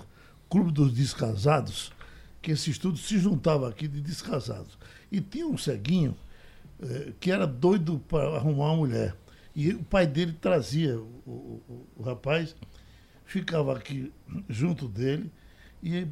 Clube 0.49 0.73
dos 0.73 0.93
Descasados, 0.93 1.93
que 2.41 2.53
esse 2.53 2.71
estudo 2.71 2.97
se 2.97 3.19
juntava 3.19 3.69
aqui 3.69 3.89
de 3.89 4.01
descasados. 4.01 4.79
E 5.11 5.21
tinha 5.21 5.47
um 5.47 5.59
ceguinho 5.59 6.14
que 7.20 7.31
era 7.31 7.47
doido 7.47 7.99
para 8.09 8.37
arrumar 8.37 8.72
uma 8.72 8.76
mulher. 8.76 9.16
E 9.55 9.70
o 9.70 9.83
pai 9.83 10.07
dele 10.07 10.33
trazia 10.33 10.99
o, 10.99 11.22
o, 11.26 11.87
o 11.97 12.03
rapaz, 12.03 12.55
ficava 13.24 13.76
aqui 13.76 14.12
junto 14.49 14.87
dele 14.87 15.33
e 15.83 16.07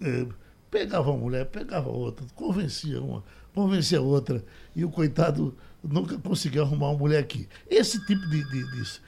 é, 0.00 0.26
pegava 0.70 1.10
uma 1.10 1.18
mulher, 1.18 1.46
pegava 1.46 1.88
outra, 1.88 2.24
convencia 2.34 3.02
uma, 3.02 3.24
convencia 3.54 4.00
outra. 4.00 4.44
E 4.74 4.84
o 4.84 4.90
coitado 4.90 5.56
nunca 5.82 6.18
conseguiu 6.18 6.62
arrumar 6.62 6.90
uma 6.90 6.98
mulher 6.98 7.18
aqui. 7.18 7.48
Esse 7.68 8.04
tipo 8.06 8.26
de, 8.28 8.44
de, 8.50 8.70
de 8.70 9.00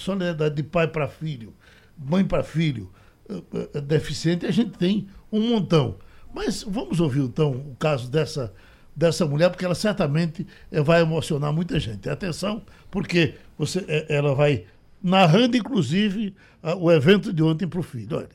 solidariedade 0.00 0.54
de 0.54 0.62
pai 0.62 0.86
para 0.88 1.08
filho, 1.08 1.54
mãe 1.96 2.24
para 2.24 2.42
filho, 2.42 2.90
eh, 3.28 3.42
eh, 3.74 3.80
deficiente, 3.80 4.46
a 4.46 4.50
gente 4.50 4.78
tem 4.78 5.08
um 5.30 5.40
montão. 5.48 5.96
Mas 6.32 6.62
vamos 6.62 7.00
ouvir 7.00 7.22
então 7.22 7.52
o 7.52 7.76
caso 7.76 8.10
dessa, 8.10 8.52
dessa 9.00 9.24
mulher, 9.24 9.48
porque 9.48 9.64
ela 9.64 9.74
certamente 9.74 10.46
eh, 10.70 10.82
vai 10.82 11.00
emocionar 11.00 11.50
muita 11.50 11.80
gente. 11.80 12.06
Atenção, 12.06 12.62
porque 12.90 13.34
você, 13.56 13.82
ela 14.10 14.34
vai 14.34 14.64
narrando, 15.02 15.56
inclusive, 15.56 16.34
o 16.78 16.92
evento 16.92 17.32
de 17.32 17.42
ontem 17.42 17.66
para 17.66 17.80
o 17.80 17.82
filho. 17.82 18.18
Olha. 18.18 18.28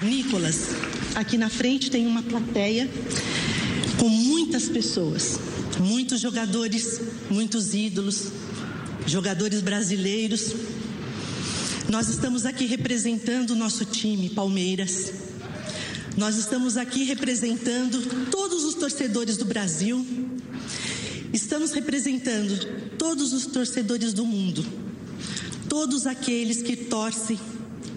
Nicolas, 0.00 0.68
aqui 1.16 1.36
na 1.36 1.50
frente 1.50 1.90
tem 1.90 2.06
uma 2.06 2.22
plateia 2.22 2.88
com 3.98 4.08
muitas 4.08 4.68
pessoas, 4.68 5.40
muitos 5.80 6.20
jogadores, 6.20 7.00
muitos 7.28 7.74
ídolos, 7.74 8.30
jogadores 9.04 9.60
brasileiros. 9.60 10.54
Nós 11.88 12.08
estamos 12.08 12.46
aqui 12.46 12.64
representando 12.66 13.50
o 13.50 13.56
nosso 13.56 13.84
time, 13.84 14.30
Palmeiras. 14.30 15.32
Nós 16.16 16.36
estamos 16.36 16.76
aqui 16.76 17.04
representando 17.04 18.28
todos 18.30 18.64
os 18.64 18.74
torcedores 18.74 19.36
do 19.38 19.46
Brasil. 19.46 20.06
Estamos 21.32 21.72
representando 21.72 22.96
todos 22.98 23.32
os 23.32 23.46
torcedores 23.46 24.12
do 24.12 24.26
mundo. 24.26 24.64
Todos 25.68 26.06
aqueles 26.06 26.62
que 26.62 26.76
torcem 26.76 27.38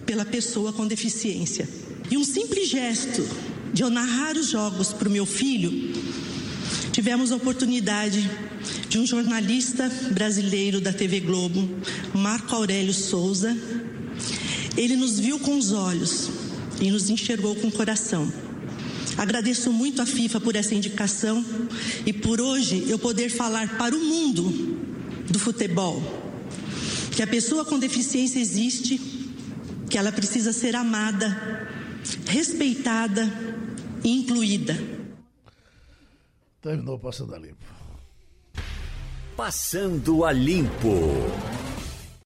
pela 0.05 0.23
pessoa 0.23 0.71
com 0.71 0.87
deficiência. 0.87 1.67
E 2.09 2.17
um 2.17 2.23
simples 2.23 2.69
gesto 2.69 3.27
de 3.73 3.83
eu 3.83 3.89
narrar 3.89 4.37
os 4.37 4.47
jogos 4.47 4.93
para 4.93 5.09
o 5.09 5.11
meu 5.11 5.25
filho, 5.25 5.93
tivemos 6.93 7.31
a 7.31 7.35
oportunidade 7.35 8.29
de 8.87 8.97
um 8.97 9.05
jornalista 9.05 9.89
brasileiro 10.11 10.79
da 10.79 10.93
TV 10.93 11.19
Globo, 11.19 11.67
Marco 12.13 12.55
Aurélio 12.55 12.93
Souza. 12.93 13.57
Ele 14.77 14.95
nos 14.95 15.19
viu 15.19 15.39
com 15.39 15.57
os 15.57 15.73
olhos 15.73 16.29
e 16.79 16.89
nos 16.89 17.09
enxergou 17.09 17.55
com 17.55 17.67
o 17.67 17.71
coração. 17.71 18.44
Agradeço 19.17 19.71
muito 19.71 20.01
à 20.01 20.05
FIFA 20.05 20.41
por 20.41 20.55
essa 20.55 20.75
indicação 20.75 21.43
e 22.05 22.11
por 22.11 22.41
hoje 22.41 22.85
eu 22.89 22.99
poder 22.99 23.29
falar 23.29 23.77
para 23.77 23.95
o 23.95 23.99
mundo 23.99 24.77
do 25.29 25.39
futebol 25.39 26.01
que 27.15 27.23
a 27.23 27.27
pessoa 27.27 27.63
com 27.63 27.79
deficiência 27.79 28.39
existe, 28.39 28.99
que 29.89 29.97
ela 29.97 30.11
precisa 30.11 30.51
ser 30.51 30.75
amada, 30.75 31.69
respeitada 32.27 33.31
e 34.03 34.09
incluída. 34.09 34.77
Terminou 36.61 36.99
passando 36.99 37.33
a 37.35 37.39
limpo. 37.39 37.63
Passando 39.37 40.25
a 40.25 40.31
limpo. 40.33 40.91